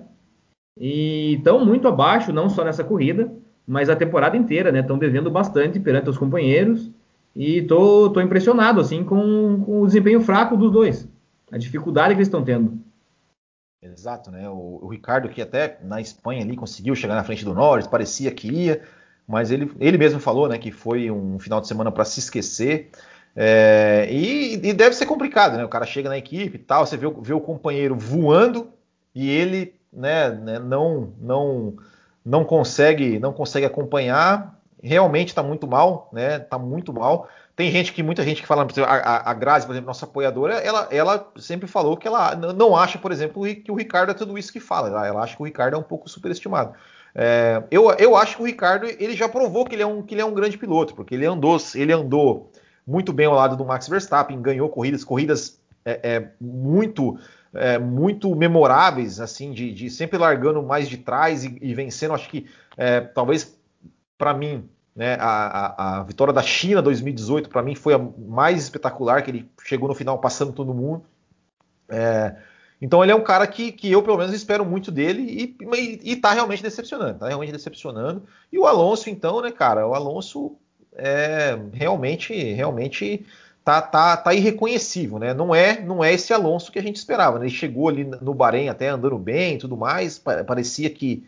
E 0.76 1.36
estão 1.36 1.64
muito 1.64 1.88
abaixo, 1.88 2.34
não 2.34 2.50
só 2.50 2.64
nessa 2.64 2.84
corrida, 2.84 3.32
mas 3.68 3.90
a 3.90 3.96
temporada 3.96 4.36
inteira, 4.36 4.72
né? 4.72 4.80
Estão 4.80 4.98
devendo 4.98 5.30
bastante 5.30 5.80
perante 5.80 6.10
os 6.10 6.18
companheiros. 6.18 6.90
E 7.36 7.62
tô, 7.64 8.10
tô 8.10 8.20
impressionado, 8.20 8.82
assim, 8.82 9.04
com, 9.04 9.62
com 9.64 9.82
o 9.82 9.86
desempenho 9.86 10.22
fraco 10.22 10.58
dos 10.58 10.72
dois. 10.72 11.08
A 11.52 11.58
dificuldade 11.58 12.16
que 12.16 12.18
eles 12.18 12.28
estão 12.28 12.44
tendo. 12.44 12.80
Exato, 13.82 14.32
né? 14.32 14.50
O, 14.50 14.80
o, 14.82 14.88
Ricardo, 14.88 15.30
que 15.30 15.42
até 15.42 15.80
na 15.84 16.02
Espanha 16.02 16.42
ali 16.42 16.56
conseguiu 16.56 16.96
chegar 16.96 17.16
na 17.16 17.24
frente 17.24 17.46
do 17.46 17.54
Norris, 17.54 17.88
parecia 17.88 18.32
que 18.32 18.52
ia, 18.52 18.82
mas 19.30 19.52
ele, 19.52 19.72
ele 19.80 19.96
mesmo 19.96 20.20
falou 20.20 20.50
né, 20.50 20.58
que 20.58 20.72
foi 20.72 21.12
um 21.12 21.38
final 21.38 21.62
de 21.62 21.68
semana 21.68 21.92
para 21.92 22.04
se 22.04 22.20
esquecer. 22.20 22.89
É, 23.36 24.08
e, 24.10 24.56
e, 24.56 24.74
deve 24.74 24.96
ser 24.96 25.06
complicado, 25.06 25.56
né? 25.56 25.63
O 25.63 25.70
cara 25.70 25.86
chega 25.86 26.10
na 26.10 26.18
equipe 26.18 26.56
e 26.56 26.60
tal, 26.60 26.84
você 26.84 26.98
vê, 26.98 27.08
vê 27.22 27.32
o 27.32 27.39
companheiro 27.39 27.96
voando 27.96 28.74
e 29.13 29.30
ele 29.30 29.76
né, 29.94 30.32
né 30.32 30.58
não, 30.58 31.13
não, 31.22 31.76
não 32.26 32.44
consegue 32.44 33.20
não 33.20 33.32
consegue 33.32 33.68
acompanhar. 33.68 34.60
Realmente 34.82 35.28
está 35.28 35.44
muito 35.44 35.68
mal, 35.68 36.10
né? 36.12 36.38
Está 36.38 36.58
muito 36.58 36.92
mal. 36.92 37.30
Tem 37.56 37.70
gente 37.70 37.94
que, 37.94 38.02
muita 38.02 38.24
gente 38.24 38.42
que 38.42 38.48
fala, 38.48 38.65
a, 38.88 39.30
a 39.30 39.34
Grazi, 39.36 39.68
por 39.68 39.74
exemplo, 39.74 39.88
nossa 39.88 40.06
apoiadora, 40.06 40.56
ela, 40.56 40.88
ela 40.89 41.32
sempre 41.38 41.68
falou 41.68 41.98
que 41.98 42.08
ela 42.08 42.34
não 42.36 42.76
acha, 42.76 42.98
por 42.98 43.12
exemplo, 43.12 43.44
que 43.46 43.72
o 43.72 43.76
Ricardo 43.76 44.10
é 44.10 44.13
tudo 44.13 44.38
isso 44.39 44.52
que 44.52 44.62
fala. 44.62 44.88
Ela, 44.88 45.08
ela 45.08 45.22
acha 45.22 45.36
que 45.36 45.42
o 45.42 45.46
Ricardo 45.46 45.76
é 45.76 45.78
um 45.78 45.84
pouco 45.84 46.10
superestimado. 46.10 46.74
É, 47.15 47.63
eu, 47.72 47.91
eu 47.93 48.15
acho 48.15 48.38
que 48.38 48.41
o 48.43 48.45
Ricardo 48.45 48.86
ele 48.86 49.15
já 49.15 49.28
provou 49.28 49.65
que 49.65 49.76
ele, 49.76 49.84
é 49.84 49.88
um, 49.88 50.02
que 50.02 50.13
ele 50.13 50.22
é 50.22 50.26
um 50.26 50.34
grande 50.34 50.58
piloto, 50.58 50.93
porque 50.93 51.15
ele 51.15 51.26
andou, 51.26 51.58
ele 51.76 51.91
andou 51.91 52.52
muito 52.86 53.12
bem 53.12 53.26
ao 53.26 53.36
lado 53.36 53.56
do 53.56 53.65
Max 53.65 53.88
Verstappen, 53.88 54.41
ganhou 54.41 54.69
corridas, 54.69 55.04
corridas 55.04 55.60
é, 55.86 56.15
é, 56.15 56.30
muito 56.39 57.17
é, 57.54 57.80
muito 57.80 58.36
memoráveis, 58.36 59.19
assim, 59.19 59.52
de, 59.52 59.74
de, 59.74 59.89
sempre 59.89 60.17
largando 60.17 60.62
mais 60.62 60.88
de 60.88 60.98
trás 60.98 61.43
e, 61.43 61.58
e 61.62 61.74
vencendo. 61.74 62.13
Acho 62.13 62.30
que 62.30 62.48
é, 62.78 63.02
talvez 63.02 63.58
para 64.17 64.34
mim 64.34 64.69
né, 64.95 65.15
a, 65.19 65.26
a, 65.28 66.00
a, 66.00 66.04
vitória 66.04 66.34
da 66.34 66.41
China 66.41 66.82
2018 66.82 67.50
para 67.50 67.63
mim 67.63 67.74
foi 67.74 67.93
a 67.93 67.98
mais 67.98 68.63
espetacular, 68.63 69.24
que 69.24 69.32
ele 69.32 69.50
chegou 69.63 69.88
no 69.88 69.95
final 69.95 70.19
passando 70.19 70.54
todo 70.54 70.74
mundo. 70.74 71.04
É, 71.89 72.36
então 72.82 73.04
ele 73.04 73.12
é 73.12 73.15
um 73.15 73.24
cara 73.24 73.46
que, 73.46 73.72
que 73.72 73.92
eu, 73.92 74.02
pelo 74.02 74.18
menos, 74.18 74.34
espero 74.34 74.65
muito 74.65 74.92
dele 74.92 75.22
e, 75.22 75.58
e, 75.76 76.12
e 76.12 76.15
tá 76.15 76.32
realmente 76.32 76.63
decepcionando, 76.63 77.20
tá 77.20 77.28
realmente 77.28 77.52
decepcionando. 77.52 78.24
E 78.52 78.58
o 78.58 78.65
Alonso, 78.65 79.10
então, 79.10 79.42
né, 79.42 79.52
cara, 79.52 79.88
o 79.88 79.94
Alonso 79.94 80.56
é 80.94 81.58
realmente, 81.74 82.34
realmente 82.34 83.26
tá, 83.63 83.82
tá, 83.82 84.18
tá 84.18 84.34
irreconhecível, 84.34 85.20
né? 85.20 85.34
Não 85.34 85.54
é, 85.54 85.82
não 85.82 86.04
é 86.04 86.13
esse 86.13 86.34
Alonso 86.34 86.72
que 86.72 86.80
a 86.80 86.82
gente 86.82 86.96
esperava. 86.96 87.38
Né? 87.38 87.46
Ele 87.46 87.54
chegou 87.54 87.89
ali 87.89 88.04
no 88.04 88.34
Bahrein 88.34 88.70
até 88.70 88.89
andando 88.89 89.18
bem 89.18 89.56
e 89.56 89.58
tudo 89.60 89.78
mais, 89.78 90.18
parecia 90.18 90.89
que, 90.89 91.26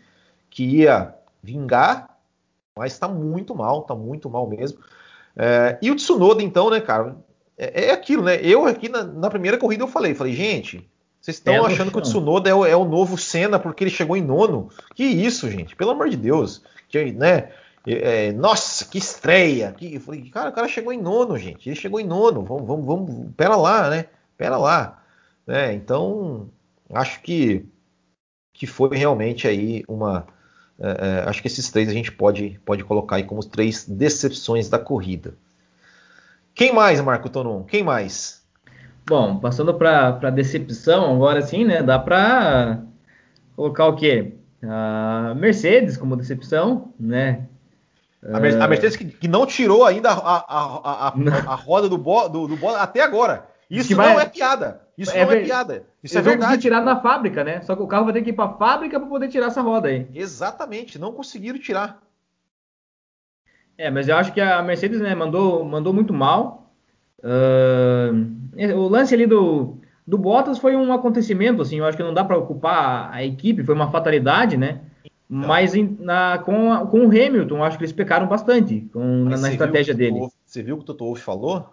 que 0.50 0.64
ia 0.64 1.14
vingar, 1.44 2.18
mas 2.76 2.98
tá 2.98 3.08
muito 3.08 3.54
mal, 3.56 3.84
tá 3.84 3.94
muito 3.94 4.30
mal 4.30 4.48
mesmo. 4.48 4.80
É, 5.36 5.78
e 5.82 5.92
o 5.92 5.96
Tsunoda, 5.96 6.42
então, 6.42 6.70
né, 6.70 6.80
cara, 6.80 7.16
é, 7.58 7.86
é 7.86 7.92
aquilo, 7.92 8.24
né? 8.24 8.40
Eu 8.42 8.66
aqui 8.66 8.90
na, 8.90 9.04
na, 9.04 9.30
primeira 9.30 9.58
corrida 9.58 9.84
eu 9.84 9.88
falei, 9.88 10.14
falei, 10.14 10.34
gente, 10.34 10.90
vocês 11.22 11.38
estão 11.38 11.54
é 11.54 11.60
achando 11.60 11.92
que 11.92 12.00
o 12.00 12.02
Tsunoda 12.02 12.50
é 12.50 12.54
o, 12.54 12.66
é 12.66 12.76
o, 12.76 12.84
novo 12.84 13.16
Senna 13.16 13.60
porque 13.60 13.84
ele 13.84 13.92
chegou 13.92 14.18
em 14.18 14.24
nono? 14.24 14.72
Que 14.96 15.04
isso, 15.04 15.50
gente? 15.52 15.76
Pelo 15.76 15.92
amor 15.92 16.10
de 16.10 16.18
Deus. 16.18 16.64
Que, 16.90 17.12
né? 17.12 17.52
É, 17.86 18.32
nossa, 18.32 18.86
que 18.86 18.98
estreia! 18.98 19.72
Que, 19.72 19.94
eu 19.96 20.02
falei, 20.02 20.28
cara, 20.32 20.50
o 20.50 20.54
cara 20.54 20.68
chegou 20.68 20.92
em 20.92 21.00
nono, 21.00 21.38
gente. 21.38 21.70
Ele 21.70 21.76
chegou 21.76 22.00
em 22.00 22.08
nono. 22.08 22.44
Vamos, 22.44 22.66
vamos, 22.68 22.86
vamos. 22.86 23.34
Pera 23.38 23.56
lá, 23.56 23.88
né? 23.92 24.08
Pera 24.36 24.58
lá. 24.58 25.04
Né? 25.46 25.76
Então, 25.76 26.50
acho 26.92 27.22
que, 27.22 27.68
que 28.52 28.66
foi 28.66 28.98
realmente 28.98 29.48
aí 29.48 29.84
uma. 29.88 30.26
É, 30.80 30.90
é 30.90 31.30
acho 31.30 31.40
que 31.40 31.48
esses 31.48 31.70
três 31.70 31.88
a 31.88 31.94
gente 31.94 32.12
pode, 32.12 32.60
pode 32.66 32.84
colocar 32.84 33.18
aí 33.18 33.24
como 33.24 33.46
três 33.46 33.88
decepções 33.88 34.70
da 34.70 34.80
corrida. 34.80 35.36
Quem 36.56 36.74
mais, 36.74 37.00
Marco 37.00 37.30
Tonon? 37.30 37.64
Quem 37.64 37.84
mais? 37.84 38.41
Bom, 39.06 39.38
passando 39.40 39.74
para 39.74 40.30
decepção, 40.30 41.16
agora 41.16 41.42
sim, 41.42 41.66
né? 41.66 41.82
Dá 41.82 42.00
para 42.00 42.82
colocar 43.56 43.88
o 43.88 43.96
quê? 43.96 44.34
A 44.64 45.34
Mercedes 45.36 45.98
como 45.98 46.16
decepção, 46.16 46.94
né? 47.00 47.48
A, 48.24 48.38
a 48.38 48.68
Mercedes 48.68 48.96
que, 48.96 49.06
que, 49.06 49.28
não 49.28 49.46
tirou 49.46 49.84
ainda 49.84 50.12
a, 50.12 50.38
a, 50.38 51.08
a, 51.08 51.14
a 51.48 51.56
roda 51.56 51.90
do, 51.90 51.98
bo, 51.98 52.28
do, 52.28 52.48
do 52.48 52.56
bola 52.56 52.80
até 52.80 53.02
agora. 53.02 53.48
Isso 53.70 53.96
vai, 53.96 54.14
não 54.14 54.20
é 54.20 54.26
piada. 54.26 54.82
Isso 54.98 55.12
é 55.12 55.26
não 55.26 55.32
é 55.32 55.40
piada. 55.40 55.86
Isso 56.04 56.18
é 56.18 56.22
verdade. 56.22 56.62
tirar 56.62 56.82
da 56.82 57.00
fábrica, 57.00 57.44
né? 57.44 57.62
Só 57.62 57.76
que 57.76 57.82
o 57.82 57.88
carro 57.88 58.06
vai 58.06 58.14
ter 58.14 58.22
que 58.22 58.30
ir 58.30 58.34
para 58.34 58.52
a 58.52 58.54
fábrica 58.54 59.00
para 59.00 59.10
poder 59.10 59.30
tirar 59.30 59.48
essa 59.48 59.62
roda 59.62 59.88
aí. 59.88 60.08
Exatamente, 60.14 61.00
não 61.00 61.14
conseguiram 61.14 61.58
tirar. 61.58 62.00
É, 63.78 63.90
mas 63.90 64.08
eu 64.08 64.16
acho 64.16 64.34
que 64.34 64.42
a 64.42 64.62
Mercedes 64.62 65.02
né, 65.02 65.16
mandou, 65.16 65.64
mandou 65.66 65.92
muito 65.94 66.14
mal. 66.14 66.61
Uh, 67.24 68.76
o 68.76 68.88
lance 68.88 69.14
ali 69.14 69.26
do, 69.28 69.78
do 70.06 70.18
Bottas 70.18 70.58
foi 70.58 70.76
um 70.76 70.92
acontecimento, 70.92 71.62
assim, 71.62 71.78
eu 71.78 71.86
acho 71.86 71.96
que 71.96 72.04
não 72.04 72.14
dá 72.14 72.24
para 72.24 72.38
ocupar 72.38 73.12
a 73.14 73.24
equipe, 73.24 73.64
foi 73.64 73.76
uma 73.76 73.92
fatalidade, 73.92 74.58
né? 74.58 74.82
Não. 75.30 75.48
Mas 75.48 75.74
em, 75.76 75.98
na, 76.00 76.40
com, 76.40 76.74
a, 76.74 76.86
com 76.86 77.06
o 77.06 77.08
Hamilton, 77.08 77.64
acho 77.64 77.78
que 77.78 77.84
eles 77.84 77.94
pecaram 77.94 78.28
bastante 78.28 78.82
com, 78.92 79.24
na, 79.24 79.38
na 79.38 79.52
estratégia 79.52 79.94
dele. 79.94 80.20
Wolff, 80.20 80.36
você 80.46 80.62
viu 80.62 80.76
o 80.76 80.78
que 80.80 80.84
o 80.84 80.88
Toto 80.88 81.06
Wolff 81.06 81.22
falou? 81.22 81.70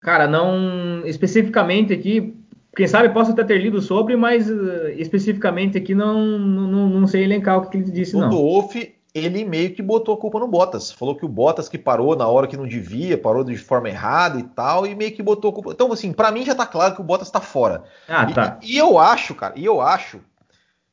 Cara, 0.00 0.26
não 0.26 1.06
especificamente 1.06 1.92
aqui, 1.92 2.34
quem 2.74 2.88
sabe 2.88 3.10
posso 3.10 3.30
até 3.30 3.44
ter 3.44 3.58
lido 3.58 3.80
sobre, 3.80 4.16
mas 4.16 4.50
uh, 4.50 4.88
especificamente 4.96 5.78
aqui 5.78 5.94
não, 5.94 6.36
não, 6.36 6.88
não 6.88 7.06
sei 7.06 7.22
elencar 7.22 7.58
o 7.58 7.70
que 7.70 7.76
ele 7.76 7.90
disse, 7.92 8.12
Toto 8.12 8.24
não. 8.24 8.30
Toto 8.30 8.42
Wolff 8.42 8.94
ele 9.14 9.44
meio 9.44 9.74
que 9.74 9.82
botou 9.82 10.14
a 10.14 10.18
culpa 10.18 10.38
no 10.38 10.48
Bottas. 10.48 10.90
Falou 10.90 11.14
que 11.14 11.24
o 11.24 11.28
Bottas 11.28 11.68
que 11.68 11.76
parou 11.76 12.16
na 12.16 12.26
hora 12.26 12.46
que 12.46 12.56
não 12.56 12.66
devia, 12.66 13.18
parou 13.18 13.44
de 13.44 13.56
forma 13.56 13.88
errada 13.88 14.38
e 14.38 14.42
tal, 14.42 14.86
e 14.86 14.94
meio 14.94 15.12
que 15.12 15.22
botou 15.22 15.50
a 15.50 15.54
culpa. 15.54 15.72
Então, 15.72 15.92
assim, 15.92 16.12
para 16.12 16.30
mim 16.30 16.44
já 16.44 16.54
tá 16.54 16.66
claro 16.66 16.94
que 16.94 17.00
o 17.00 17.04
Bottas 17.04 17.30
tá 17.30 17.40
fora. 17.40 17.84
Ah, 18.08 18.26
tá. 18.32 18.58
E, 18.62 18.74
e 18.74 18.78
eu 18.78 18.98
acho, 18.98 19.34
cara, 19.34 19.54
e 19.56 19.64
eu 19.64 19.80
acho 19.80 20.20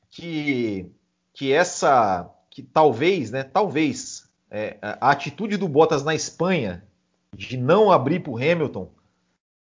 que, 0.10 0.92
que 1.34 1.54
essa. 1.54 2.30
que 2.50 2.62
talvez, 2.62 3.32
né, 3.32 3.44
talvez 3.44 4.30
é, 4.52 4.78
a 4.82 5.12
atitude 5.12 5.56
do 5.56 5.70
Bottas 5.70 6.04
na 6.04 6.14
Espanha 6.14 6.84
de 7.34 7.56
não 7.56 7.90
abrir 7.90 8.20
pro 8.20 8.36
Hamilton, 8.36 8.92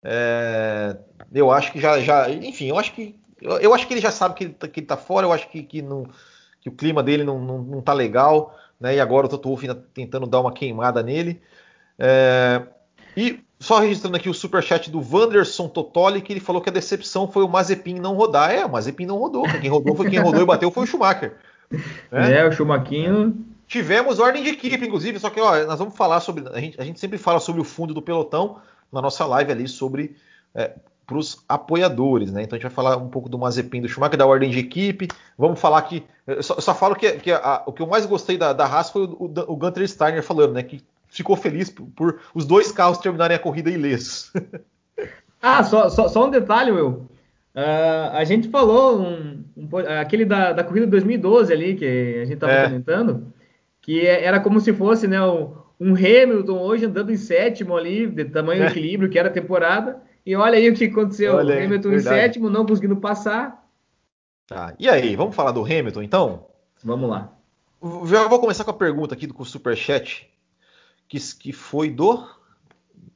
é, 0.04 0.96
eu 1.32 1.50
acho 1.50 1.72
que 1.72 1.80
já, 1.80 2.00
já. 2.00 2.28
Enfim, 2.28 2.68
eu 2.68 2.78
acho 2.78 2.92
que. 2.92 3.18
Eu, 3.40 3.58
eu 3.58 3.74
acho 3.74 3.86
que 3.88 3.94
ele 3.94 4.00
já 4.00 4.10
sabe 4.10 4.34
que 4.34 4.44
ele, 4.44 4.52
tá, 4.52 4.68
que 4.68 4.80
ele 4.80 4.86
tá 4.86 4.96
fora, 4.96 5.26
eu 5.26 5.32
acho 5.32 5.48
que, 5.48 5.62
que 5.62 5.80
não 5.80 6.06
que 6.62 6.68
o 6.68 6.72
clima 6.72 7.02
dele 7.02 7.24
não, 7.24 7.38
não, 7.38 7.58
não 7.58 7.80
tá 7.82 7.92
legal, 7.92 8.56
né? 8.80 8.96
E 8.96 9.00
agora 9.00 9.26
o 9.26 9.28
Toto 9.28 9.48
Wolff 9.48 9.68
ainda 9.68 9.84
tentando 9.92 10.26
dar 10.26 10.40
uma 10.40 10.52
queimada 10.52 11.02
nele. 11.02 11.42
É, 11.98 12.62
e 13.16 13.40
só 13.58 13.78
registrando 13.78 14.16
aqui 14.16 14.28
o 14.28 14.34
superchat 14.34 14.90
do 14.90 15.00
Wanderson 15.00 15.68
Totoli, 15.68 16.20
que 16.20 16.32
ele 16.32 16.40
falou 16.40 16.62
que 16.62 16.68
a 16.68 16.72
decepção 16.72 17.30
foi 17.30 17.44
o 17.44 17.48
Mazepin 17.48 17.94
não 17.94 18.14
rodar. 18.14 18.50
É, 18.50 18.64
o 18.64 18.70
Mazepin 18.70 19.06
não 19.06 19.18
rodou. 19.18 19.44
Quem 19.60 19.68
rodou 19.68 19.94
foi 19.94 20.08
quem 20.08 20.18
rodou 20.18 20.42
e 20.42 20.46
bateu 20.46 20.70
foi 20.70 20.84
o 20.84 20.86
Schumacher. 20.86 21.36
Né? 21.70 21.80
É, 22.38 22.46
o 22.46 22.52
Schumacher. 22.52 23.32
Tivemos 23.66 24.18
ordem 24.18 24.42
de 24.42 24.50
equipe, 24.50 24.84
inclusive, 24.84 25.18
só 25.18 25.30
que 25.30 25.40
ó, 25.40 25.64
nós 25.64 25.78
vamos 25.78 25.96
falar 25.96 26.20
sobre. 26.20 26.46
A 26.52 26.60
gente, 26.60 26.78
a 26.78 26.84
gente, 26.84 27.00
sempre 27.00 27.16
fala 27.16 27.40
sobre 27.40 27.60
o 27.60 27.64
fundo 27.64 27.94
do 27.94 28.02
pelotão 28.02 28.58
na 28.92 29.00
nossa 29.00 29.24
live 29.24 29.50
ali 29.50 29.66
sobre. 29.66 30.14
É, 30.54 30.72
para 31.06 31.18
os 31.18 31.44
apoiadores, 31.48 32.32
né? 32.32 32.42
Então 32.42 32.56
a 32.56 32.58
gente 32.58 32.68
vai 32.68 32.74
falar 32.74 32.96
um 32.96 33.08
pouco 33.08 33.28
do 33.28 33.38
Mazepin 33.38 33.80
do 33.80 33.88
Schumacher, 33.88 34.18
da 34.18 34.26
ordem 34.26 34.50
de 34.50 34.58
equipe. 34.58 35.08
Vamos 35.36 35.60
falar 35.60 35.82
que. 35.82 36.04
Eu 36.26 36.42
só, 36.42 36.54
eu 36.54 36.60
só 36.60 36.74
falo 36.74 36.94
que, 36.94 37.10
que 37.14 37.32
a, 37.32 37.62
o 37.66 37.72
que 37.72 37.82
eu 37.82 37.86
mais 37.86 38.06
gostei 38.06 38.38
da, 38.38 38.52
da 38.52 38.64
Haas 38.64 38.90
foi 38.90 39.02
o, 39.02 39.10
o, 39.12 39.52
o 39.52 39.56
Gunter 39.56 39.86
Steiner 39.88 40.22
falando, 40.22 40.52
né? 40.52 40.62
Que 40.62 40.80
ficou 41.08 41.36
feliz 41.36 41.68
por, 41.68 41.86
por 41.94 42.20
os 42.34 42.46
dois 42.46 42.72
carros 42.72 42.98
terminarem 42.98 43.36
a 43.36 43.40
corrida 43.40 43.70
ilesos. 43.70 44.32
ah, 45.42 45.62
só, 45.62 45.88
só, 45.90 46.08
só, 46.08 46.26
um 46.26 46.30
detalhe, 46.30 46.70
Will. 46.70 47.06
Uh, 47.54 48.08
a 48.12 48.24
gente 48.24 48.48
falou 48.48 48.98
um, 48.98 49.44
um, 49.54 49.68
aquele 50.00 50.24
da, 50.24 50.52
da 50.54 50.64
corrida 50.64 50.86
de 50.86 50.92
2012 50.92 51.52
ali, 51.52 51.74
que 51.74 51.84
a 51.84 52.24
gente 52.24 52.34
estava 52.34 52.52
é. 52.52 52.64
comentando, 52.64 53.26
que 53.82 54.06
era 54.06 54.40
como 54.40 54.58
se 54.58 54.72
fosse 54.72 55.06
né, 55.06 55.22
um, 55.22 55.52
um 55.78 55.94
Hamilton 55.94 56.58
hoje 56.58 56.86
andando 56.86 57.12
em 57.12 57.16
sétimo 57.16 57.76
ali, 57.76 58.06
de 58.06 58.24
tamanho 58.24 58.62
é. 58.62 58.68
equilíbrio, 58.68 59.10
que 59.10 59.18
era 59.18 59.28
a 59.28 59.32
temporada. 59.32 60.00
E 60.24 60.36
olha 60.36 60.56
aí 60.56 60.68
o 60.70 60.74
que 60.74 60.84
aconteceu. 60.84 61.34
Olha, 61.34 61.56
o 61.56 61.64
Hamilton 61.64 61.90
verdade. 61.90 62.16
em 62.16 62.20
sétimo, 62.20 62.50
não 62.50 62.64
conseguindo 62.64 62.96
passar. 62.96 63.66
Tá. 64.46 64.74
E 64.78 64.88
aí, 64.88 65.16
vamos 65.16 65.34
falar 65.34 65.52
do 65.52 65.64
Hamilton 65.64 66.02
então? 66.02 66.46
Vamos 66.84 67.08
lá. 67.08 67.32
Já 68.06 68.28
vou 68.28 68.38
começar 68.38 68.64
com 68.64 68.70
a 68.70 68.74
pergunta 68.74 69.14
aqui 69.14 69.26
do 69.26 69.44
Superchat 69.44 70.30
que, 71.12 71.18
que 71.36 71.52
foi 71.52 71.90
do 71.90 72.26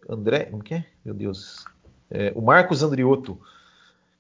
André, 0.09 0.44
como 0.46 0.62
que 0.62 0.74
é? 0.74 0.84
Meu 1.02 1.14
Deus, 1.14 1.64
é, 2.11 2.30
o 2.34 2.42
Marcos 2.42 2.82
Andriotto, 2.82 3.40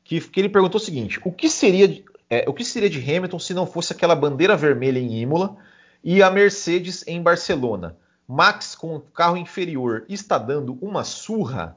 que, 0.02 0.18
que, 0.20 0.40
ele 0.40 0.48
perguntou 0.48 0.80
o 0.80 0.84
seguinte: 0.84 1.20
o 1.24 1.30
que 1.30 1.50
seria 1.50 2.02
é, 2.30 2.48
o 2.48 2.54
que 2.54 2.64
seria 2.64 2.88
de 2.88 2.98
Hamilton 2.98 3.38
se 3.38 3.52
não 3.52 3.66
fosse 3.66 3.92
aquela 3.92 4.16
bandeira 4.16 4.56
vermelha 4.56 4.98
em 4.98 5.20
Imola 5.20 5.56
e 6.02 6.22
a 6.22 6.30
Mercedes 6.30 7.06
em 7.06 7.22
Barcelona? 7.22 7.96
Max 8.26 8.74
com 8.74 8.96
o 8.96 9.00
carro 9.00 9.36
inferior 9.36 10.04
está 10.08 10.38
dando 10.38 10.78
uma 10.80 11.04
surra? 11.04 11.76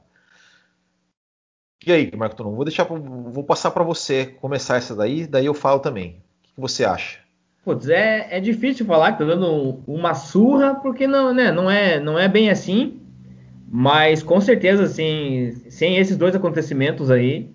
E 1.86 1.92
aí, 1.92 2.10
Marco 2.14 2.36
Tonon, 2.36 2.54
vou 2.54 2.64
deixar, 2.64 2.84
vou 2.84 3.42
passar 3.42 3.70
para 3.70 3.82
você 3.82 4.26
começar 4.26 4.76
essa 4.76 4.94
daí, 4.94 5.26
daí 5.26 5.46
eu 5.46 5.54
falo 5.54 5.80
também. 5.80 6.22
O 6.52 6.54
que 6.54 6.60
você 6.60 6.84
acha? 6.84 7.18
Putz, 7.64 7.88
é, 7.88 8.28
é 8.30 8.40
difícil 8.40 8.86
falar 8.86 9.12
que 9.12 9.18
tá 9.18 9.24
dando 9.24 9.80
uma 9.86 10.14
surra, 10.14 10.74
porque 10.74 11.06
não, 11.06 11.32
né, 11.32 11.52
não, 11.52 11.70
é, 11.70 12.00
não 12.00 12.18
é 12.18 12.28
bem 12.28 12.50
assim. 12.50 13.00
Mas 13.72 14.22
com 14.22 14.40
certeza, 14.40 14.82
assim, 14.82 15.52
sem 15.68 15.96
esses 15.96 16.16
dois 16.16 16.34
acontecimentos 16.34 17.10
aí, 17.10 17.50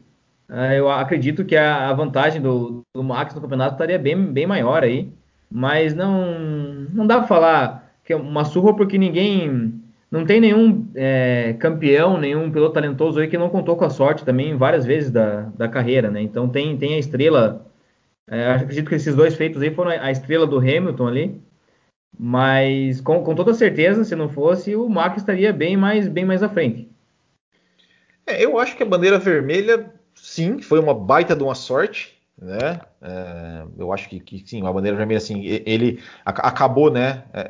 uh, 0.49 0.71
eu 0.73 0.89
acredito 0.89 1.43
que 1.43 1.57
a, 1.57 1.89
a 1.89 1.93
vantagem 1.93 2.41
do, 2.41 2.83
do, 2.93 3.03
Max 3.03 3.35
no 3.35 3.41
campeonato 3.41 3.73
estaria 3.73 3.99
bem, 3.99 4.15
bem 4.31 4.47
maior 4.47 4.83
aí. 4.83 5.11
Mas 5.51 5.93
não, 5.93 6.87
não 6.93 7.05
dá 7.05 7.17
para 7.17 7.27
falar 7.27 7.93
que 8.03 8.13
é 8.13 8.15
uma 8.15 8.45
surra 8.45 8.75
porque 8.75 8.97
ninguém. 8.97 9.81
Não 10.11 10.25
tem 10.25 10.39
nenhum 10.39 10.87
é, 10.95 11.55
campeão, 11.59 12.17
nenhum 12.17 12.51
piloto 12.51 12.75
talentoso 12.75 13.19
aí 13.19 13.27
que 13.27 13.37
não 13.37 13.49
contou 13.49 13.75
com 13.75 13.85
a 13.85 13.89
sorte 13.89 14.23
também 14.23 14.55
várias 14.55 14.85
vezes 14.85 15.11
da, 15.11 15.41
da 15.57 15.67
carreira, 15.67 16.09
né? 16.09 16.21
Então 16.21 16.47
tem, 16.47 16.77
tem 16.77 16.93
a 16.93 16.99
estrela 16.99 17.65
é, 18.27 18.53
acredito 18.53 18.89
que 18.89 18.95
esses 18.95 19.15
dois 19.15 19.35
feitos 19.35 19.61
aí 19.61 19.73
foram 19.73 19.91
a 19.91 20.11
estrela 20.11 20.47
do 20.47 20.57
Hamilton 20.57 21.07
ali. 21.07 21.41
Mas 22.17 23.01
com, 23.01 23.23
com 23.23 23.35
toda 23.35 23.53
certeza, 23.53 24.03
se 24.03 24.15
não 24.15 24.29
fosse, 24.29 24.75
o 24.75 24.87
Max 24.87 25.17
estaria 25.17 25.51
bem 25.51 25.75
mais, 25.75 26.07
bem 26.07 26.23
mais 26.23 26.41
à 26.41 26.49
frente. 26.49 26.89
É, 28.25 28.43
eu 28.43 28.57
acho 28.57 28.75
que 28.75 28.83
a 28.83 28.85
bandeira 28.85 29.19
vermelha, 29.19 29.93
sim, 30.15 30.61
foi 30.61 30.79
uma 30.79 30.93
baita 30.93 31.35
de 31.35 31.43
uma 31.43 31.53
sorte, 31.53 32.17
né? 32.41 32.79
É, 33.01 33.63
eu 33.77 33.91
acho 33.91 34.07
que, 34.09 34.19
que, 34.19 34.43
sim, 34.47 34.65
a 34.65 34.71
bandeira 34.71 34.97
vermelha, 34.97 35.17
assim, 35.17 35.43
ele 35.43 36.01
acabou, 36.25 36.89
né? 36.89 37.23
É, 37.33 37.49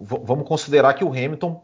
vamos 0.00 0.48
considerar 0.48 0.94
que 0.94 1.04
o 1.04 1.10
Hamilton 1.10 1.62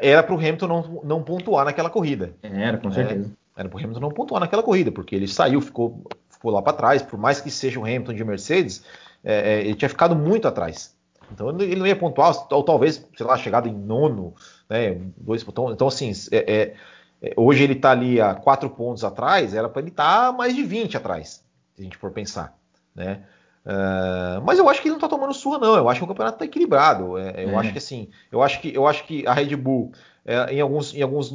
era 0.00 0.22
para 0.22 0.34
o 0.34 0.38
Hamilton 0.38 0.66
não, 0.66 1.00
não 1.02 1.22
pontuar 1.22 1.64
naquela 1.64 1.88
corrida. 1.88 2.34
Era, 2.42 2.76
com 2.78 2.90
certeza. 2.92 3.32
Era 3.56 3.68
para 3.68 3.76
o 3.76 3.80
Hamilton 3.80 4.00
não 4.00 4.10
pontuar 4.10 4.40
naquela 4.40 4.62
corrida, 4.62 4.92
porque 4.92 5.14
ele 5.14 5.26
saiu, 5.26 5.60
ficou 5.60 6.04
ficou 6.42 6.50
lá 6.50 6.60
para 6.60 6.72
trás, 6.72 7.02
por 7.02 7.16
mais 7.16 7.40
que 7.40 7.50
seja 7.50 7.78
o 7.78 7.84
Hamilton 7.84 8.14
de 8.14 8.24
Mercedes, 8.24 8.84
é, 9.22 9.54
é, 9.54 9.60
ele 9.60 9.76
tinha 9.76 9.88
ficado 9.88 10.16
muito 10.16 10.48
atrás. 10.48 10.96
Então 11.30 11.48
ele 11.60 11.76
não 11.76 11.86
ia 11.86 11.94
pontuar, 11.94 12.34
ou 12.50 12.64
talvez, 12.64 13.06
sei 13.16 13.24
lá, 13.24 13.38
chegado 13.38 13.68
em 13.68 13.72
nono, 13.72 14.34
né? 14.68 15.00
Dois, 15.16 15.42
então, 15.48 15.72
então 15.72 15.86
assim, 15.86 16.10
é, 16.32 16.36
é, 16.36 16.74
é 17.22 17.34
hoje 17.36 17.62
ele 17.62 17.74
está 17.74 17.92
ali 17.92 18.20
a 18.20 18.34
quatro 18.34 18.68
pontos 18.68 19.04
atrás, 19.04 19.54
era 19.54 19.68
para 19.68 19.80
ele 19.80 19.90
estar 19.90 20.26
tá 20.26 20.32
mais 20.32 20.54
de 20.54 20.64
20 20.64 20.96
atrás, 20.96 21.44
se 21.74 21.80
a 21.80 21.84
gente 21.84 21.96
for 21.96 22.10
pensar, 22.10 22.58
né? 22.94 23.22
Uh, 23.64 24.42
mas 24.44 24.58
eu 24.58 24.68
acho 24.68 24.82
que 24.82 24.88
ele 24.88 24.92
não 24.92 24.98
está 24.98 25.08
tomando 25.08 25.32
surra, 25.32 25.58
não. 25.58 25.76
Eu 25.76 25.88
acho 25.88 26.00
que 26.00 26.04
o 26.04 26.08
campeonato 26.08 26.36
está 26.36 26.44
equilibrado. 26.44 27.16
É, 27.16 27.44
eu 27.44 27.50
é. 27.50 27.54
acho 27.56 27.72
que 27.72 27.78
assim, 27.78 28.08
eu 28.30 28.42
acho 28.42 28.60
que 28.60 28.74
eu 28.74 28.86
acho 28.86 29.04
que 29.04 29.26
a 29.26 29.32
Red 29.32 29.54
Bull 29.56 29.92
é, 30.24 30.54
em, 30.54 30.60
alguns, 30.60 30.94
em 30.94 31.02
alguns, 31.02 31.32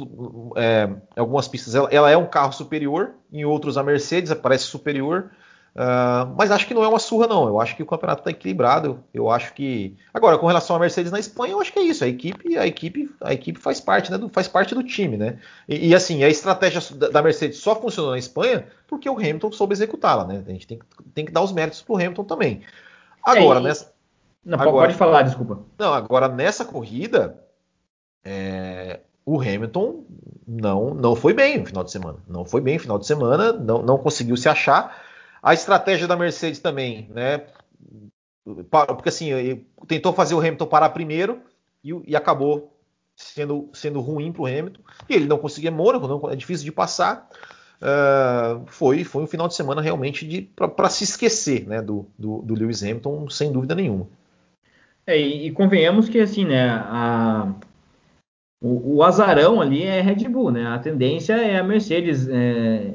é, 0.56 0.88
algumas 1.16 1.46
pistas 1.46 1.74
ela, 1.74 1.88
ela, 1.90 2.10
é 2.10 2.16
um 2.16 2.26
carro 2.26 2.52
superior, 2.52 3.14
em 3.30 3.44
outros 3.44 3.76
a 3.76 3.82
Mercedes 3.82 4.32
parece 4.34 4.64
superior, 4.64 5.30
uh, 5.78 6.34
mas 6.36 6.50
acho 6.50 6.66
que 6.66 6.74
não 6.74 6.82
é 6.82 6.88
uma 6.88 6.98
surra 6.98 7.26
não. 7.26 7.46
Eu 7.46 7.60
acho 7.60 7.76
que 7.76 7.82
o 7.82 7.86
campeonato 7.86 8.20
está 8.20 8.30
equilibrado. 8.30 9.02
Eu 9.14 9.30
acho 9.30 9.54
que 9.54 9.96
agora 10.12 10.36
com 10.36 10.46
relação 10.46 10.74
à 10.74 10.78
Mercedes 10.78 11.12
na 11.12 11.20
Espanha, 11.20 11.52
eu 11.52 11.60
acho 11.60 11.72
que 11.72 11.78
é 11.78 11.82
isso. 11.82 12.02
A 12.02 12.08
equipe, 12.08 12.58
a 12.58 12.66
equipe, 12.66 13.10
a 13.20 13.32
equipe 13.32 13.58
faz 13.58 13.80
parte, 13.80 14.10
né, 14.10 14.18
do, 14.18 14.28
faz 14.28 14.48
parte 14.48 14.74
do 14.74 14.82
time, 14.82 15.16
né? 15.16 15.38
E, 15.68 15.88
e, 15.88 15.94
assim 15.94 16.24
a 16.24 16.28
estratégia 16.28 16.80
da 16.96 17.22
Mercedes 17.22 17.58
só 17.58 17.74
funcionou 17.74 18.10
na 18.10 18.18
Espanha 18.18 18.66
porque 18.86 19.08
o 19.08 19.16
Hamilton 19.16 19.52
soube 19.52 19.72
executá-la, 19.72 20.26
né? 20.26 20.42
A 20.46 20.50
gente 20.50 20.66
tem, 20.66 20.78
tem 21.14 21.24
que 21.24 21.32
dar 21.32 21.42
os 21.42 21.52
méritos 21.52 21.82
para 21.82 21.92
o 21.92 21.96
Hamilton 21.96 22.24
também. 22.24 22.62
Agora, 23.22 23.60
é, 23.60 23.62
nessa 23.62 23.92
não, 24.44 24.58
agora, 24.58 24.86
pode 24.86 24.94
falar, 24.94 25.22
desculpa. 25.22 25.60
Não, 25.78 25.92
agora 25.92 26.26
nessa 26.28 26.64
corrida, 26.64 27.38
é, 28.24 29.00
o 29.26 29.40
Hamilton 29.40 30.04
não, 30.46 30.94
não 30.94 31.14
foi 31.14 31.34
bem 31.34 31.58
no 31.58 31.66
final 31.66 31.84
de 31.84 31.90
semana. 31.90 32.18
Não 32.26 32.46
foi 32.46 32.62
bem 32.62 32.74
no 32.76 32.80
final 32.80 32.98
de 32.98 33.06
semana, 33.06 33.52
não, 33.52 33.82
não 33.82 33.98
conseguiu 33.98 34.38
se 34.38 34.48
achar. 34.48 35.07
A 35.42 35.54
estratégia 35.54 36.06
da 36.06 36.16
Mercedes 36.16 36.60
também, 36.60 37.08
né? 37.14 37.46
Porque 38.70 39.08
assim, 39.08 39.64
tentou 39.86 40.12
fazer 40.12 40.34
o 40.34 40.40
Hamilton 40.40 40.66
parar 40.66 40.90
primeiro 40.90 41.40
e, 41.84 41.92
e 42.06 42.16
acabou 42.16 42.74
sendo, 43.18 43.68
sendo 43.72 44.00
ruim 44.00 44.32
para 44.32 44.42
o 44.42 44.46
Hamilton. 44.46 44.80
E 45.08 45.14
ele 45.14 45.26
não 45.26 45.38
conseguia 45.38 45.70
Mônaco, 45.70 46.06
não, 46.06 46.30
é 46.30 46.36
difícil 46.36 46.64
de 46.64 46.72
passar. 46.72 47.28
Uh, 47.80 48.66
foi, 48.66 49.04
foi 49.04 49.22
um 49.22 49.26
final 49.26 49.46
de 49.46 49.54
semana 49.54 49.80
realmente 49.80 50.50
para 50.56 50.90
se 50.90 51.04
esquecer 51.04 51.66
né, 51.66 51.80
do, 51.80 52.06
do, 52.18 52.42
do, 52.42 52.54
Lewis 52.54 52.82
Hamilton, 52.82 53.28
sem 53.30 53.52
dúvida 53.52 53.74
nenhuma. 53.74 54.08
É, 55.06 55.16
e, 55.16 55.46
e, 55.46 55.52
convenhamos 55.52 56.08
que 56.08 56.18
assim, 56.18 56.44
né, 56.44 56.68
a, 56.70 57.54
o, 58.60 58.96
o, 58.96 59.02
azarão 59.04 59.60
ali 59.60 59.84
é 59.84 60.00
Red 60.00 60.28
Bull, 60.28 60.50
né? 60.50 60.66
A 60.66 60.78
tendência 60.78 61.34
é 61.34 61.56
a 61.56 61.62
Mercedes, 61.62 62.28
é, 62.28 62.92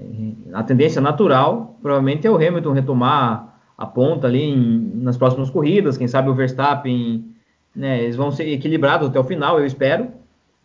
a 0.54 0.64
tendência 0.64 1.02
natural, 1.02 1.78
provavelmente 1.82 2.28
é 2.28 2.32
o 2.32 2.36
Hamilton 2.36 2.72
retomar 2.72 3.60
a 3.78 3.86
ponta 3.86 4.28
ali 4.28 4.44
em, 4.44 4.92
nas 4.96 5.18
próximas 5.18 5.50
corridas, 5.50 5.98
quem 5.98 6.08
sabe 6.08 6.30
o 6.30 6.36
Verstappen, 6.36 7.26
né? 7.76 8.04
Eles 8.04 8.16
vão 8.16 8.32
ser 8.32 8.48
equilibrados 8.50 9.10
até 9.10 9.20
o 9.20 9.24
final, 9.24 9.60
eu 9.60 9.66
espero, 9.66 10.10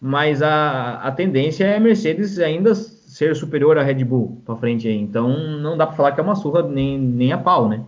mas 0.01 0.43
a, 0.43 1.01
a 1.03 1.11
tendência 1.11 1.65
é 1.65 1.77
a 1.77 1.81
Mercedes 1.81 2.39
ainda 2.39 2.75
ser 2.75 3.35
superior 3.35 3.79
à 3.79 3.83
Red 3.83 4.05
Bull 4.05 4.41
para 4.45 4.57
frente 4.57 4.87
aí. 4.87 4.97
Então 4.97 5.59
não 5.59 5.77
dá 5.77 5.87
para 5.87 5.97
falar 5.97 6.13
que 6.13 6.21
é 6.21 6.23
uma 6.23 6.37
surra 6.37 6.63
nem, 6.63 6.99
nem 6.99 7.33
a 7.33 7.39
pau, 7.39 7.69
né? 7.69 7.83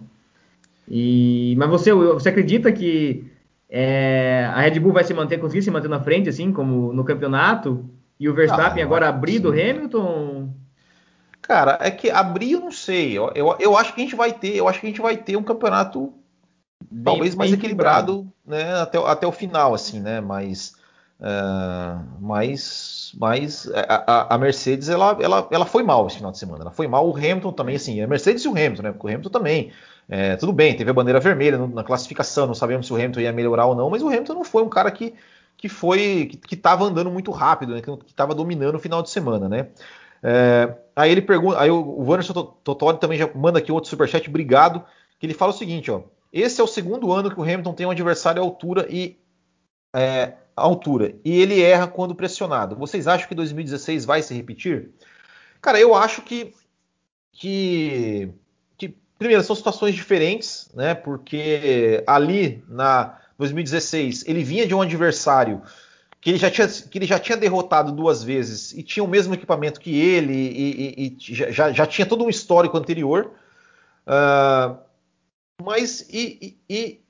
E, 0.89 1.55
mas 1.57 1.69
você, 1.69 1.93
você 1.93 2.31
acredita 2.31 2.73
que 2.73 3.31
é, 3.69 4.51
a 4.53 4.61
Red 4.61 4.81
Bull 4.81 4.93
vai 4.93 5.05
se 5.05 5.15
manter, 5.15 5.39
conseguir 5.39 5.63
se 5.63 5.71
manter 5.71 5.89
na 5.89 6.01
frente, 6.01 6.29
assim, 6.29 6.51
como 6.51 6.93
no 6.93 7.05
campeonato, 7.05 7.85
e 8.19 8.29
o 8.29 8.35
Verstappen 8.35 8.83
ah, 8.83 8.87
agora 8.87 9.09
abrir 9.09 9.39
do 9.39 9.51
Hamilton? 9.51 10.40
Cara, 11.51 11.77
é 11.81 11.91
que 11.91 12.09
abrir 12.09 12.53
eu 12.53 12.61
não 12.61 12.71
sei. 12.71 13.19
Eu, 13.19 13.33
eu, 13.35 13.57
eu, 13.59 13.77
acho 13.77 13.93
que 13.93 14.01
a 14.01 14.05
gente 14.05 14.15
vai 14.15 14.33
ter, 14.33 14.55
eu 14.55 14.69
acho 14.69 14.79
que 14.79 14.87
a 14.87 14.89
gente 14.89 15.01
vai 15.01 15.17
ter 15.17 15.37
um 15.37 15.43
campeonato 15.43 16.13
bem, 16.89 17.03
talvez 17.03 17.35
mais 17.35 17.53
equilibrado, 17.53 18.13
equilibrado, 18.13 18.73
né, 18.73 18.81
até, 18.81 18.99
até 18.99 19.27
o 19.27 19.33
final, 19.33 19.75
assim, 19.75 19.99
né? 19.99 20.21
Mas, 20.21 20.77
uh, 21.19 22.07
mas, 22.21 23.13
mas 23.19 23.69
a, 23.75 24.33
a, 24.33 24.39
Mercedes 24.39 24.89
ela, 24.89 25.19
ela, 25.21 25.49
ela 25.51 25.67
foi 25.67 25.83
mal 25.83 26.07
esse 26.07 26.19
final 26.19 26.31
de 26.31 26.39
semana. 26.39 26.63
Ela 26.63 26.71
foi 26.71 26.87
mal. 26.87 27.09
O 27.09 27.17
Hamilton 27.17 27.53
também, 27.53 27.75
assim, 27.75 28.01
a 28.01 28.07
Mercedes 28.07 28.45
e 28.45 28.49
o 28.49 28.53
Hamilton, 28.53 28.83
né? 28.83 28.93
Porque 28.93 29.09
o 29.09 29.11
Hamilton 29.11 29.31
também 29.31 29.73
é, 30.09 30.37
tudo 30.37 30.53
bem, 30.53 30.77
teve 30.77 30.93
a 30.93 30.95
bandeira 30.95 31.19
vermelha 31.19 31.59
na 31.59 31.83
classificação, 31.83 32.47
não 32.47 32.55
sabemos 32.55 32.87
se 32.87 32.93
o 32.93 32.97
Hamilton 32.97 33.23
ia 33.23 33.33
melhorar 33.33 33.67
ou 33.67 33.75
não, 33.75 33.91
mas 33.91 34.05
o 34.05 34.07
Hamilton 34.07 34.35
não 34.35 34.45
foi 34.45 34.63
um 34.63 34.69
cara 34.69 34.89
que, 34.93 35.15
que 35.57 35.69
foi 35.69 36.39
que 36.47 36.55
estava 36.55 36.85
andando 36.85 37.11
muito 37.11 37.33
rápido, 37.33 37.75
né, 37.75 37.81
que 37.81 37.91
estava 38.07 38.37
dominando 38.37 38.77
o 38.77 38.81
final 38.81 39.03
de 39.03 39.11
semana, 39.11 39.49
né? 39.49 39.67
É, 40.23 40.75
aí 40.95 41.11
ele 41.11 41.23
pergunta, 41.23 41.61
aí 41.61 41.71
o, 41.71 42.03
Wanderson 42.03 42.33
Tottori 42.33 42.99
também 42.99 43.19
já 43.19 43.31
manda 43.35 43.59
aqui 43.59 43.73
outro 43.73 43.89
superchat, 43.89 44.29
obrigado, 44.29 44.85
que 45.19 45.27
ele 45.27 45.35
fala 45.35 45.53
o 45.53 45.57
seguinte, 45.57 45.91
ó, 45.91 46.03
esse 46.33 46.61
é 46.61 46.65
o 46.65 46.67
segundo 46.67 47.13
ano 47.13 47.31
que 47.31 47.41
o 47.41 47.43
Hamilton 47.43 47.73
tem 47.73 47.87
um 47.87 47.91
adversário 47.91 48.43
à 48.43 48.45
altura 48.45 48.87
e 48.89 49.19
é, 49.95 50.35
altura 50.55 51.15
e 51.25 51.41
ele 51.41 51.61
erra 51.63 51.87
quando 51.87 52.15
pressionado. 52.15 52.77
Vocês 52.77 53.07
acham 53.07 53.29
que 53.29 53.35
2016 53.35 54.05
vai 54.05 54.23
se 54.23 54.35
repetir? 54.35 54.91
Cara, 55.61 55.81
eu 55.81 55.95
acho 55.95 56.23
que, 56.23 56.55
que, 57.33 58.33
que 58.77 58.95
primeiro 59.19 59.43
são 59.43 59.57
situações 59.57 59.95
diferentes, 59.95 60.71
né? 60.75 60.95
Porque 60.95 62.03
ali 62.07 62.63
na 62.69 63.19
2016 63.39 64.25
ele 64.27 64.45
vinha 64.45 64.67
de 64.67 64.75
um 64.75 64.83
adversário 64.83 65.63
que 66.21 66.31
ele 66.31 66.39
já 66.39 66.51
tinha, 66.51 66.69
que 66.69 66.99
ele 66.99 67.07
já 67.07 67.19
tinha 67.19 67.37
derrotado 67.37 67.93
duas 67.93 68.23
vezes 68.23 68.73
e 68.73 68.83
tinha 68.83 69.03
o 69.03 69.09
mesmo 69.09 69.33
equipamento 69.35 69.81
que 69.81 69.99
ele 69.99 70.35
e, 70.35 70.95
e, 70.99 71.17
e 71.17 71.35
já, 71.35 71.73
já 71.73 71.87
tinha 71.87 72.07
todo 72.07 72.25
um 72.25 72.29
histórico 72.29 72.77
anterior. 72.77 73.33
Uh, 74.07 74.77
mas 75.63 76.07
e, 76.11 76.59
e, 76.69 77.01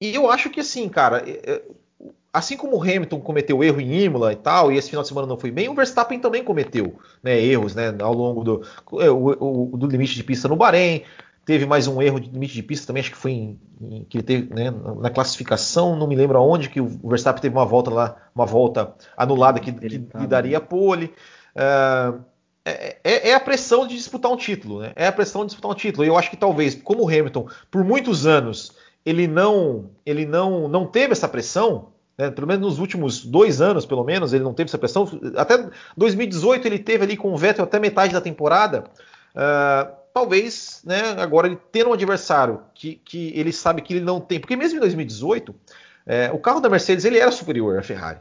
e, 0.00 0.14
eu 0.14 0.30
acho 0.30 0.50
que 0.50 0.60
assim, 0.60 0.88
cara, 0.88 1.24
assim 2.36 2.56
como 2.56 2.76
o 2.76 2.82
Hamilton 2.82 3.20
cometeu 3.20 3.64
erro 3.64 3.80
em 3.80 4.04
Imola 4.04 4.32
e 4.32 4.36
tal, 4.36 4.70
e 4.70 4.76
esse 4.76 4.90
final 4.90 5.02
de 5.02 5.08
semana 5.08 5.26
não 5.26 5.38
foi 5.38 5.50
bem, 5.50 5.68
o 5.68 5.74
Verstappen 5.74 6.20
também 6.20 6.44
cometeu 6.44 6.98
né, 7.22 7.40
erros 7.40 7.74
né, 7.74 7.94
ao 7.98 8.12
longo 8.12 8.44
do, 8.44 8.62
é, 9.00 9.10
o, 9.10 9.72
o, 9.72 9.76
do 9.76 9.86
limite 9.86 10.14
de 10.14 10.22
pista 10.22 10.46
no 10.46 10.56
Bahrein. 10.56 11.02
Teve 11.46 11.64
mais 11.64 11.86
um 11.86 12.02
erro 12.02 12.20
de 12.20 12.28
limite 12.28 12.54
de 12.54 12.62
pista 12.62 12.88
também, 12.88 13.00
acho 13.00 13.12
que 13.12 13.16
foi 13.16 13.30
em, 13.30 13.60
em, 13.80 14.04
que 14.04 14.18
ele 14.18 14.24
teve 14.24 14.52
né, 14.52 14.70
na 15.00 15.08
classificação, 15.08 15.96
não 15.96 16.08
me 16.08 16.16
lembro 16.16 16.36
aonde, 16.36 16.68
que 16.68 16.80
o 16.80 16.88
Verstappen 17.08 17.40
teve 17.40 17.54
uma 17.54 17.64
volta 17.64 17.88
lá, 17.88 18.16
uma 18.34 18.44
volta 18.44 18.92
anulada 19.16 19.60
que, 19.60 19.72
que, 19.72 20.00
que 20.00 20.26
daria 20.26 20.60
pole. 20.60 21.14
Uh, 21.54 22.20
é, 22.64 22.96
é, 23.04 23.28
é, 23.30 23.34
a 23.34 23.38
pressão 23.38 23.86
de 23.86 23.94
disputar 23.94 24.30
um 24.30 24.36
título, 24.36 24.80
né? 24.80 24.92
É 24.96 25.06
a 25.06 25.12
pressão 25.12 25.42
de 25.42 25.46
disputar 25.52 25.70
um 25.70 25.74
título. 25.74 26.04
E 26.04 26.08
eu 26.08 26.18
acho 26.18 26.28
que 26.28 26.36
talvez, 26.36 26.74
como 26.74 27.04
o 27.04 27.08
Hamilton, 27.08 27.46
por 27.70 27.84
muitos 27.84 28.26
anos, 28.26 28.72
ele 29.04 29.28
não, 29.28 29.90
ele 30.04 30.26
não, 30.26 30.66
não 30.66 30.84
teve 30.84 31.12
essa 31.12 31.28
pressão, 31.28 31.92
né? 32.18 32.28
pelo 32.28 32.48
menos 32.48 32.66
nos 32.66 32.78
últimos 32.80 33.24
dois 33.24 33.60
anos, 33.60 33.86
pelo 33.86 34.02
menos, 34.02 34.32
ele 34.32 34.42
não 34.42 34.52
teve 34.52 34.68
essa 34.68 34.78
pressão. 34.78 35.08
Até 35.36 35.70
2018 35.96 36.66
ele 36.66 36.80
teve 36.80 37.04
ali 37.04 37.16
com 37.16 37.32
o 37.32 37.36
Vettel 37.36 37.62
até 37.62 37.78
metade 37.78 38.12
da 38.12 38.20
temporada. 38.20 38.82
Uh, 39.32 39.94
talvez, 40.16 40.80
né, 40.82 41.10
agora 41.18 41.46
ele 41.46 41.58
tendo 41.70 41.90
um 41.90 41.92
adversário 41.92 42.62
que, 42.74 42.94
que 43.04 43.38
ele 43.38 43.52
sabe 43.52 43.82
que 43.82 43.92
ele 43.92 44.02
não 44.02 44.18
tem, 44.18 44.40
porque 44.40 44.56
mesmo 44.56 44.78
em 44.78 44.80
2018, 44.80 45.54
é, 46.06 46.30
o 46.32 46.38
carro 46.38 46.58
da 46.58 46.70
Mercedes 46.70 47.04
ele 47.04 47.18
era 47.18 47.30
superior 47.30 47.78
à 47.78 47.82
Ferrari. 47.82 48.18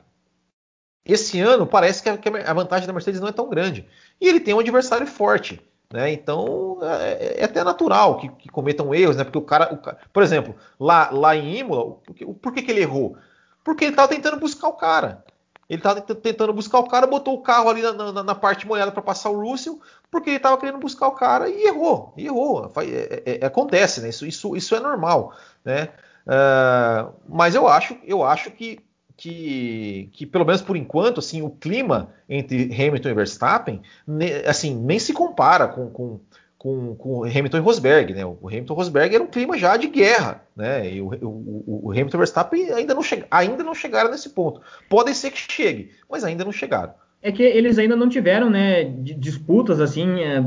Esse 1.06 1.39
ano 1.39 1.66
parece 1.66 2.04
que 2.04 2.10
a, 2.10 2.18
que 2.18 2.28
a, 2.28 2.54
vantagem 2.54 2.86
da 2.86 2.91
Mercedes 2.91 3.22
não 3.22 3.30
é 3.30 3.32
tão 3.32 3.48
grande. 3.48 3.88
E 4.20 4.28
ele 4.28 4.41
tem 4.41 4.54
um 4.54 4.60
adversário 4.60 5.08
forte. 5.08 5.66
Né? 5.93 6.12
Então 6.12 6.80
é, 6.82 7.39
é, 7.39 7.46
até 7.46 7.64
natural 7.64 8.18
que, 8.18 8.28
que, 8.28 8.50
cometam 8.50 8.93
erros, 8.93 9.16
né? 9.16 9.24
Porque 9.24 9.38
o 9.38 9.41
cara, 9.41 9.74
o, 9.74 10.10
por 10.12 10.22
exemplo, 10.22 10.54
lá, 10.78 11.10
lá 11.12 11.34
em 11.34 11.60
Imola, 11.60 11.96
por, 12.06 12.36
por 12.36 12.54
que, 12.54 12.62
que 12.62 12.72
ele 12.72 12.82
errou? 12.82 13.16
Porque 13.64 13.86
ele 13.86 13.91
estava 13.93 14.10
tentando 14.10 14.38
buscar 14.38 14.68
o 14.68 14.74
cara. 14.74 15.24
Ele 15.70 15.80
estava 15.80 15.99
tentando 15.99 16.53
buscar 16.53 16.80
o 16.80 16.88
cara, 16.88 17.07
botou 17.07 17.34
o 17.34 17.41
carro 17.41 17.70
ali 17.70 17.82
na, 17.82 17.91
na, 17.91 18.24
na 18.24 18.36
parte 18.36 18.68
molhada 18.68 18.91
para 18.91 19.01
passar 19.01 19.32
o 19.32 19.41
Russell, 19.41 19.80
porque 20.11 20.30
ele 20.30 20.38
estava 20.38 20.57
querendo 20.57 20.78
buscar 20.78 21.07
o 21.07 21.13
cara 21.13 21.49
e 21.49 21.63
errou. 21.63 22.13
E 22.16 22.28
errou. 22.28 22.72
É, 22.78 22.84
é, 23.26 23.39
é, 23.41 23.45
acontece, 23.45 24.01
né? 24.01 24.09
Isso, 24.09 24.26
isso, 24.26 24.55
isso 24.55 24.76
é 24.76 24.80
normal. 24.80 25.34
Né? 25.63 25.89
Uh, 26.26 27.13
mas 27.28 27.55
eu 27.55 27.68
acho, 27.68 27.97
eu 28.03 28.24
acho 28.24 28.51
que, 28.51 28.80
que, 29.18 30.09
que, 30.13 30.26
pelo 30.28 30.45
menos 30.45 30.61
por 30.61 30.78
enquanto, 30.78 31.20
assim, 31.20 31.41
o 31.41 31.49
clima 31.49 32.13
entre 32.30 32.66
Hamilton 32.66 33.09
e 33.09 33.13
Verstappen 33.13 33.82
ne, 34.05 34.34
assim, 34.45 34.76
nem 34.76 34.99
se 34.99 35.13
compara 35.13 35.68
com, 35.68 35.89
com 35.89 36.20
com, 36.66 36.95
com 36.95 37.24
Hamilton 37.24 37.57
e 37.57 37.59
Rosberg, 37.59 38.13
né? 38.16 38.26
O 38.26 38.47
Hamilton 38.47 38.74
e 38.74 38.78
Rosberg 38.78 39.13
era 39.13 39.24
um 39.24 39.28
clima 39.28 39.55
já 39.55 39.78
de 39.78 39.86
guerra, 39.86 40.41
né? 40.55 40.91
E 40.91 40.99
o, 40.99 41.13
o, 41.22 41.82
o 41.84 41.91
Hamilton 41.91 42.18
e 42.18 42.22
Verstappen 42.22 42.72
ainda 42.72 42.95
não, 42.95 43.03
ainda 43.30 43.63
não 43.63 43.76
chegaram 43.76 44.09
nesse 44.09 44.30
ponto. 44.30 44.59
Pode 44.89 45.13
ser 45.13 45.30
que 45.30 45.38
chegue, 45.38 45.91
mas 46.09 46.24
ainda 46.24 46.43
não 46.43 46.51
chegaram. 46.51 46.95
É 47.22 47.32
que 47.32 47.43
eles 47.43 47.78
ainda 47.78 47.95
não 47.95 48.09
tiveram, 48.09 48.49
né, 48.49 48.84
disputas 48.84 49.80
assim 49.80 50.22
é, 50.22 50.43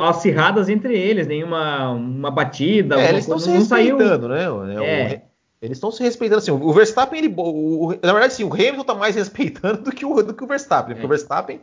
acirradas 0.00 0.68
entre 0.68 0.94
eles, 0.94 1.26
nenhuma 1.26 1.90
uma 1.90 2.30
batida. 2.30 3.00
É, 3.00 3.08
eles 3.08 3.22
estão 3.24 3.38
se 3.38 3.50
respeitando, 3.50 4.28
saiu... 4.28 4.64
né? 4.64 4.86
É. 4.86 5.22
eles 5.62 5.78
estão 5.78 5.90
se 5.90 6.02
respeitando 6.02 6.40
assim. 6.40 6.50
O 6.50 6.72
Verstappen, 6.74 7.18
ele, 7.18 7.34
o, 7.34 7.94
na 8.02 8.12
verdade, 8.12 8.34
sim, 8.34 8.44
o 8.44 8.52
Hamilton 8.52 8.82
está 8.82 8.94
mais 8.94 9.16
respeitando 9.16 9.84
do 9.84 9.90
que 9.90 10.04
o, 10.04 10.22
do 10.22 10.34
que 10.34 10.44
o 10.44 10.46
Verstappen, 10.46 10.94
porque 10.94 11.06
o 11.06 11.08
é. 11.08 11.16
Verstappen, 11.16 11.60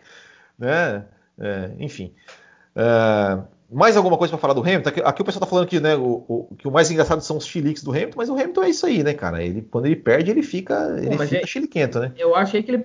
né? 0.58 1.06
É, 1.40 1.72
enfim. 1.78 2.12
Uh, 2.76 3.53
mais 3.74 3.98
alguma 3.98 4.18
coisa 4.18 4.32
para 4.32 4.40
falar 4.40 4.54
do 4.54 4.62
Hamilton? 4.62 4.90
Aqui, 4.90 5.02
aqui, 5.04 5.22
o 5.22 5.26
pessoal 5.26 5.42
tá 5.42 5.48
falando 5.48 5.68
que, 5.68 5.80
né, 5.80 5.96
o, 5.96 6.24
o, 6.28 6.56
que 6.58 6.68
o 6.68 6.72
mais 6.72 6.90
engraçado 6.92 7.22
são 7.22 7.38
os 7.38 7.46
chiliques 7.46 7.84
do 7.84 7.92
Hamilton, 7.92 8.14
mas 8.18 8.30
o 8.30 8.34
Hamilton 8.34 8.64
é 8.64 8.70
isso 8.70 8.86
aí, 8.86 9.04
né, 9.04 9.14
cara? 9.14 9.44
Ele, 9.44 9.62
quando 9.62 9.86
ele 9.86 9.96
perde, 9.96 10.32
ele 10.32 10.44
fica, 10.44 10.96
ele 10.98 11.18
Pô, 11.18 11.24
fica 11.24 11.44
é, 11.44 11.48
chiliquento, 11.48 12.00
né? 12.00 12.12
Eu 12.18 12.36
achei 12.36 12.62
que 12.62 12.72
ele, 12.72 12.82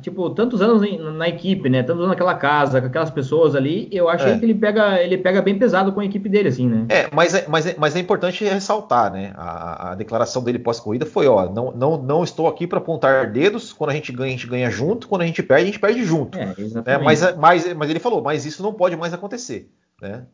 tipo, 0.00 0.30
tantos 0.30 0.60
anos 0.60 0.82
na 1.16 1.28
equipe, 1.28 1.68
né? 1.68 1.82
Tantos 1.82 2.00
anos 2.00 2.10
naquela 2.10 2.34
casa, 2.34 2.80
com 2.80 2.86
aquelas 2.86 3.10
pessoas 3.10 3.54
ali, 3.54 3.88
eu 3.92 4.08
achei 4.08 4.32
é. 4.32 4.38
que 4.38 4.44
ele 4.44 4.54
pega, 4.54 5.00
ele 5.02 5.18
pega 5.18 5.40
bem 5.40 5.58
pesado 5.58 5.92
com 5.92 6.00
a 6.00 6.04
equipe 6.04 6.28
dele, 6.28 6.48
assim, 6.48 6.68
né? 6.68 6.86
É, 6.88 7.08
mas 7.12 7.34
é, 7.34 7.44
mas 7.48 7.66
é, 7.66 7.74
mas 7.78 7.96
é 7.96 8.00
importante 8.00 8.44
ressaltar, 8.44 9.12
né? 9.12 9.32
A, 9.36 9.92
a 9.92 9.94
declaração 9.94 10.42
dele 10.42 10.58
pós-corrida 10.58 11.06
foi, 11.06 11.26
ó, 11.26 11.48
não, 11.48 11.72
não, 11.72 12.02
não 12.02 12.24
estou 12.24 12.46
aqui 12.48 12.66
para 12.66 12.78
apontar 12.78 13.30
dedos, 13.30 13.72
quando 13.72 13.90
a 13.90 13.94
gente 13.94 14.12
ganha, 14.12 14.28
a 14.28 14.36
gente 14.36 14.46
ganha 14.46 14.70
junto, 14.70 15.08
quando 15.08 15.22
a 15.22 15.26
gente 15.26 15.42
perde, 15.42 15.62
a 15.62 15.66
gente 15.66 15.80
perde 15.80 16.04
junto. 16.04 16.38
É, 16.38 16.54
exatamente. 16.58 16.86
Né? 16.86 16.98
Mas, 16.98 17.36
mas, 17.36 17.74
mas 17.74 17.90
ele 17.90 18.00
falou, 18.00 18.22
mas 18.22 18.44
isso 18.44 18.62
não 18.62 18.72
pode 18.72 18.96
mais 18.96 19.12
acontecer, 19.12 19.70
né? 20.00 20.24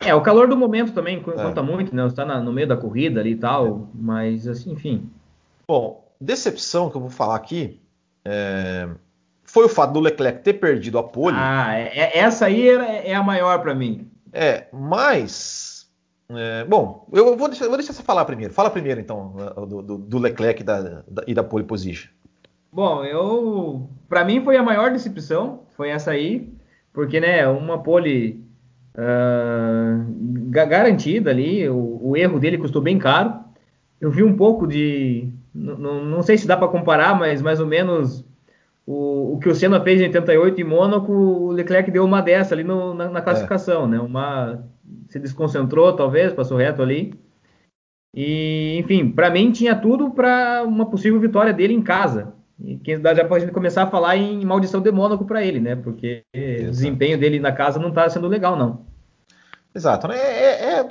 É, 0.00 0.14
o 0.14 0.20
calor 0.20 0.46
do 0.46 0.56
momento 0.56 0.92
também 0.92 1.20
conta 1.20 1.60
é. 1.60 1.62
muito, 1.62 1.94
né? 1.94 2.02
Você 2.02 2.16
tá 2.16 2.24
na, 2.24 2.40
no 2.40 2.52
meio 2.52 2.68
da 2.68 2.76
corrida 2.76 3.20
ali 3.20 3.30
e 3.30 3.36
tal, 3.36 3.66
é. 3.66 3.80
mas 3.94 4.46
assim, 4.46 4.72
enfim. 4.72 5.10
Bom, 5.66 6.04
decepção 6.20 6.90
que 6.90 6.96
eu 6.96 7.00
vou 7.00 7.10
falar 7.10 7.36
aqui 7.36 7.80
é... 8.24 8.88
foi 9.44 9.64
o 9.64 9.68
fato 9.68 9.92
do 9.92 10.00
Leclerc 10.00 10.42
ter 10.42 10.54
perdido 10.54 10.98
a 10.98 11.02
pole. 11.02 11.36
Ah, 11.38 11.74
é, 11.74 11.98
é 11.98 12.18
essa 12.18 12.46
aí 12.46 12.68
é, 12.68 13.14
a 13.14 13.22
maior 13.22 13.60
para 13.60 13.74
mim. 13.74 14.10
É, 14.32 14.66
mas. 14.70 15.88
bom, 16.68 17.08
eu 17.12 17.36
vou 17.36 17.48
deixar, 17.48 17.66
vou 17.66 17.78
deixar 17.78 17.94
você 17.94 18.02
falar 18.02 18.26
primeiro. 18.26 18.52
Fala 18.52 18.68
primeiro, 18.68 19.00
então, 19.00 19.34
do, 19.66 19.82
do, 19.82 19.98
do 19.98 20.18
Leclerc 20.18 20.62
da, 20.62 21.02
da, 21.08 21.24
e 21.26 21.32
da 21.32 21.42
pole 21.42 21.64
position. 21.64 22.10
Bom, 22.70 23.02
eu. 23.02 23.88
Para 24.08 24.24
mim 24.24 24.44
foi 24.44 24.58
a 24.58 24.62
maior 24.62 24.92
decepção, 24.92 25.62
foi 25.74 25.88
essa 25.88 26.10
aí, 26.10 26.52
porque, 26.92 27.18
né, 27.18 27.48
uma 27.48 27.82
pole 27.82 28.45
uh, 28.96 30.50
garantida 30.50 31.30
ali. 31.30 31.68
O, 31.68 32.00
o, 32.02 32.16
erro 32.16 32.38
dele 32.38 32.58
custou 32.58 32.82
bem 32.82 32.98
caro. 32.98 33.34
Eu 34.00 34.10
vi 34.10 34.22
um 34.22 34.36
pouco 34.36 34.66
de. 34.66 35.28
Não 35.54 36.22
sei 36.22 36.36
se 36.36 36.46
dá 36.46 36.56
para 36.56 36.68
comparar, 36.68 37.18
mas 37.18 37.40
mais 37.40 37.60
ou 37.60 37.66
menos 37.66 38.24
o, 38.86 39.34
o, 39.34 39.38
que 39.38 39.48
o 39.48 39.54
Senna 39.54 39.80
fez 39.80 40.00
em 40.00 40.04
88 40.04 40.60
em 40.60 40.64
Mônaco, 40.64 41.10
o 41.10 41.50
Leclerc 41.50 41.90
deu 41.90 42.04
uma 42.04 42.20
dessa 42.20 42.54
ali 42.54 42.62
no, 42.62 42.94
na, 42.94 43.08
na, 43.08 43.20
classificação, 43.22 43.86
é. 43.86 43.88
né? 43.88 44.00
Uma 44.00 44.64
se 45.08 45.18
desconcentrou, 45.18 45.92
talvez, 45.94 46.32
passou 46.32 46.56
reto 46.56 46.82
ali. 46.82 47.12
E, 48.14 48.78
enfim, 48.78 49.10
para 49.10 49.28
mim 49.28 49.50
tinha 49.50 49.74
tudo 49.74 50.10
para 50.10 50.62
uma 50.64 50.88
possível 50.88 51.18
vitória 51.18 51.52
dele 51.52 51.74
em 51.74 51.82
casa. 51.82 52.35
E 52.58 52.76
quem 52.78 52.98
dá 52.98 53.14
já 53.14 53.24
pode 53.24 53.46
começar 53.50 53.82
a 53.82 53.86
falar 53.86 54.16
em 54.16 54.44
maldição 54.44 54.80
de 54.80 54.90
Mônaco 54.90 55.24
para 55.26 55.44
ele, 55.44 55.60
né? 55.60 55.76
Porque 55.76 56.24
Exato. 56.32 56.68
o 56.68 56.70
desempenho 56.70 57.18
dele 57.18 57.38
na 57.38 57.52
casa 57.52 57.78
não 57.78 57.90
está 57.90 58.08
sendo 58.08 58.28
legal, 58.28 58.56
não. 58.56 58.86
Exato, 59.74 60.08
né? 60.08 60.16
É, 60.16 60.78
é, 60.78 60.88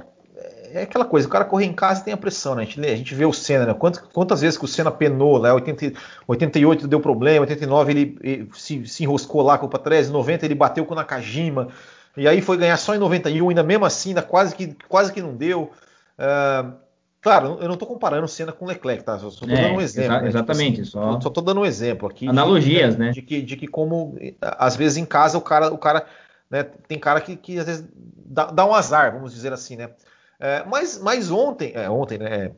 é, 0.74 0.82
aquela 0.84 1.06
coisa, 1.06 1.28
o 1.28 1.32
cara 1.32 1.44
correr 1.44 1.66
em 1.66 1.74
casa 1.74 2.04
tem 2.04 2.14
a 2.14 2.18
pressão, 2.18 2.54
né? 2.54 2.62
A 2.62 2.66
gente, 2.66 2.80
a 2.86 2.96
gente 2.96 3.16
vê 3.16 3.26
o 3.26 3.34
Senna, 3.34 3.66
né? 3.66 3.74
Quantas, 3.74 4.04
quantas 4.14 4.42
vezes 4.42 4.60
que 4.60 4.66
o 4.66 4.68
Senna 4.68 4.92
penou, 4.92 5.42
né? 5.42 5.52
80, 5.52 5.94
88 6.28 6.88
deu 6.88 7.00
problema, 7.00 7.42
89 7.42 7.92
ele, 7.92 8.18
ele 8.22 8.50
se, 8.54 8.86
se, 8.86 9.04
enroscou 9.04 9.42
lá 9.42 9.58
com 9.58 9.66
o 9.66 9.70
Patrese, 9.70 10.12
90 10.12 10.46
ele 10.46 10.54
bateu 10.54 10.86
com 10.86 10.94
o 10.94 10.96
Nakajima, 10.96 11.70
e 12.16 12.28
aí 12.28 12.42
foi 12.42 12.58
ganhar 12.58 12.78
só 12.78 12.94
em 12.94 13.00
91, 13.00 13.50
ainda 13.50 13.64
mesmo 13.64 13.86
assim, 13.86 14.10
ainda 14.10 14.22
quase 14.22 14.56
que, 14.56 14.76
quase 14.88 15.12
que 15.12 15.22
não 15.22 15.36
deu. 15.36 15.72
Uh, 16.20 16.85
Claro, 17.26 17.58
eu 17.60 17.66
não 17.66 17.74
estou 17.74 17.88
comparando 17.88 18.28
Senna 18.28 18.52
com 18.52 18.68
Leclerc, 18.68 19.04
tá? 19.04 19.18
Só 19.18 19.30
estou 19.30 19.50
é, 19.50 19.56
dando 19.60 19.78
um 19.78 19.82
exemplo. 19.82 20.12
Exa 20.14 20.22
né? 20.22 20.28
exatamente. 20.28 20.84
Tipo 20.84 21.00
assim, 21.00 21.22
só 21.22 21.28
estou 21.28 21.44
dando 21.44 21.62
um 21.62 21.66
exemplo 21.66 22.08
aqui. 22.08 22.28
Analogias, 22.30 22.94
de, 22.94 23.00
né? 23.00 23.10
De 23.10 23.22
que, 23.24 23.42
de 23.42 23.58
que 23.58 23.66
como 23.66 24.16
às 24.40 24.76
vezes 24.76 24.98
em 24.98 25.06
casa 25.06 25.36
o 25.36 25.42
cara, 25.42 25.74
o 25.74 25.78
cara, 25.80 26.06
né, 26.52 26.62
tem 26.88 27.00
cara 27.00 27.20
que, 27.20 27.36
que 27.36 27.58
às 27.58 27.66
vezes 27.66 27.84
dá, 28.28 28.46
dá, 28.52 28.64
um 28.64 28.76
azar, 28.76 29.12
vamos 29.12 29.34
dizer 29.34 29.52
assim, 29.52 29.76
né? 29.76 29.90
É, 30.40 30.64
mas, 30.68 31.00
mas 31.02 31.32
ontem, 31.32 31.72
é, 31.74 31.90
ontem, 31.90 32.20
né? 32.20 32.52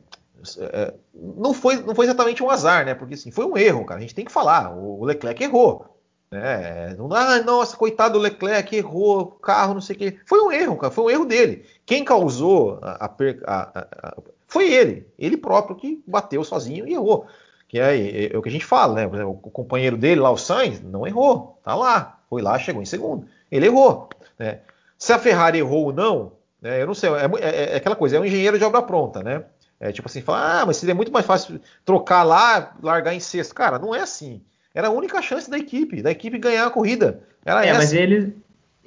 É, 0.58 0.64
é, 0.64 0.94
não 1.14 1.54
foi, 1.54 1.76
não 1.82 1.94
foi 1.94 2.04
exatamente 2.04 2.42
um 2.42 2.50
azar, 2.50 2.84
né? 2.84 2.94
Porque 2.94 3.14
assim, 3.14 3.30
foi 3.30 3.46
um 3.46 3.56
erro, 3.56 3.86
cara. 3.86 4.00
A 4.00 4.02
gente 4.02 4.14
tem 4.14 4.26
que 4.26 4.30
falar. 4.30 4.76
O, 4.76 5.02
Leclerc 5.02 5.42
errou. 5.42 5.96
Né? 6.30 6.94
Não, 6.98 7.10
ah, 7.14 7.42
nossa, 7.42 7.74
coitado 7.74 8.18
do 8.18 8.20
Leclerc, 8.20 8.76
errou, 8.76 9.28
carro, 9.28 9.72
não 9.72 9.80
sei 9.80 9.96
o 9.96 9.98
quê. 9.98 10.18
Foi 10.26 10.42
um 10.42 10.52
erro, 10.52 10.76
cara. 10.76 10.92
Foi 10.92 11.04
um 11.04 11.10
erro 11.10 11.24
dele. 11.24 11.64
Quem 11.86 12.04
causou 12.04 12.78
a, 12.82 13.06
a, 13.06 13.10
a, 13.46 14.16
foi 14.48 14.72
ele, 14.72 15.06
ele 15.18 15.36
próprio 15.36 15.76
que 15.76 16.02
bateu 16.06 16.42
sozinho 16.42 16.88
e 16.88 16.94
errou. 16.94 17.26
Que 17.68 17.78
é, 17.78 17.96
é, 17.96 18.32
é 18.32 18.38
o 18.38 18.40
que 18.40 18.48
a 18.48 18.52
gente 18.52 18.64
fala, 18.64 18.94
né? 18.94 19.04
Exemplo, 19.04 19.38
o 19.42 19.50
companheiro 19.50 19.96
dele 19.96 20.22
lá, 20.22 20.30
o 20.30 20.38
Sainz, 20.38 20.80
não 20.80 21.06
errou, 21.06 21.60
tá 21.62 21.74
lá, 21.74 22.18
foi 22.30 22.40
lá, 22.40 22.58
chegou 22.58 22.80
em 22.80 22.86
segundo. 22.86 23.26
Ele 23.52 23.66
errou. 23.66 24.08
Né? 24.38 24.60
Se 24.96 25.12
a 25.12 25.18
Ferrari 25.18 25.58
errou 25.58 25.84
ou 25.84 25.92
não, 25.92 26.32
né, 26.62 26.80
eu 26.80 26.86
não 26.86 26.94
sei, 26.94 27.10
é, 27.10 27.30
é, 27.40 27.72
é, 27.74 27.76
aquela 27.76 27.94
coisa, 27.94 28.16
é 28.16 28.20
um 28.20 28.24
engenheiro 28.24 28.58
de 28.58 28.64
obra 28.64 28.82
pronta, 28.82 29.22
né? 29.22 29.44
É 29.78 29.92
tipo 29.92 30.08
assim, 30.08 30.22
falar, 30.22 30.62
ah, 30.62 30.66
mas 30.66 30.78
seria 30.78 30.94
muito 30.94 31.12
mais 31.12 31.24
fácil 31.24 31.60
trocar 31.84 32.24
lá, 32.24 32.74
largar 32.82 33.14
em 33.14 33.20
sexto. 33.20 33.54
Cara, 33.54 33.78
não 33.78 33.94
é 33.94 34.00
assim. 34.00 34.42
Era 34.74 34.88
a 34.88 34.90
única 34.90 35.22
chance 35.22 35.48
da 35.48 35.56
equipe, 35.56 36.02
da 36.02 36.10
equipe 36.10 36.36
ganhar 36.38 36.66
a 36.66 36.70
corrida. 36.70 37.22
Era 37.44 37.64
é, 37.64 37.68
essa. 37.68 37.78
mas 37.78 37.92
eles, 37.92 38.32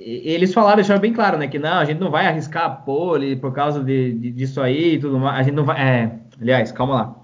eles 0.04 0.54
falaram, 0.54 0.78
deixaram 0.78 1.00
bem 1.00 1.14
claro, 1.14 1.38
né? 1.38 1.48
Que 1.48 1.60
não, 1.60 1.78
a 1.78 1.86
gente 1.86 2.00
não 2.00 2.10
vai 2.10 2.26
arriscar 2.26 2.66
a 2.66 2.70
pole 2.70 3.36
por 3.36 3.54
causa 3.54 3.84
de, 3.84 4.14
de, 4.14 4.32
disso 4.32 4.60
aí 4.60 4.96
e 4.96 5.00
tudo 5.00 5.20
mais. 5.20 5.40
A 5.40 5.44
gente 5.44 5.54
não 5.54 5.64
vai. 5.64 5.80
É, 5.80 6.20
aliás, 6.40 6.72
calma 6.72 6.96
lá. 6.96 7.16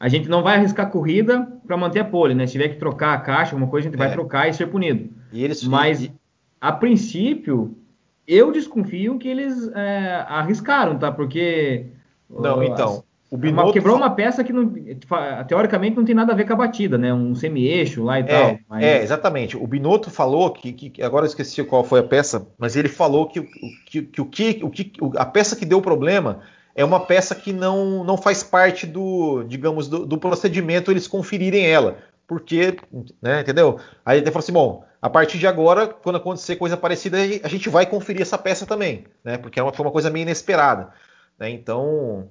A 0.00 0.08
gente 0.08 0.28
não 0.28 0.42
vai 0.42 0.56
arriscar 0.56 0.86
a 0.86 0.90
corrida 0.90 1.46
para 1.66 1.76
manter 1.76 2.00
a 2.00 2.04
pole, 2.04 2.34
né? 2.34 2.46
Se 2.46 2.52
tiver 2.52 2.68
que 2.68 2.76
trocar 2.76 3.14
a 3.14 3.18
caixa, 3.18 3.52
alguma 3.54 3.70
coisa, 3.70 3.88
a 3.88 3.90
gente 3.90 4.00
é. 4.00 4.04
vai 4.04 4.12
trocar 4.12 4.48
e 4.48 4.52
ser 4.52 4.66
punido. 4.66 5.08
E 5.32 5.44
eles, 5.44 5.62
mas, 5.64 6.02
e... 6.02 6.12
a 6.60 6.72
princípio, 6.72 7.76
eu 8.26 8.50
desconfio 8.50 9.18
que 9.18 9.28
eles 9.28 9.68
é, 9.74 10.24
arriscaram, 10.28 10.98
tá? 10.98 11.12
Porque. 11.12 11.86
Não, 12.28 12.62
então. 12.62 13.04
O 13.34 13.36
Binotto 13.36 13.72
quebrou 13.72 13.96
uma 13.96 14.10
peça 14.10 14.44
que 14.44 14.52
não, 14.52 14.72
teoricamente 15.48 15.96
não 15.96 16.04
tem 16.04 16.14
nada 16.14 16.32
a 16.32 16.36
ver 16.36 16.46
com 16.46 16.52
a 16.52 16.56
batida, 16.56 16.96
né? 16.96 17.12
Um 17.12 17.34
semi-eixo 17.34 18.04
lá 18.04 18.20
e 18.20 18.22
é, 18.22 18.26
tal. 18.26 18.58
Mas... 18.68 18.84
É, 18.84 19.02
exatamente. 19.02 19.56
O 19.56 19.66
Binotto 19.66 20.08
falou 20.08 20.52
que, 20.52 20.72
que, 20.72 21.02
agora 21.02 21.24
eu 21.24 21.28
esqueci 21.28 21.64
qual 21.64 21.82
foi 21.82 21.98
a 21.98 22.04
peça, 22.04 22.46
mas 22.56 22.76
ele 22.76 22.86
falou 22.86 23.26
que, 23.26 23.42
que, 23.86 24.02
que, 24.02 24.20
o 24.20 24.24
que, 24.24 24.60
o 24.62 24.70
que 24.70 24.92
a 25.16 25.26
peça 25.26 25.56
que 25.56 25.64
deu 25.64 25.82
problema 25.82 26.42
é 26.76 26.84
uma 26.84 27.00
peça 27.00 27.34
que 27.34 27.52
não, 27.52 28.04
não 28.04 28.16
faz 28.16 28.44
parte 28.44 28.86
do, 28.86 29.42
digamos, 29.48 29.88
do, 29.88 30.06
do 30.06 30.16
procedimento 30.16 30.92
eles 30.92 31.08
conferirem 31.08 31.66
ela. 31.66 31.98
Porque, 32.28 32.76
né, 33.20 33.40
entendeu? 33.40 33.80
Aí 34.06 34.18
ele 34.18 34.26
falou 34.26 34.44
assim, 34.44 34.52
bom, 34.52 34.84
a 35.02 35.10
partir 35.10 35.38
de 35.38 35.46
agora, 35.48 35.88
quando 35.88 36.16
acontecer 36.16 36.54
coisa 36.54 36.76
parecida, 36.76 37.18
a 37.42 37.48
gente 37.48 37.68
vai 37.68 37.84
conferir 37.84 38.22
essa 38.22 38.38
peça 38.38 38.64
também, 38.64 39.06
né? 39.24 39.38
Porque 39.38 39.58
é 39.58 39.72
foi 39.72 39.84
uma 39.84 39.90
coisa 39.90 40.08
meio 40.08 40.22
inesperada. 40.22 40.90
Né? 41.36 41.50
Então, 41.50 42.28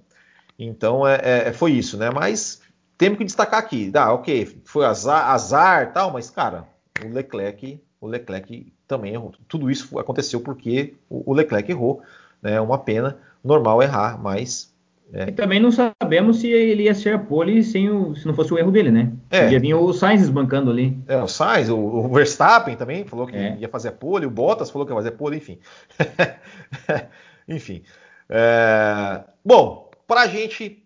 então 0.58 1.08
é, 1.08 1.48
é, 1.48 1.54
foi 1.54 1.72
isso, 1.72 1.98
né? 1.98 2.10
Mas 2.10 2.62
temos 2.98 3.18
que 3.18 3.26
destacar 3.26 3.60
aqui, 3.60 3.92
ah, 3.96 4.14
ok, 4.14 4.62
foi 4.66 4.86
azar, 4.86 5.30
azar 5.32 5.94
tal, 5.94 6.12
mas 6.12 6.30
cara, 6.30 6.68
o 7.04 7.08
Leclerc, 7.08 7.80
o 8.00 8.08
Leclerc 8.08 8.72
também 8.88 9.14
errou. 9.14 9.34
Tudo 9.48 9.70
isso 9.72 9.98
aconteceu 10.00 10.42
porque 10.42 10.94
o 11.10 11.34
Leclerc 11.34 11.72
errou, 11.72 12.02
né? 12.42 12.60
Uma 12.62 12.78
pena, 12.78 13.18
normal 13.44 13.82
errar, 13.82 14.22
mas 14.22 14.74
é. 15.14 15.30
E 15.30 15.32
também 15.32 15.60
não 15.60 15.72
sabemos 15.72 16.38
se 16.38 16.48
ele 16.48 16.84
ia 16.84 16.96
ser 16.96 17.14
a 17.14 17.20
pole 17.20 17.64
sem 17.64 17.88
o, 17.88 18.16
se 18.16 18.26
não 18.26 18.34
fosse 18.34 18.52
o 18.52 18.58
erro 18.58 18.72
dele, 18.72 18.90
né? 18.90 19.12
É. 19.30 19.52
Ia 19.52 19.60
vir 19.60 19.76
o 19.76 19.94
Sainz 19.94 20.24
esbancando 20.24 20.72
ali. 20.72 20.98
É, 21.08 21.22
o 21.22 21.28
Sainz, 21.28 21.70
o, 21.70 21.78
o 21.78 22.08
Verstappen 22.10 22.76
também 22.76 23.06
falou 23.06 23.28
que 23.28 23.36
é. 23.36 23.56
ia 23.60 23.70
fazer 23.70 23.90
a 23.90 23.92
pole, 23.92 24.26
o 24.26 24.32
Bottas 24.32 24.72
falou 24.72 24.88
que 24.88 24.92
ia 24.92 24.96
fazer 24.96 25.10
a 25.10 25.12
pole, 25.12 25.38
enfim. 25.38 25.60
enfim. 27.48 27.84
É... 28.28 29.22
Bom, 29.46 29.83
para 30.08 30.22
a 30.22 30.28
gente 30.28 30.84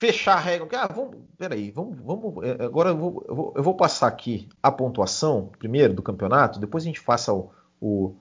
fechar 0.00 0.34
a 0.34 0.40
regra. 0.40 0.68
Ah, 0.80 0.86
vamos, 0.86 1.16
peraí, 1.36 1.70
vamos, 1.70 1.98
vamos. 2.00 2.44
É, 2.44 2.64
agora 2.64 2.90
eu 2.90 2.96
vou, 2.96 3.24
eu 3.28 3.34
vou, 3.34 3.52
eu 3.56 3.62
vou 3.62 3.74
passar 3.74 4.06
aqui 4.06 4.48
a 4.62 4.70
pontuação 4.70 5.50
primeiro 5.58 5.94
do 5.94 6.02
campeonato, 6.02 6.60
depois 6.60 6.84
a 6.84 6.86
gente 6.86 7.00
faça 7.00 7.32
o, 7.32 7.50
o, 7.80 8.14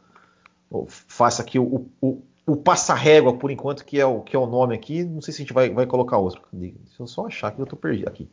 faça 0.87 1.41
aqui 1.41 1.59
o, 1.59 1.87
o, 2.01 2.21
o 2.45 2.55
passa-régua 2.55 3.37
por 3.37 3.51
enquanto, 3.51 3.85
que 3.85 3.99
é 3.99 4.05
o 4.05 4.21
que 4.21 4.35
é 4.35 4.39
o 4.39 4.47
nome 4.47 4.75
aqui. 4.75 5.03
Não 5.03 5.21
sei 5.21 5.33
se 5.33 5.41
a 5.41 5.43
gente 5.43 5.53
vai, 5.53 5.69
vai 5.69 5.85
colocar 5.85 6.17
outro. 6.17 6.41
Deixa 6.51 7.03
eu 7.03 7.07
só 7.07 7.27
achar 7.27 7.51
que 7.51 7.59
eu 7.59 7.63
estou 7.63 7.77
perdido 7.77 8.07
aqui. 8.07 8.29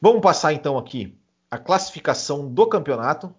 Vamos 0.00 0.20
passar 0.20 0.52
então 0.52 0.76
aqui 0.76 1.16
a 1.50 1.58
classificação 1.58 2.48
do 2.52 2.66
campeonato. 2.66 3.34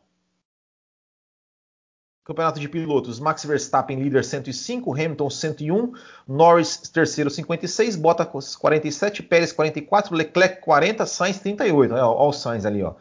Campeonato 2.29 2.59
de 2.59 2.69
pilotos, 2.69 3.19
Max 3.19 3.43
Verstappen 3.43 3.99
líder 3.99 4.23
105, 4.23 4.93
Hamilton 4.93 5.31
101, 5.31 5.93
Norris 6.27 6.77
terceiro 6.77 7.27
56, 7.27 7.95
Bottas 7.95 8.55
47, 8.55 9.23
Pérez 9.23 9.51
44, 9.51 10.15
Leclerc 10.15 10.61
40, 10.61 11.07
Sainz 11.07 11.39
38. 11.39 11.91
Olha, 11.91 12.05
olha 12.05 12.29
o 12.29 12.31
Sainz 12.31 12.67
ali, 12.67 12.83
ó. 12.83 12.93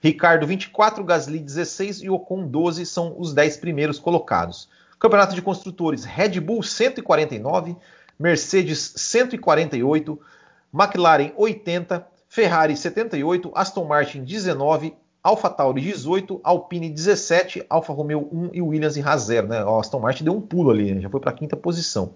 Ricardo 0.00 0.48
24, 0.48 1.04
Gasly 1.04 1.38
16 1.38 2.02
e 2.02 2.10
Ocon 2.10 2.44
12 2.44 2.84
são 2.84 3.14
os 3.16 3.32
10 3.32 3.58
primeiros 3.58 4.00
colocados. 4.00 4.68
Campeonato 4.98 5.36
de 5.36 5.42
construtores, 5.42 6.02
Red 6.02 6.40
Bull 6.40 6.64
149, 6.64 7.76
Mercedes 8.18 8.94
148, 8.96 10.20
McLaren 10.74 11.30
80, 11.36 12.04
Ferrari 12.28 12.76
78, 12.76 13.52
Aston 13.54 13.84
Martin 13.84 14.24
19, 14.24 14.92
Alfa 15.22 15.48
Tauri 15.48 15.80
18, 15.80 16.40
Alpine 16.42 16.90
17, 16.90 17.64
Alfa 17.70 17.92
Romeo 17.92 18.28
1 18.32 18.50
e 18.52 18.60
Williams 18.60 18.96
e 18.96 19.02
Haas 19.02 19.22
0. 19.22 19.46
Né? 19.46 19.64
O 19.64 19.78
Aston 19.78 20.00
Martin 20.00 20.24
deu 20.24 20.34
um 20.34 20.40
pulo 20.40 20.70
ali, 20.70 20.92
né? 20.94 21.00
já 21.00 21.08
foi 21.08 21.20
para 21.20 21.30
a 21.30 21.34
quinta 21.34 21.56
posição. 21.56 22.14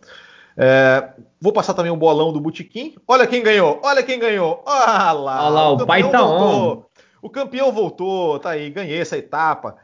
É, 0.56 1.10
vou 1.40 1.52
passar 1.52 1.74
também 1.74 1.92
o 1.92 1.96
bolão 1.96 2.32
do 2.32 2.40
Botequim. 2.40 2.96
Olha 3.06 3.26
quem 3.26 3.42
ganhou, 3.42 3.80
olha 3.84 4.02
quem 4.02 4.18
ganhou. 4.18 4.62
Olha 4.66 5.12
lá, 5.12 5.44
olha 5.44 5.48
lá 5.50 5.70
o, 5.70 5.74
o 5.74 5.86
voltou. 6.12 6.78
On. 6.78 6.82
O 7.22 7.30
campeão 7.30 7.72
voltou, 7.72 8.38
tá 8.38 8.50
aí, 8.50 8.70
ganhei 8.70 9.00
essa 9.00 9.16
etapa. 9.16 9.76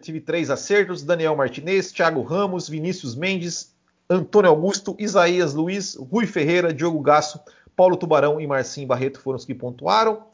Tive 0.00 0.20
três 0.20 0.50
acertos: 0.50 1.02
Daniel 1.02 1.36
Martinez, 1.36 1.90
Thiago 1.90 2.22
Ramos, 2.22 2.68
Vinícius 2.68 3.14
Mendes, 3.14 3.74
Antônio 4.08 4.50
Augusto, 4.50 4.94
Isaías 4.98 5.54
Luiz, 5.54 5.96
Rui 5.96 6.26
Ferreira, 6.26 6.74
Diogo 6.74 7.00
Gasso, 7.00 7.40
Paulo 7.76 7.96
Tubarão 7.96 8.40
e 8.40 8.46
Marcinho 8.46 8.86
Barreto 8.86 9.20
foram 9.20 9.36
os 9.36 9.44
que 9.44 9.54
pontuaram. 9.54 10.24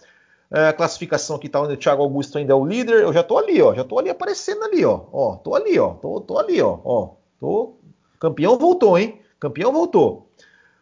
É, 0.51 0.69
a 0.69 0.73
classificação 0.73 1.37
aqui 1.37 1.49
tá 1.49 1.61
onde 1.61 1.75
o 1.75 1.77
Thiago 1.77 2.03
Augusto 2.03 2.39
ainda 2.39 2.53
é 2.53 2.57
o 2.57 2.65
líder. 2.65 3.03
Eu 3.03 3.13
já 3.13 3.23
tô 3.23 3.39
ali, 3.39 3.61
ó. 3.61 3.75
Já 3.75 3.85
tô 3.85 3.99
ali 3.99 4.11
aparecendo 4.11 4.63
ali, 4.63 4.85
ó. 4.85 5.03
Ó, 5.13 5.37
tô 5.37 5.55
ali, 5.55 5.79
ó. 5.79 5.95
Tô, 5.95 6.21
tô 6.21 6.39
ali, 6.39 6.61
ó. 6.61 6.79
Ó, 6.85 7.11
tô. 7.41 7.75
Campeão 8.19 8.59
voltou, 8.59 8.99
hein? 8.99 9.21
Campeão 9.39 9.73
voltou. 9.73 10.31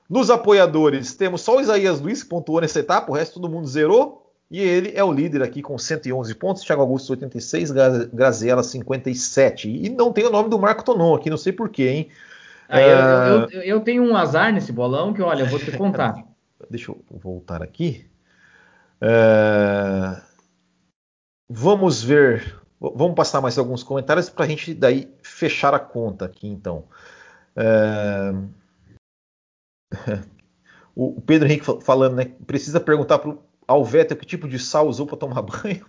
Nos 0.09 0.31
apoiadores, 0.31 1.15
temos 1.15 1.41
só 1.41 1.57
o 1.57 1.61
Isaías 1.61 2.01
Luiz 2.01 2.23
que 2.23 2.29
pontuou 2.29 2.61
nessa 2.61 2.79
etapa, 2.79 3.11
o 3.11 3.15
resto 3.15 3.41
todo 3.41 3.51
mundo 3.51 3.67
zerou. 3.67 4.21
E 4.51 4.61
ele 4.61 4.93
é 4.95 5.03
o 5.03 5.11
líder 5.11 5.43
aqui 5.43 5.63
com 5.63 5.77
111 5.77 6.35
pontos, 6.35 6.63
Thiago 6.63 6.83
Augusto 6.83 7.11
86, 7.11 7.71
Graziella 8.13 8.63
57. 8.63 9.69
E 9.69 9.89
não 9.89 10.13
tem 10.13 10.25
o 10.25 10.31
nome 10.31 10.51
do 10.51 10.59
Marco 10.59 10.85
Tonon 10.85 11.15
aqui, 11.15 11.31
não 11.31 11.39
sei 11.39 11.53
porquê, 11.53 11.89
hein? 11.89 12.09
Ah, 12.69 12.81
eu, 12.81 12.89
eu, 12.89 13.49
eu, 13.51 13.63
eu, 13.63 13.81
tenho 13.81 14.03
um 14.03 14.17
azar 14.17 14.53
nesse 14.53 14.71
bolão 14.71 15.13
que, 15.13 15.23
olha, 15.23 15.43
eu 15.43 15.47
vou 15.47 15.59
te 15.59 15.73
contar. 15.73 16.15
Deixa 16.71 16.93
eu 16.93 16.99
voltar 17.11 17.63
aqui. 17.63 18.07
É... 19.05 20.23
Vamos 21.49 22.03
ver. 22.03 22.59
Vamos 22.81 23.15
passar 23.15 23.41
mais 23.43 23.59
alguns 23.59 23.83
comentários 23.83 24.31
para 24.31 24.47
a 24.47 24.49
gente 24.49 24.73
daí 24.73 25.13
fechar 25.23 25.75
a 25.75 25.79
conta 25.79 26.25
aqui, 26.25 26.49
então. 26.49 26.85
É... 27.55 28.33
O 30.97 31.21
Pedro 31.21 31.49
Henrique 31.49 31.67
falando, 31.83 32.15
né? 32.15 32.31
Precisa 32.47 32.79
perguntar 32.79 33.19
para 33.19 33.31
o 33.31 33.43
Alvettel 33.67 34.17
que 34.17 34.25
tipo 34.25 34.49
de 34.49 34.61
sal 34.61 34.87
usou 34.87 35.05
para 35.07 35.17
tomar 35.17 35.43
banho. 35.43 35.85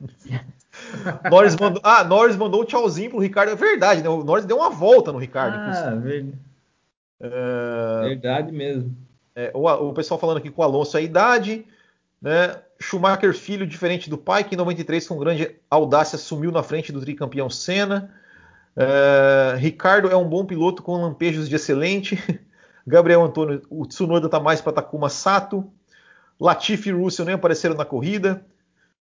Norris 1.29 1.55
mandou, 1.55 1.79
ah, 1.85 2.03
Norris 2.03 2.35
mandou 2.35 2.63
um 2.63 2.65
tchauzinho 2.65 3.11
pro 3.11 3.19
Ricardo. 3.19 3.51
É 3.51 3.55
verdade, 3.55 4.01
né? 4.01 4.09
O 4.09 4.23
Norris 4.23 4.45
deu 4.45 4.57
uma 4.57 4.71
volta 4.71 5.11
no 5.11 5.19
Ricardo. 5.19 5.57
Ah, 5.57 5.93
verdade. 5.93 6.33
É... 7.19 8.01
verdade 8.01 8.51
mesmo. 8.51 8.97
É, 9.35 9.51
o, 9.53 9.67
o, 9.89 9.93
pessoal 9.93 10.19
falando 10.19 10.37
aqui 10.37 10.49
com 10.49 10.61
o 10.61 10.65
Alonso 10.65 10.97
a 10.97 11.01
idade, 11.01 11.65
né? 12.19 12.55
Schumacher, 12.85 13.33
filho 13.33 13.65
diferente 13.65 14.09
do 14.09 14.17
pai, 14.17 14.43
que 14.43 14.53
em 14.53 14.57
93 14.57 15.07
com 15.07 15.17
grande 15.17 15.55
audácia 15.69 16.17
sumiu 16.17 16.51
na 16.51 16.61
frente 16.61 16.91
do 16.91 17.01
tricampeão 17.01 17.49
Senna. 17.49 18.13
É, 18.75 19.55
Ricardo 19.57 20.09
é 20.09 20.15
um 20.15 20.27
bom 20.27 20.45
piloto 20.45 20.83
com 20.83 21.01
lampejos 21.01 21.49
de 21.49 21.55
excelente. 21.55 22.21
Gabriel 22.85 23.23
Antônio, 23.23 23.63
o 23.69 23.87
Tsunoda 23.87 24.27
está 24.27 24.39
mais 24.39 24.61
para 24.61 24.73
Takuma 24.73 25.09
Sato. 25.09 25.67
Latifi 26.39 26.89
e 26.89 26.91
Russell 26.91 27.25
nem 27.25 27.33
apareceram 27.33 27.75
na 27.75 27.85
corrida. 27.85 28.45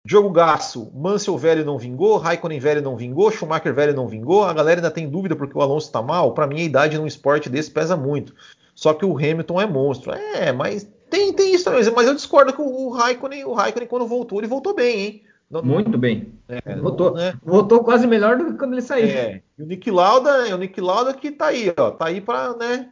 Diogo 0.05 0.31
Gasso, 0.31 0.91
Mansell 0.95 1.39
velho 1.39 1.64
não 1.64 1.79
vingou, 1.79 2.18
Raikkonen 2.18 2.59
velho 2.59 2.83
não 2.83 2.97
vingou, 2.97 3.31
Schumacher 3.31 3.73
velho 3.73 3.95
não 3.95 4.09
vingou. 4.09 4.45
A 4.45 4.53
galera 4.53 4.81
ainda 4.81 4.91
tem 4.91 5.09
dúvida 5.09 5.37
porque 5.37 5.57
o 5.57 5.62
Alonso 5.62 5.87
está 5.87 6.03
mal. 6.03 6.35
Para 6.35 6.47
mim, 6.47 6.61
a 6.61 6.64
idade 6.64 6.99
num 6.99 7.07
esporte 7.07 7.49
desse 7.49 7.70
pesa 7.70 7.97
muito. 7.97 8.35
Só 8.75 8.93
que 8.93 9.07
o 9.07 9.16
Hamilton 9.16 9.61
é 9.61 9.66
monstro. 9.66 10.12
É, 10.12 10.53
mas 10.53 10.87
tem, 11.12 11.30
tem 11.34 11.54
isso 11.54 11.64
também, 11.64 11.84
mas 11.94 12.06
eu 12.06 12.14
discordo 12.14 12.54
que 12.54 12.62
o 12.62 12.88
Raikkonen, 12.88 13.44
o 13.44 13.52
Raikkonen 13.52 13.86
quando 13.86 14.06
voltou, 14.06 14.40
ele 14.40 14.46
voltou 14.46 14.74
bem, 14.74 14.98
hein? 14.98 15.22
Muito 15.62 15.98
bem. 15.98 16.32
É, 16.48 16.76
voltou, 16.76 17.12
né? 17.12 17.34
voltou 17.42 17.84
quase 17.84 18.06
melhor 18.06 18.38
do 18.38 18.46
que 18.46 18.54
quando 18.54 18.72
ele 18.72 18.80
saiu. 18.80 19.06
É, 19.06 19.42
e 19.58 19.62
o 19.62 19.66
Nick 19.66 19.90
Lauda, 19.90 20.48
é 20.48 20.54
o 20.54 20.58
Nick 20.58 20.80
Lauda 20.80 21.12
que 21.12 21.30
tá 21.30 21.48
aí, 21.48 21.70
ó, 21.76 21.90
tá 21.90 22.06
aí 22.06 22.22
para, 22.22 22.56
né? 22.56 22.88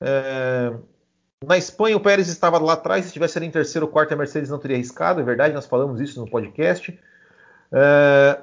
É... 0.00 0.72
Na 1.46 1.56
Espanha 1.56 1.96
o 1.96 2.00
Pérez 2.00 2.26
estava 2.26 2.58
lá 2.58 2.72
atrás, 2.72 3.04
se 3.04 3.12
tivesse 3.12 3.38
ali 3.38 3.46
em 3.46 3.52
terceiro 3.52 3.86
ou 3.86 3.92
quarto 3.92 4.12
a 4.12 4.16
Mercedes 4.16 4.50
não 4.50 4.58
teria 4.58 4.76
arriscado, 4.76 5.20
é 5.20 5.24
verdade, 5.24 5.54
nós 5.54 5.66
falamos 5.66 6.00
isso 6.00 6.18
no 6.18 6.28
podcast. 6.28 6.98
É... 7.72 8.40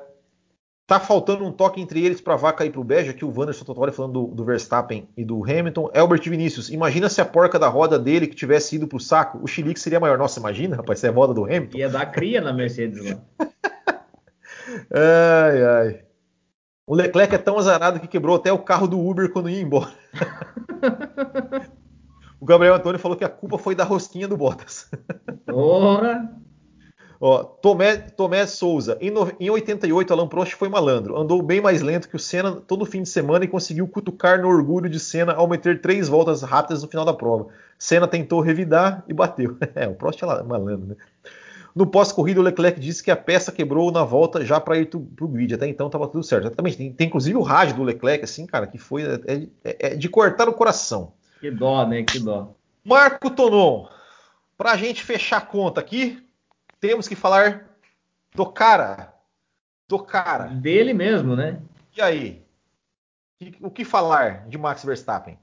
Tá 0.87 1.01
faltando 1.01 1.43
um 1.43 1.51
toque 1.51 1.81
entre 1.81 2.05
eles 2.05 2.21
para 2.21 2.37
vaca 2.37 2.65
ir 2.65 2.69
para 2.69 2.79
o 2.79 2.83
bege. 2.83 3.09
Aqui 3.09 3.25
o 3.25 3.27
Wanderson 3.27 3.65
Totori 3.65 3.91
falando 3.91 4.13
do, 4.13 4.27
do, 4.33 4.45
Verstappen 4.45 5.05
e 5.17 5.25
do 5.25 5.43
Hamilton. 5.43 5.91
Albert 5.93 6.21
Vinícius, 6.21 6.69
imagina 6.69 7.09
se 7.09 7.19
a 7.19 7.25
porca 7.25 7.59
da 7.59 7.67
roda 7.67 7.99
dele 7.99 8.25
que 8.25 8.33
tivesse 8.33 8.77
ido 8.77 8.87
para 8.87 8.95
o 8.95 8.99
saco, 8.99 9.37
o 9.43 9.47
Chilique 9.47 9.81
seria 9.81 9.99
maior. 9.99 10.17
Nossa, 10.17 10.39
imagina, 10.39 10.77
rapaz, 10.77 10.99
se 10.99 11.05
é 11.05 11.09
a 11.09 11.13
roda 11.13 11.33
do 11.33 11.43
Hamilton. 11.43 11.77
Ia 11.77 11.89
dar 11.89 12.05
cria 12.05 12.39
na 12.39 12.53
Mercedes 12.53 13.03
lá. 13.03 13.19
ai, 14.93 15.63
ai. 15.65 15.99
O 16.87 16.95
Leclerc 16.95 17.35
é 17.35 17.37
tão 17.37 17.59
azarado 17.59 17.99
que 17.99 18.07
quebrou 18.07 18.37
até 18.37 18.53
o 18.53 18.59
carro 18.59 18.87
do 18.87 18.97
Uber 18.97 19.29
quando 19.29 19.49
ia 19.49 19.61
embora. 19.61 19.91
o 22.39 22.45
Gabriel 22.45 22.75
Antônio 22.75 22.97
falou 22.97 23.17
que 23.17 23.25
a 23.25 23.29
culpa 23.29 23.57
foi 23.57 23.75
da 23.75 23.83
rosquinha 23.83 24.25
do 24.25 24.37
Bottas. 24.37 24.89
Porra! 25.45 26.33
Ó, 27.19 27.43
Tomé, 27.43 27.97
Tomé 27.97 28.45
Souza, 28.45 28.97
em, 29.01 29.09
no, 29.09 29.31
em 29.39 29.49
88, 29.49 30.13
Alan 30.13 30.27
Prost 30.27 30.53
foi 30.53 30.69
malandro. 30.69 31.17
Andou 31.17 31.41
bem 31.41 31.59
mais 31.59 31.81
lento 31.81 32.07
que 32.07 32.15
o 32.15 32.19
Senna 32.19 32.53
todo 32.53 32.85
fim 32.85 33.01
de 33.01 33.09
semana 33.09 33.43
e 33.43 33.47
conseguiu 33.47 33.87
cutucar 33.87 34.39
no 34.39 34.47
orgulho 34.47 34.89
de 34.89 34.99
Senna 34.99 35.33
ao 35.33 35.47
meter 35.47 35.81
três 35.81 36.07
voltas 36.07 36.43
rápidas 36.43 36.83
no 36.83 36.89
final 36.89 37.05
da 37.05 37.13
prova. 37.13 37.47
Senna 37.77 38.07
tentou 38.07 38.39
revidar 38.39 39.03
e 39.07 39.13
bateu. 39.13 39.57
É, 39.75 39.87
o 39.87 39.93
Prost 39.93 40.21
é 40.23 40.25
malandro, 40.43 40.87
né? 40.87 40.95
No 41.75 41.85
pós-corrida, 41.85 42.39
o 42.39 42.43
Leclerc 42.43 42.79
disse 42.79 43.03
que 43.03 43.11
a 43.11 43.15
peça 43.15 43.51
quebrou 43.51 43.91
na 43.91 44.03
volta 44.03 44.43
já 44.43 44.59
para 44.59 44.79
ir 44.79 44.87
para 44.87 45.25
o 45.25 45.27
grid. 45.27 45.53
Até 45.53 45.67
então 45.67 45.85
estava 45.85 46.07
tudo 46.07 46.23
certo. 46.23 46.47
Exatamente. 46.47 46.77
Tem, 46.77 46.91
tem, 46.91 47.07
inclusive 47.07 47.37
o 47.37 47.43
rádio 47.43 47.75
do 47.75 47.83
Leclerc, 47.83 48.23
assim, 48.23 48.47
cara, 48.47 48.65
que 48.65 48.79
foi 48.79 49.03
é, 49.03 49.47
é, 49.63 49.91
é 49.91 49.95
de 49.95 50.09
cortar 50.09 50.49
o 50.49 50.53
coração. 50.53 51.13
Que 51.39 51.51
dó, 51.51 51.85
né? 51.85 52.01
Que 52.01 52.19
dó. 52.19 52.55
Marco 52.83 53.29
Tonon, 53.29 53.85
para 54.57 54.71
a 54.71 54.77
gente 54.77 55.03
fechar 55.03 55.37
a 55.37 55.41
conta 55.41 55.79
aqui, 55.79 56.17
temos 56.79 57.07
que 57.07 57.15
falar 57.15 57.67
do 58.35 58.45
cara. 58.45 59.13
Do 59.87 59.99
cara. 59.99 60.47
Dele 60.47 60.93
mesmo, 60.93 61.35
né? 61.35 61.59
E 61.95 62.01
aí? 62.01 62.41
O 63.61 63.69
que 63.69 63.85
falar 63.85 64.47
de 64.47 64.57
Max 64.57 64.83
Verstappen? 64.83 65.37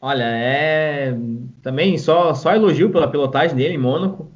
Olha, 0.00 0.24
é 0.24 1.16
também 1.62 1.96
só, 1.96 2.34
só 2.34 2.54
elogio 2.54 2.90
pela 2.90 3.08
pilotagem 3.08 3.56
dele 3.56 3.74
em 3.74 3.78
Mônaco. 3.78 4.30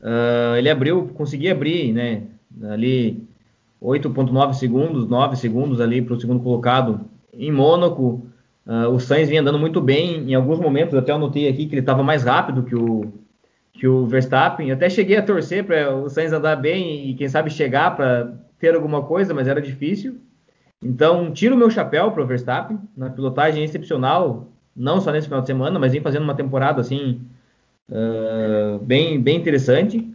Uh, 0.00 0.56
ele 0.56 0.70
abriu, 0.70 1.08
conseguia 1.14 1.52
abrir, 1.52 1.92
né? 1.92 2.22
Ali 2.70 3.26
8.9 3.82 4.52
segundos, 4.54 5.08
9 5.08 5.36
segundos 5.36 5.80
ali 5.80 6.02
para 6.02 6.14
o 6.14 6.20
segundo 6.20 6.42
colocado 6.42 7.00
em 7.32 7.50
Mônaco. 7.50 8.26
Uh, 8.66 8.88
o 8.90 9.00
Sainz 9.00 9.28
vinha 9.28 9.40
andando 9.40 9.58
muito 9.58 9.80
bem 9.80 10.30
em 10.30 10.34
alguns 10.34 10.58
momentos, 10.58 10.94
até 10.94 11.10
eu 11.10 11.18
notei 11.18 11.48
aqui 11.48 11.66
que 11.66 11.74
ele 11.74 11.80
estava 11.80 12.02
mais 12.02 12.22
rápido 12.22 12.62
que 12.62 12.76
o, 12.76 13.12
que 13.78 13.86
o 13.86 14.04
Verstappen. 14.06 14.72
Até 14.72 14.90
cheguei 14.90 15.16
a 15.16 15.22
torcer 15.22 15.64
para 15.64 15.94
o 15.94 16.08
Sainz 16.10 16.32
andar 16.32 16.56
bem 16.56 17.08
e 17.08 17.14
quem 17.14 17.28
sabe 17.28 17.48
chegar 17.48 17.96
para 17.96 18.34
ter 18.58 18.74
alguma 18.74 19.02
coisa, 19.02 19.32
mas 19.32 19.46
era 19.46 19.62
difícil. 19.62 20.18
Então, 20.82 21.32
tiro 21.32 21.54
o 21.54 21.58
meu 21.58 21.70
chapéu 21.70 22.10
para 22.10 22.22
o 22.22 22.26
Verstappen, 22.26 22.78
na 22.96 23.08
pilotagem 23.08 23.62
excepcional, 23.62 24.50
não 24.74 25.00
só 25.00 25.12
nesse 25.12 25.28
final 25.28 25.40
de 25.40 25.46
semana, 25.46 25.78
mas 25.78 25.92
vem 25.92 26.00
fazendo 26.00 26.24
uma 26.24 26.34
temporada 26.34 26.80
assim 26.80 27.20
uh, 27.88 28.78
bem, 28.80 29.20
bem 29.20 29.36
interessante. 29.36 30.12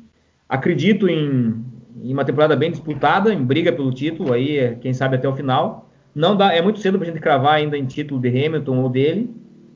Acredito 0.47 1.07
em, 1.07 1.63
em, 2.01 2.13
uma 2.13 2.25
temporada 2.25 2.57
bem 2.57 2.69
disputada, 2.69 3.33
em 3.33 3.43
briga 3.43 3.71
pelo 3.71 3.93
título, 3.93 4.33
aí 4.33 4.75
quem 4.81 4.93
sabe 4.93 5.15
até 5.15 5.27
o 5.27 5.35
final. 5.35 5.89
Não 6.13 6.35
dá, 6.35 6.53
é 6.53 6.61
muito 6.61 6.79
cedo 6.79 6.97
para 6.97 7.07
a 7.07 7.11
gente 7.11 7.21
cravar 7.21 7.55
ainda 7.55 7.77
em 7.77 7.85
título 7.85 8.19
de 8.19 8.27
Hamilton 8.27 8.77
ou 8.77 8.89
dele, 8.89 9.33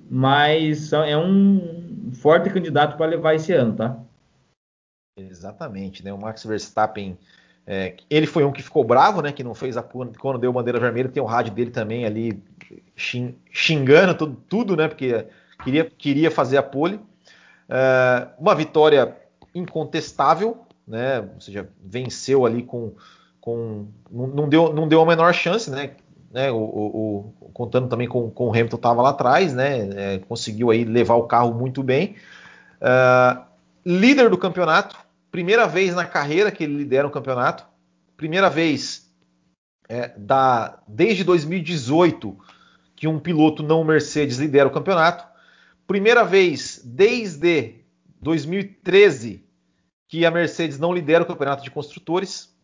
mas 0.09 0.91
é 0.91 1.17
um 1.17 1.76
forte 2.13 2.49
candidato 2.49 2.97
para 2.97 3.05
levar 3.05 3.35
esse 3.35 3.51
ano, 3.53 3.75
tá? 3.75 3.99
Exatamente, 5.17 6.03
né? 6.03 6.13
O 6.13 6.17
Max 6.17 6.43
Verstappen, 6.43 7.17
é, 7.65 7.95
ele 8.09 8.27
foi 8.27 8.43
um 8.43 8.51
que 8.51 8.61
ficou 8.61 8.83
bravo, 8.83 9.21
né? 9.21 9.31
Que 9.31 9.43
não 9.43 9.55
fez 9.55 9.75
a 9.77 9.83
quando 9.83 10.37
deu 10.39 10.53
bandeira 10.53 10.79
vermelha, 10.79 11.09
tem 11.09 11.21
o 11.21 11.25
rádio 11.25 11.53
dele 11.53 11.71
também 11.71 12.05
ali 12.05 12.41
xingando 13.51 14.13
tudo, 14.15 14.37
tudo 14.47 14.75
né? 14.75 14.87
Porque 14.87 15.25
queria, 15.63 15.85
queria 15.85 16.31
fazer 16.31 16.57
a 16.57 16.63
pole. 16.63 16.99
É, 17.67 18.27
uma 18.39 18.53
vitória 18.53 19.17
incontestável, 19.53 20.65
né? 20.87 21.19
Ou 21.19 21.41
seja, 21.41 21.67
venceu 21.83 22.45
ali 22.45 22.63
com. 22.63 22.93
com 23.41 23.87
não, 24.09 24.47
deu, 24.47 24.71
não 24.71 24.87
deu 24.87 25.01
a 25.01 25.05
menor 25.05 25.33
chance, 25.33 25.69
né? 25.71 25.95
Né 26.38 26.51
o, 26.51 26.57
o, 26.57 27.33
o 27.41 27.49
contando 27.49 27.89
também 27.89 28.07
com, 28.07 28.29
com 28.29 28.49
o 28.49 28.51
Hamilton 28.51 28.75
estava 28.75 29.01
lá 29.01 29.09
atrás, 29.09 29.55
né? 29.55 29.89
É, 29.95 30.19
conseguiu 30.19 30.69
aí 30.69 30.85
levar 30.85 31.15
o 31.15 31.23
carro 31.23 31.51
muito 31.55 31.81
bem. 31.81 32.15
É, 32.79 33.38
líder 33.83 34.29
do 34.29 34.38
campeonato, 34.38 34.95
primeira 35.31 35.67
vez 35.67 35.95
na 35.95 36.05
carreira 36.05 36.51
que 36.51 36.63
ele 36.63 36.77
lidera 36.77 37.07
um 37.07 37.11
campeonato, 37.11 37.65
primeira 38.15 38.51
vez 38.51 39.11
é, 39.89 40.09
da, 40.15 40.77
desde 40.88 41.23
2018 41.23 42.38
que 42.95 43.07
um 43.07 43.19
piloto 43.19 43.63
não 43.63 43.83
Mercedes 43.83 44.38
lidera 44.38 44.67
o 44.67 44.71
campeonato. 44.71 45.25
Primeira 45.88 46.23
vez 46.23 46.79
desde 46.85 47.83
2013 48.21 49.43
que 50.07 50.23
a 50.23 50.29
Mercedes 50.29 50.77
não 50.77 50.93
lidera 50.93 51.23
o 51.23 51.27
campeonato 51.27 51.63
de 51.63 51.71
construtores. 51.71 52.55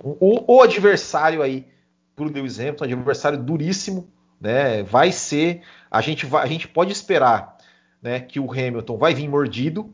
o 0.00 0.62
adversário 0.62 1.42
aí 1.42 1.66
para 2.14 2.26
o 2.26 2.30
Lewis 2.30 2.58
Hamilton, 2.58 2.84
adversário 2.84 3.38
duríssimo, 3.38 4.08
né? 4.40 4.82
Vai 4.82 5.12
ser, 5.12 5.62
a 5.90 6.00
gente 6.00 6.26
vai, 6.26 6.44
a 6.44 6.46
gente 6.46 6.66
pode 6.68 6.92
esperar, 6.92 7.56
né, 8.02 8.20
que 8.20 8.40
o 8.40 8.50
Hamilton 8.50 8.96
vai 8.96 9.14
vir 9.14 9.28
mordido, 9.28 9.92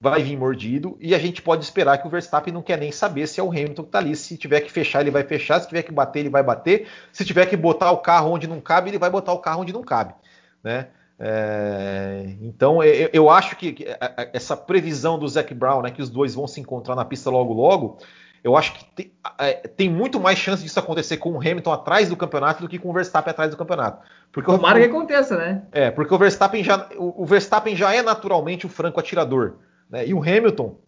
vai 0.00 0.22
vir 0.22 0.36
mordido, 0.36 0.96
e 1.00 1.14
a 1.14 1.18
gente 1.18 1.40
pode 1.40 1.64
esperar 1.64 1.98
que 1.98 2.06
o 2.06 2.10
Verstappen 2.10 2.52
não 2.52 2.62
quer 2.62 2.78
nem 2.78 2.92
saber 2.92 3.26
se 3.26 3.40
é 3.40 3.42
o 3.42 3.50
Hamilton 3.50 3.82
que 3.82 3.88
está 3.88 3.98
ali. 3.98 4.14
Se 4.14 4.36
tiver 4.36 4.60
que 4.60 4.70
fechar, 4.70 5.00
ele 5.00 5.10
vai 5.10 5.24
fechar, 5.24 5.58
se 5.60 5.68
tiver 5.68 5.82
que 5.82 5.92
bater, 5.92 6.20
ele 6.20 6.28
vai 6.28 6.42
bater, 6.42 6.86
se 7.10 7.24
tiver 7.24 7.46
que 7.46 7.56
botar 7.56 7.90
o 7.90 7.98
carro 7.98 8.30
onde 8.30 8.46
não 8.46 8.60
cabe, 8.60 8.90
ele 8.90 8.98
vai 8.98 9.10
botar 9.10 9.32
o 9.32 9.38
carro 9.38 9.62
onde 9.62 9.72
não 9.72 9.82
cabe, 9.82 10.14
né? 10.62 10.88
É, 11.18 12.36
então 12.42 12.82
eu, 12.82 13.08
eu, 13.10 13.30
acho 13.30 13.56
que 13.56 13.86
essa 14.34 14.54
previsão 14.54 15.18
do 15.18 15.26
Zac 15.26 15.54
Brown, 15.54 15.80
né, 15.80 15.90
que 15.90 16.02
os 16.02 16.10
dois 16.10 16.34
vão 16.34 16.46
se 16.46 16.60
encontrar 16.60 16.94
na 16.94 17.06
pista 17.06 17.30
logo 17.30 17.54
logo, 17.54 17.96
eu 18.44 18.54
acho 18.54 18.74
que 18.74 18.84
tem, 18.84 19.12
é, 19.38 19.54
tem, 19.54 19.88
muito 19.88 20.20
mais 20.20 20.38
chance 20.38 20.62
disso 20.62 20.78
acontecer 20.78 21.16
com 21.16 21.32
o 21.32 21.38
Hamilton 21.38 21.72
atrás 21.72 22.10
do 22.10 22.16
campeonato 22.16 22.62
do 22.62 22.68
que 22.68 22.78
com 22.78 22.90
o 22.90 22.92
Verstappen 22.92 23.30
atrás 23.30 23.50
do 23.50 23.56
campeonato. 23.56 24.06
Porque 24.30 24.50
Tomara 24.50 24.78
o, 24.78 24.82
que 24.82 24.88
aconteça, 24.88 25.36
né? 25.36 25.62
É, 25.72 25.90
porque 25.90 26.14
o 26.14 26.18
Verstappen 26.18 26.62
já, 26.62 26.86
o, 26.96 27.22
o 27.22 27.26
Verstappen 27.26 27.74
já 27.74 27.94
é 27.94 28.02
naturalmente 28.02 28.66
o 28.66 28.68
franco 28.68 29.00
atirador. 29.00 29.54
Né? 29.90 30.06
E 30.06 30.14
o 30.14 30.20
Hamilton, 30.20 30.78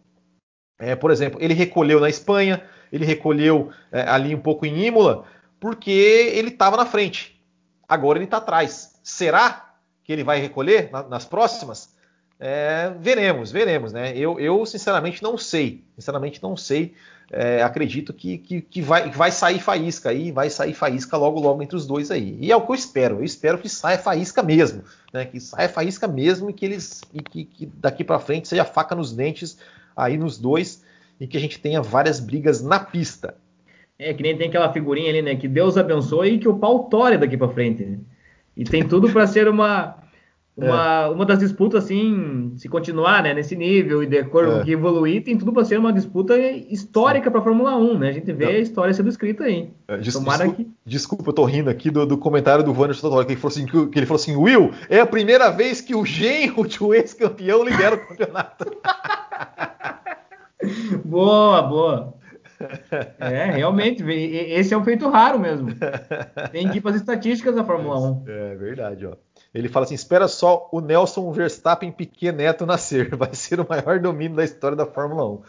é, 0.79 0.95
por 0.95 1.11
exemplo, 1.11 1.39
ele 1.41 1.53
recolheu 1.53 1.99
na 1.99 2.09
Espanha, 2.09 2.63
ele 2.91 3.05
recolheu 3.05 3.71
é, 3.91 4.01
ali 4.01 4.33
um 4.33 4.41
pouco 4.41 4.65
em 4.65 4.85
Imola, 4.85 5.25
porque 5.59 5.91
ele 5.91 6.49
estava 6.49 6.77
na 6.77 6.85
frente. 6.85 7.43
Agora 7.87 8.17
ele 8.17 8.25
está 8.25 8.37
atrás. 8.37 8.99
Será 9.03 9.75
que 10.03 10.13
ele 10.13 10.23
vai 10.23 10.39
recolher 10.39 10.89
na, 10.91 11.03
nas 11.03 11.25
próximas? 11.25 11.95
É, 12.39 12.93
veremos, 12.99 13.51
veremos, 13.51 13.91
né? 13.91 14.17
Eu, 14.17 14.39
eu, 14.39 14.65
sinceramente 14.65 15.21
não 15.21 15.37
sei. 15.37 15.83
Sinceramente 15.97 16.41
não 16.41 16.55
sei 16.55 16.95
é, 17.31 17.61
acredito 17.61 18.11
que, 18.11 18.37
que, 18.39 18.61
que, 18.61 18.81
vai, 18.81 19.09
vai 19.11 19.31
sair 19.31 19.59
faísca 19.59 20.09
aí, 20.09 20.31
vai 20.31 20.49
sair 20.49 20.73
faísca 20.73 21.15
logo, 21.15 21.39
logo 21.39 21.61
entre 21.61 21.75
os 21.75 21.85
dois 21.85 22.09
aí. 22.09 22.37
E 22.41 22.51
é 22.51 22.55
o 22.55 22.61
que 22.61 22.71
eu 22.71 22.75
espero, 22.75 23.17
eu 23.17 23.23
espero 23.23 23.59
que 23.59 23.69
saia 23.69 23.97
faísca 23.97 24.41
mesmo, 24.41 24.83
né? 25.13 25.25
Que 25.25 25.39
saia 25.39 25.69
faísca 25.69 26.07
mesmo 26.07 26.49
e 26.49 26.53
que 26.53 26.65
eles 26.65 27.01
e 27.13 27.21
que, 27.21 27.45
que 27.45 27.65
daqui 27.67 28.03
para 28.03 28.19
frente 28.19 28.47
seja 28.47 28.65
faca 28.65 28.95
nos 28.95 29.13
dentes 29.13 29.59
aí 29.95 30.17
nos 30.17 30.37
dois 30.37 30.83
e 31.19 31.27
que 31.27 31.37
a 31.37 31.39
gente 31.39 31.59
tenha 31.59 31.81
várias 31.81 32.19
brigas 32.19 32.63
na 32.63 32.79
pista. 32.79 33.35
É, 33.97 34.13
que 34.13 34.23
nem 34.23 34.35
tem 34.35 34.47
aquela 34.47 34.71
figurinha 34.73 35.09
ali, 35.09 35.21
né? 35.21 35.35
Que 35.35 35.47
Deus 35.47 35.77
abençoe 35.77 36.31
e 36.31 36.39
que 36.39 36.47
o 36.47 36.57
pau 36.57 36.85
tore 36.85 37.17
daqui 37.17 37.37
para 37.37 37.49
frente. 37.49 37.83
Né? 37.83 37.99
E 38.57 38.63
tem 38.63 38.87
tudo 38.87 39.11
para 39.11 39.27
ser 39.27 39.47
uma 39.47 39.97
uma, 40.65 41.03
é. 41.03 41.09
uma 41.09 41.25
das 41.25 41.39
disputas, 41.39 41.85
assim, 41.85 42.51
se 42.55 42.67
continuar 42.67 43.23
né, 43.23 43.33
nesse 43.33 43.55
nível 43.55 44.03
e 44.03 44.07
de 44.07 44.17
acordo 44.17 44.51
com 44.51 44.59
é. 44.59 44.63
que 44.63 44.71
evoluir, 44.71 45.23
tem 45.23 45.37
tudo 45.37 45.53
para 45.53 45.63
ser 45.63 45.79
uma 45.79 45.93
disputa 45.93 46.37
histórica 46.37 47.31
para 47.31 47.39
a 47.39 47.43
Fórmula 47.43 47.75
1, 47.75 47.97
né? 47.97 48.09
A 48.09 48.13
gente 48.13 48.31
vê 48.33 48.45
Não. 48.45 48.51
a 48.51 48.57
história 48.57 48.93
sendo 48.93 49.09
escrita 49.09 49.45
aí. 49.45 49.69
É, 49.87 49.97
des 49.97 50.13
Tomara 50.13 50.45
desculpa, 50.45 50.63
que... 50.63 50.69
desculpa, 50.85 51.29
eu 51.29 51.33
tô 51.33 51.45
rindo 51.45 51.69
aqui 51.69 51.89
do, 51.89 52.05
do 52.05 52.17
comentário 52.17 52.63
do 52.63 52.71
Wanderson 52.71 53.01
Totoro, 53.01 53.25
que 53.25 53.33
ele 53.33 53.39
falou 53.39 53.53
assim, 53.53 53.65
que, 53.65 53.87
que, 53.87 53.99
ele 53.99 54.05
falou 54.05 54.21
assim, 54.21 54.35
Will, 54.35 54.71
é 54.89 54.99
a 54.99 55.05
primeira 55.05 55.49
vez 55.49 55.81
que 55.81 55.95
o 55.95 56.05
genro 56.05 56.67
de 56.67 56.83
um 56.83 56.93
ex-campeão 56.93 57.63
lidera 57.63 57.95
o 57.95 58.07
campeonato. 58.07 58.65
boa, 61.05 61.61
boa. 61.61 62.19
É, 63.19 63.51
realmente, 63.51 64.03
esse 64.03 64.73
é 64.73 64.77
um 64.77 64.83
feito 64.83 65.09
raro 65.09 65.39
mesmo. 65.39 65.69
Tem 66.51 66.69
que 66.69 66.79
ir 66.79 66.81
para 66.81 66.91
as 66.91 66.97
estatísticas 66.97 67.55
da 67.55 67.63
Fórmula 67.63 67.97
1. 67.97 68.23
É 68.27 68.55
verdade, 68.55 69.05
ó. 69.05 69.13
Ele 69.53 69.67
fala 69.67 69.85
assim: 69.85 69.95
espera 69.95 70.27
só 70.27 70.69
o 70.71 70.79
Nelson 70.79 71.31
Verstappen 71.31 71.91
Piquet 71.91 72.31
Neto 72.31 72.65
nascer. 72.65 73.13
Vai 73.17 73.33
ser 73.33 73.59
o 73.59 73.67
maior 73.67 73.99
domínio 73.99 74.37
da 74.37 74.43
história 74.43 74.77
da 74.77 74.85
Fórmula 74.85 75.25
1. 75.25 75.41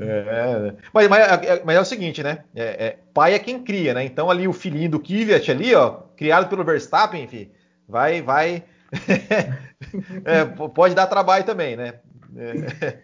É, 0.00 0.74
mas, 0.92 1.08
mas, 1.08 1.20
é, 1.42 1.62
mas, 1.64 1.76
é 1.76 1.80
o 1.80 1.84
seguinte, 1.84 2.22
né? 2.22 2.44
É, 2.54 2.86
é, 2.86 2.98
pai 3.12 3.34
é 3.34 3.38
quem 3.38 3.62
cria, 3.64 3.94
né? 3.94 4.04
Então 4.04 4.30
ali 4.30 4.46
o 4.46 4.52
filhinho 4.52 4.90
do 4.90 5.00
Kvyat 5.00 5.50
ali, 5.50 5.74
ó, 5.74 6.02
criado 6.16 6.48
pelo 6.48 6.64
Verstappen, 6.64 7.24
enfim, 7.24 7.50
vai, 7.88 8.22
vai, 8.22 8.62
é, 10.24 10.44
pode 10.44 10.94
dar 10.94 11.08
trabalho 11.08 11.44
também, 11.44 11.76
né? 11.76 11.94
É. 12.36 12.98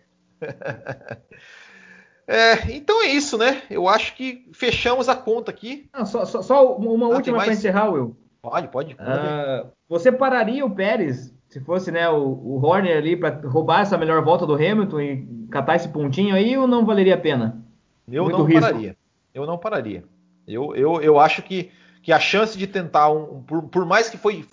é. 2.29 2.73
então 2.73 3.03
é 3.03 3.09
isso, 3.09 3.37
né? 3.37 3.63
Eu 3.69 3.89
acho 3.89 4.15
que 4.15 4.49
fechamos 4.53 5.09
a 5.09 5.17
conta 5.17 5.51
aqui. 5.51 5.89
Não, 5.93 6.07
só, 6.07 6.25
só, 6.25 6.43
só, 6.43 6.77
uma 6.77 7.07
ah, 7.07 7.11
última 7.11 7.39
para 7.39 7.53
encerrar, 7.53 7.91
Will. 7.91 8.17
Pode, 8.45 8.69
pode. 8.69 8.95
pode. 8.95 9.11
Uh, 9.11 9.71
você 9.89 10.13
pararia 10.13 10.67
o 10.67 10.71
Pérez 10.71 11.35
se 11.49 11.61
fosse 11.61 11.91
né, 11.91 12.07
o, 12.11 12.19
o 12.19 12.63
Horner 12.63 12.99
ali 12.99 13.17
para 13.17 13.41
roubar 13.49 13.81
essa 13.81 13.97
melhor 13.97 14.23
volta 14.23 14.47
do 14.47 14.55
Hamilton 14.55 15.01
e 15.01 15.27
catar 15.51 15.77
esse 15.77 15.89
pontinho 15.89 16.35
aí 16.35 16.55
ou 16.55 16.69
não 16.69 16.85
valeria 16.85 17.15
a 17.15 17.19
pena? 17.19 17.65
Eu 18.07 18.25
Muito 18.25 18.39
não 18.39 18.45
risco. 18.45 18.61
pararia. 18.61 18.97
Eu 19.33 19.47
não 19.47 19.57
pararia. 19.57 20.05
Eu, 20.47 20.77
eu, 20.77 21.01
eu 21.01 21.19
acho 21.19 21.41
que, 21.41 21.71
que 22.03 22.13
a 22.13 22.21
chance 22.21 22.59
de 22.59 22.67
tentar 22.67 23.09
um. 23.09 23.43
Por, 23.43 23.63
por, 23.63 23.87
mais 23.87 24.11
que 24.11 24.19
foi. 24.19 24.45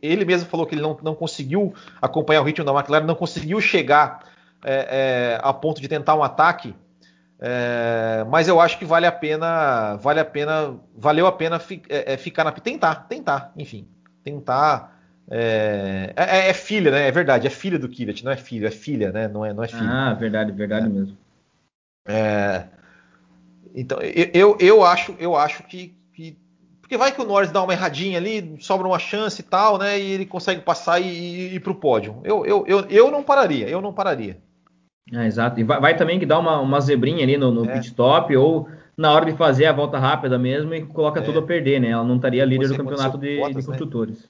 Ele 0.00 0.24
mesmo 0.24 0.48
falou 0.48 0.64
que 0.64 0.76
ele 0.76 0.82
não, 0.82 0.96
não 1.02 1.14
conseguiu 1.16 1.74
acompanhar 2.00 2.42
o 2.42 2.44
ritmo 2.44 2.64
da 2.64 2.72
McLaren, 2.72 3.06
não 3.06 3.16
conseguiu 3.16 3.60
chegar 3.60 4.20
é, 4.64 5.34
é, 5.34 5.40
a 5.42 5.52
ponto 5.52 5.80
de 5.80 5.88
tentar 5.88 6.14
um 6.14 6.22
ataque. 6.22 6.76
É, 7.38 8.24
mas 8.28 8.48
eu 8.48 8.60
acho 8.60 8.78
que 8.78 8.84
vale 8.84 9.06
a 9.06 9.12
pena, 9.12 9.96
vale 9.96 10.20
a 10.20 10.24
pena, 10.24 10.74
valeu 10.96 11.26
a 11.26 11.32
pena 11.32 11.58
fi, 11.58 11.82
é, 11.88 12.14
é, 12.14 12.16
ficar 12.16 12.44
na 12.44 12.52
tentar, 12.52 13.06
tentar, 13.08 13.52
enfim, 13.56 13.86
tentar. 14.24 14.94
É, 15.28 16.12
é, 16.16 16.48
é, 16.48 16.54
filha, 16.54 16.90
né? 16.90 17.08
É 17.08 17.10
verdade, 17.10 17.46
é 17.46 17.50
filha 17.50 17.78
do 17.78 17.88
Kvyat, 17.88 18.24
não 18.24 18.32
é 18.32 18.36
filho, 18.36 18.66
é 18.66 18.70
filha, 18.70 19.10
né? 19.12 19.28
Não 19.28 19.44
é, 19.44 19.52
não 19.52 19.64
é 19.64 19.68
filho. 19.68 19.90
Ah, 19.90 20.14
verdade, 20.14 20.52
verdade 20.52 20.88
mesmo. 20.88 21.16
então, 23.74 23.98
eu, 24.00 24.56
eu, 24.60 24.84
acho, 24.84 25.14
eu 25.18 25.36
acho 25.36 25.64
que, 25.64 25.94
que, 26.14 26.38
porque 26.80 26.96
vai 26.96 27.12
que 27.12 27.20
o 27.20 27.26
Norris 27.26 27.50
dá 27.50 27.62
uma 27.62 27.72
erradinha 27.72 28.16
ali, 28.16 28.56
sobra 28.60 28.86
uma 28.86 28.98
chance 28.98 29.40
e 29.40 29.44
tal, 29.44 29.76
né? 29.76 29.98
E 29.98 30.12
ele 30.12 30.24
consegue 30.24 30.62
passar 30.62 31.00
e, 31.00 31.04
e 31.04 31.54
ir 31.56 31.60
para 31.60 31.72
o 31.72 31.74
pódio. 31.74 32.20
Eu, 32.24 32.46
eu, 32.46 32.64
eu, 32.66 32.80
eu 32.88 33.10
não 33.10 33.22
pararia, 33.22 33.68
eu 33.68 33.82
não 33.82 33.92
pararia. 33.92 34.40
É, 35.12 35.26
exato. 35.26 35.60
E 35.60 35.64
vai, 35.64 35.80
vai, 35.80 35.96
também 35.96 36.18
que 36.18 36.26
dá 36.26 36.38
uma, 36.38 36.60
uma 36.60 36.80
zebrinha 36.80 37.22
ali 37.22 37.36
no, 37.36 37.50
no 37.50 37.70
é. 37.70 37.74
pit 37.74 37.88
stop 37.88 38.36
ou 38.36 38.68
na 38.96 39.12
hora 39.12 39.26
de 39.26 39.36
fazer 39.36 39.66
a 39.66 39.72
volta 39.72 39.98
rápida 39.98 40.38
mesmo 40.38 40.74
e 40.74 40.84
coloca 40.84 41.20
é. 41.20 41.22
tudo 41.22 41.38
a 41.38 41.42
perder, 41.42 41.80
né? 41.80 41.90
Ela 41.90 42.04
não 42.04 42.16
estaria 42.16 42.44
líder 42.44 42.68
do 42.68 42.76
campeonato 42.76 43.18
de, 43.18 43.36
de, 43.36 43.64
construtores. 43.64 44.22
Né? 44.22 44.28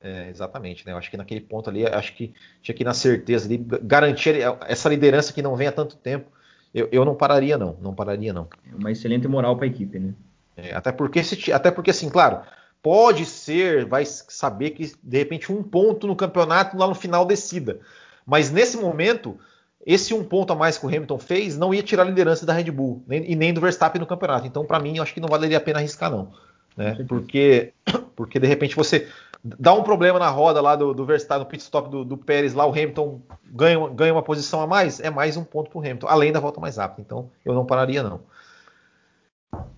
É, 0.00 0.30
exatamente, 0.30 0.86
né? 0.86 0.92
Eu 0.92 0.96
acho 0.96 1.10
que 1.10 1.16
naquele 1.16 1.40
ponto 1.40 1.70
ali, 1.70 1.86
acho 1.86 2.14
que 2.14 2.32
tinha 2.62 2.74
que 2.74 2.82
ir 2.82 2.84
na 2.84 2.94
certeza 2.94 3.48
de 3.48 3.56
garantir 3.82 4.36
essa 4.66 4.88
liderança 4.88 5.32
que 5.32 5.42
não 5.42 5.56
vem 5.56 5.68
há 5.68 5.72
tanto 5.72 5.96
tempo. 5.96 6.30
Eu, 6.74 6.88
eu 6.92 7.04
não 7.04 7.14
pararia, 7.14 7.56
não. 7.56 7.76
Não 7.80 7.94
pararia, 7.94 8.32
não. 8.32 8.48
É 8.70 8.76
uma 8.76 8.90
excelente 8.90 9.26
moral 9.26 9.56
para 9.56 9.64
a 9.64 9.68
equipe, 9.68 9.98
né? 9.98 10.14
É, 10.56 10.74
até 10.74 10.92
porque, 10.92 11.22
se, 11.22 11.52
até 11.52 11.70
porque, 11.70 11.90
assim, 11.90 12.10
claro, 12.10 12.40
pode 12.82 13.24
ser, 13.24 13.86
vai 13.86 14.04
saber 14.04 14.70
que 14.70 14.92
de 15.02 15.18
repente 15.18 15.52
um 15.52 15.62
ponto 15.62 16.06
no 16.06 16.16
campeonato 16.16 16.76
lá 16.76 16.86
no 16.86 16.94
final 16.94 17.24
decida. 17.24 17.80
Mas 18.26 18.50
nesse 18.50 18.76
momento, 18.76 19.38
esse 19.86 20.12
um 20.12 20.24
ponto 20.24 20.52
a 20.52 20.56
mais 20.56 20.76
que 20.76 20.84
o 20.84 20.88
Hamilton 20.88 21.18
fez 21.18 21.56
não 21.56 21.72
ia 21.72 21.82
tirar 21.82 22.02
a 22.02 22.06
liderança 22.06 22.44
da 22.44 22.52
Red 22.52 22.70
Bull 22.70 23.02
nem, 23.06 23.30
e 23.30 23.34
nem 23.34 23.52
do 23.52 23.60
Verstappen 23.60 24.00
no 24.00 24.06
campeonato. 24.06 24.46
Então, 24.46 24.64
para 24.64 24.80
mim, 24.80 24.96
eu 24.96 25.02
acho 25.02 25.14
que 25.14 25.20
não 25.20 25.28
valeria 25.28 25.58
a 25.58 25.60
pena 25.60 25.78
arriscar, 25.78 26.10
não. 26.10 26.32
Né? 26.76 27.04
Porque, 27.08 27.72
porque 28.14 28.38
de 28.38 28.46
repente 28.46 28.76
você 28.76 29.08
dá 29.42 29.72
um 29.72 29.82
problema 29.82 30.18
na 30.18 30.28
roda 30.28 30.60
lá 30.60 30.74
do, 30.74 30.92
do 30.92 31.04
Verstappen, 31.04 31.44
no 31.44 31.50
pit 31.50 31.62
stop 31.62 31.88
do, 31.88 32.04
do, 32.04 32.16
Pérez, 32.16 32.54
lá 32.54 32.66
o 32.66 32.70
Hamilton 32.70 33.20
ganha, 33.46 33.88
ganha 33.88 34.12
uma 34.12 34.22
posição 34.22 34.60
a 34.60 34.66
mais, 34.66 35.00
é 35.00 35.10
mais 35.10 35.36
um 35.36 35.44
ponto 35.44 35.70
para 35.70 35.78
o 35.78 35.80
Hamilton, 35.80 36.06
além 36.08 36.32
da 36.32 36.40
volta 36.40 36.60
mais 36.60 36.76
rápida. 36.76 37.02
Então, 37.02 37.30
eu 37.44 37.54
não 37.54 37.64
pararia, 37.64 38.02
não. 38.02 38.20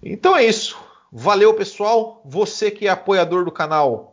Então 0.03 0.37
é 0.37 0.45
isso. 0.45 0.77
Valeu, 1.13 1.55
pessoal. 1.55 2.21
Você 2.25 2.71
que 2.71 2.87
é 2.87 2.91
apoiador 2.91 3.45
do 3.45 3.53
canal, 3.53 4.10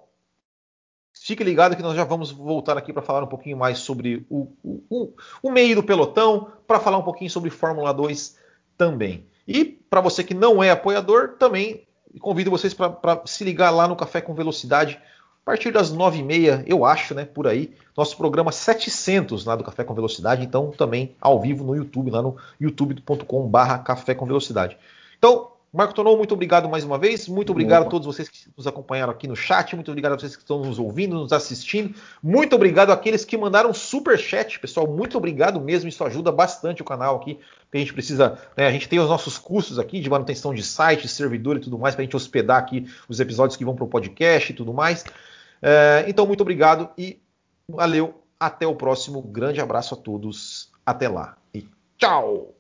Fique 1.28 1.44
ligado 1.44 1.76
que 1.76 1.82
nós 1.82 1.94
já 1.94 2.06
vamos 2.06 2.32
voltar 2.32 2.78
aqui 2.78 2.94
para 2.94 3.02
falar 3.02 3.22
um 3.22 3.28
pouquinho 3.28 3.58
mais 3.58 3.80
sobre 3.80 4.26
o, 4.30 4.48
o, 4.64 5.14
o 5.44 5.52
meio 5.52 5.76
do 5.76 5.84
pelotão, 5.84 6.48
para 6.66 6.80
falar 6.80 6.98
um 6.98 7.04
pouquinho 7.04 7.30
sobre 7.30 7.50
Fórmula 7.50 7.94
2 7.94 8.38
também. 8.78 9.26
E 9.46 9.66
para 9.66 10.00
você 10.00 10.24
que 10.24 10.34
não 10.34 10.64
é 10.64 10.72
apoiador, 10.72 11.36
também 11.38 11.86
convido 12.22 12.50
vocês 12.50 12.74
para 12.74 13.22
se 13.26 13.44
ligar 13.44 13.72
lá 13.72 13.90
no 13.90 13.96
Café 13.98 14.22
com 14.22 14.34
Velocidade 14.34 15.02
a 15.42 15.46
partir 15.46 15.70
das 15.70 15.94
9h30, 15.94 16.64
eu 16.66 16.86
acho, 16.86 17.14
né, 17.14 17.26
por 17.26 17.46
aí. 17.46 17.74
Nosso 17.96 18.16
programa 18.16 18.54
700 18.54 19.44
lá 19.44 19.58
do 19.58 19.66
Café 19.66 19.84
com 19.84 19.94
Velocidade, 19.94 20.46
então 20.46 20.72
também 20.72 21.14
ao 21.20 21.42
vivo 21.42 21.62
no 21.62 21.76
YouTube, 21.76 22.10
lá 22.10 22.22
no 22.22 22.38
youtube.com/barra 22.58 23.80
Café 23.80 24.16
com 24.16 24.26
Velocidade. 24.26 24.78
Então, 25.18 25.52
Marco 25.72 25.94
Tonou, 25.94 26.18
muito 26.18 26.34
obrigado 26.34 26.70
mais 26.70 26.84
uma 26.84 26.98
vez. 26.98 27.28
Muito 27.28 27.52
obrigado 27.52 27.82
Opa. 27.82 27.90
a 27.90 27.92
todos 27.92 28.06
vocês 28.06 28.30
que 28.30 28.48
nos 28.56 28.66
acompanharam 28.66 29.12
aqui 29.12 29.28
no 29.28 29.36
chat. 29.36 29.76
Muito 29.76 29.92
obrigado 29.92 30.14
a 30.14 30.20
vocês 30.20 30.36
que 30.36 30.42
estão 30.42 30.60
nos 30.60 30.80
ouvindo, 30.80 31.16
nos 31.16 31.34
assistindo. 31.34 31.94
Muito 32.24 32.56
obrigado 32.56 32.92
àqueles 32.92 33.26
que 33.26 33.38
mandaram 33.38 33.74
super 33.74 34.18
chat, 34.18 34.60
pessoal. 34.60 34.88
Muito 34.88 35.18
obrigado 35.18 35.60
mesmo. 35.60 35.90
Isso 35.90 36.04
ajuda 36.04 36.32
bastante 36.32 36.82
o 36.82 36.86
canal 36.86 37.18
aqui. 37.18 37.40
a 37.74 37.78
gente 37.78 37.94
precisa, 37.94 38.40
né, 38.56 38.66
a 38.66 38.72
gente 38.72 38.88
tem 38.88 39.00
os 39.00 39.10
nossos 39.10 39.38
custos 39.38 39.78
aqui 39.78 40.00
de 40.00 40.10
manutenção 40.10 40.54
de 40.54 40.64
site, 40.64 41.08
servidor 41.08 41.58
e 41.58 41.60
tudo 41.60 41.78
mais 41.78 41.96
para 41.96 42.02
a 42.02 42.06
gente 42.06 42.16
hospedar 42.16 42.58
aqui 42.58 42.88
os 43.10 43.20
episódios 43.20 43.58
que 43.58 43.66
vão 43.66 43.76
para 43.76 43.84
o 43.84 43.88
podcast 43.88 44.52
e 44.52 44.56
tudo 44.56 44.74
mais. 44.74 45.04
É, 45.62 46.06
então, 46.08 46.26
muito 46.26 46.42
obrigado 46.42 46.90
e 46.98 47.20
valeu. 47.70 48.24
Até 48.40 48.68
o 48.68 48.76
próximo. 48.76 49.22
Grande 49.22 49.60
abraço 49.60 49.96
a 49.96 49.98
todos. 49.98 50.72
Até 50.86 51.10
lá 51.10 51.36
e 51.54 51.68
tchau. 51.98 52.54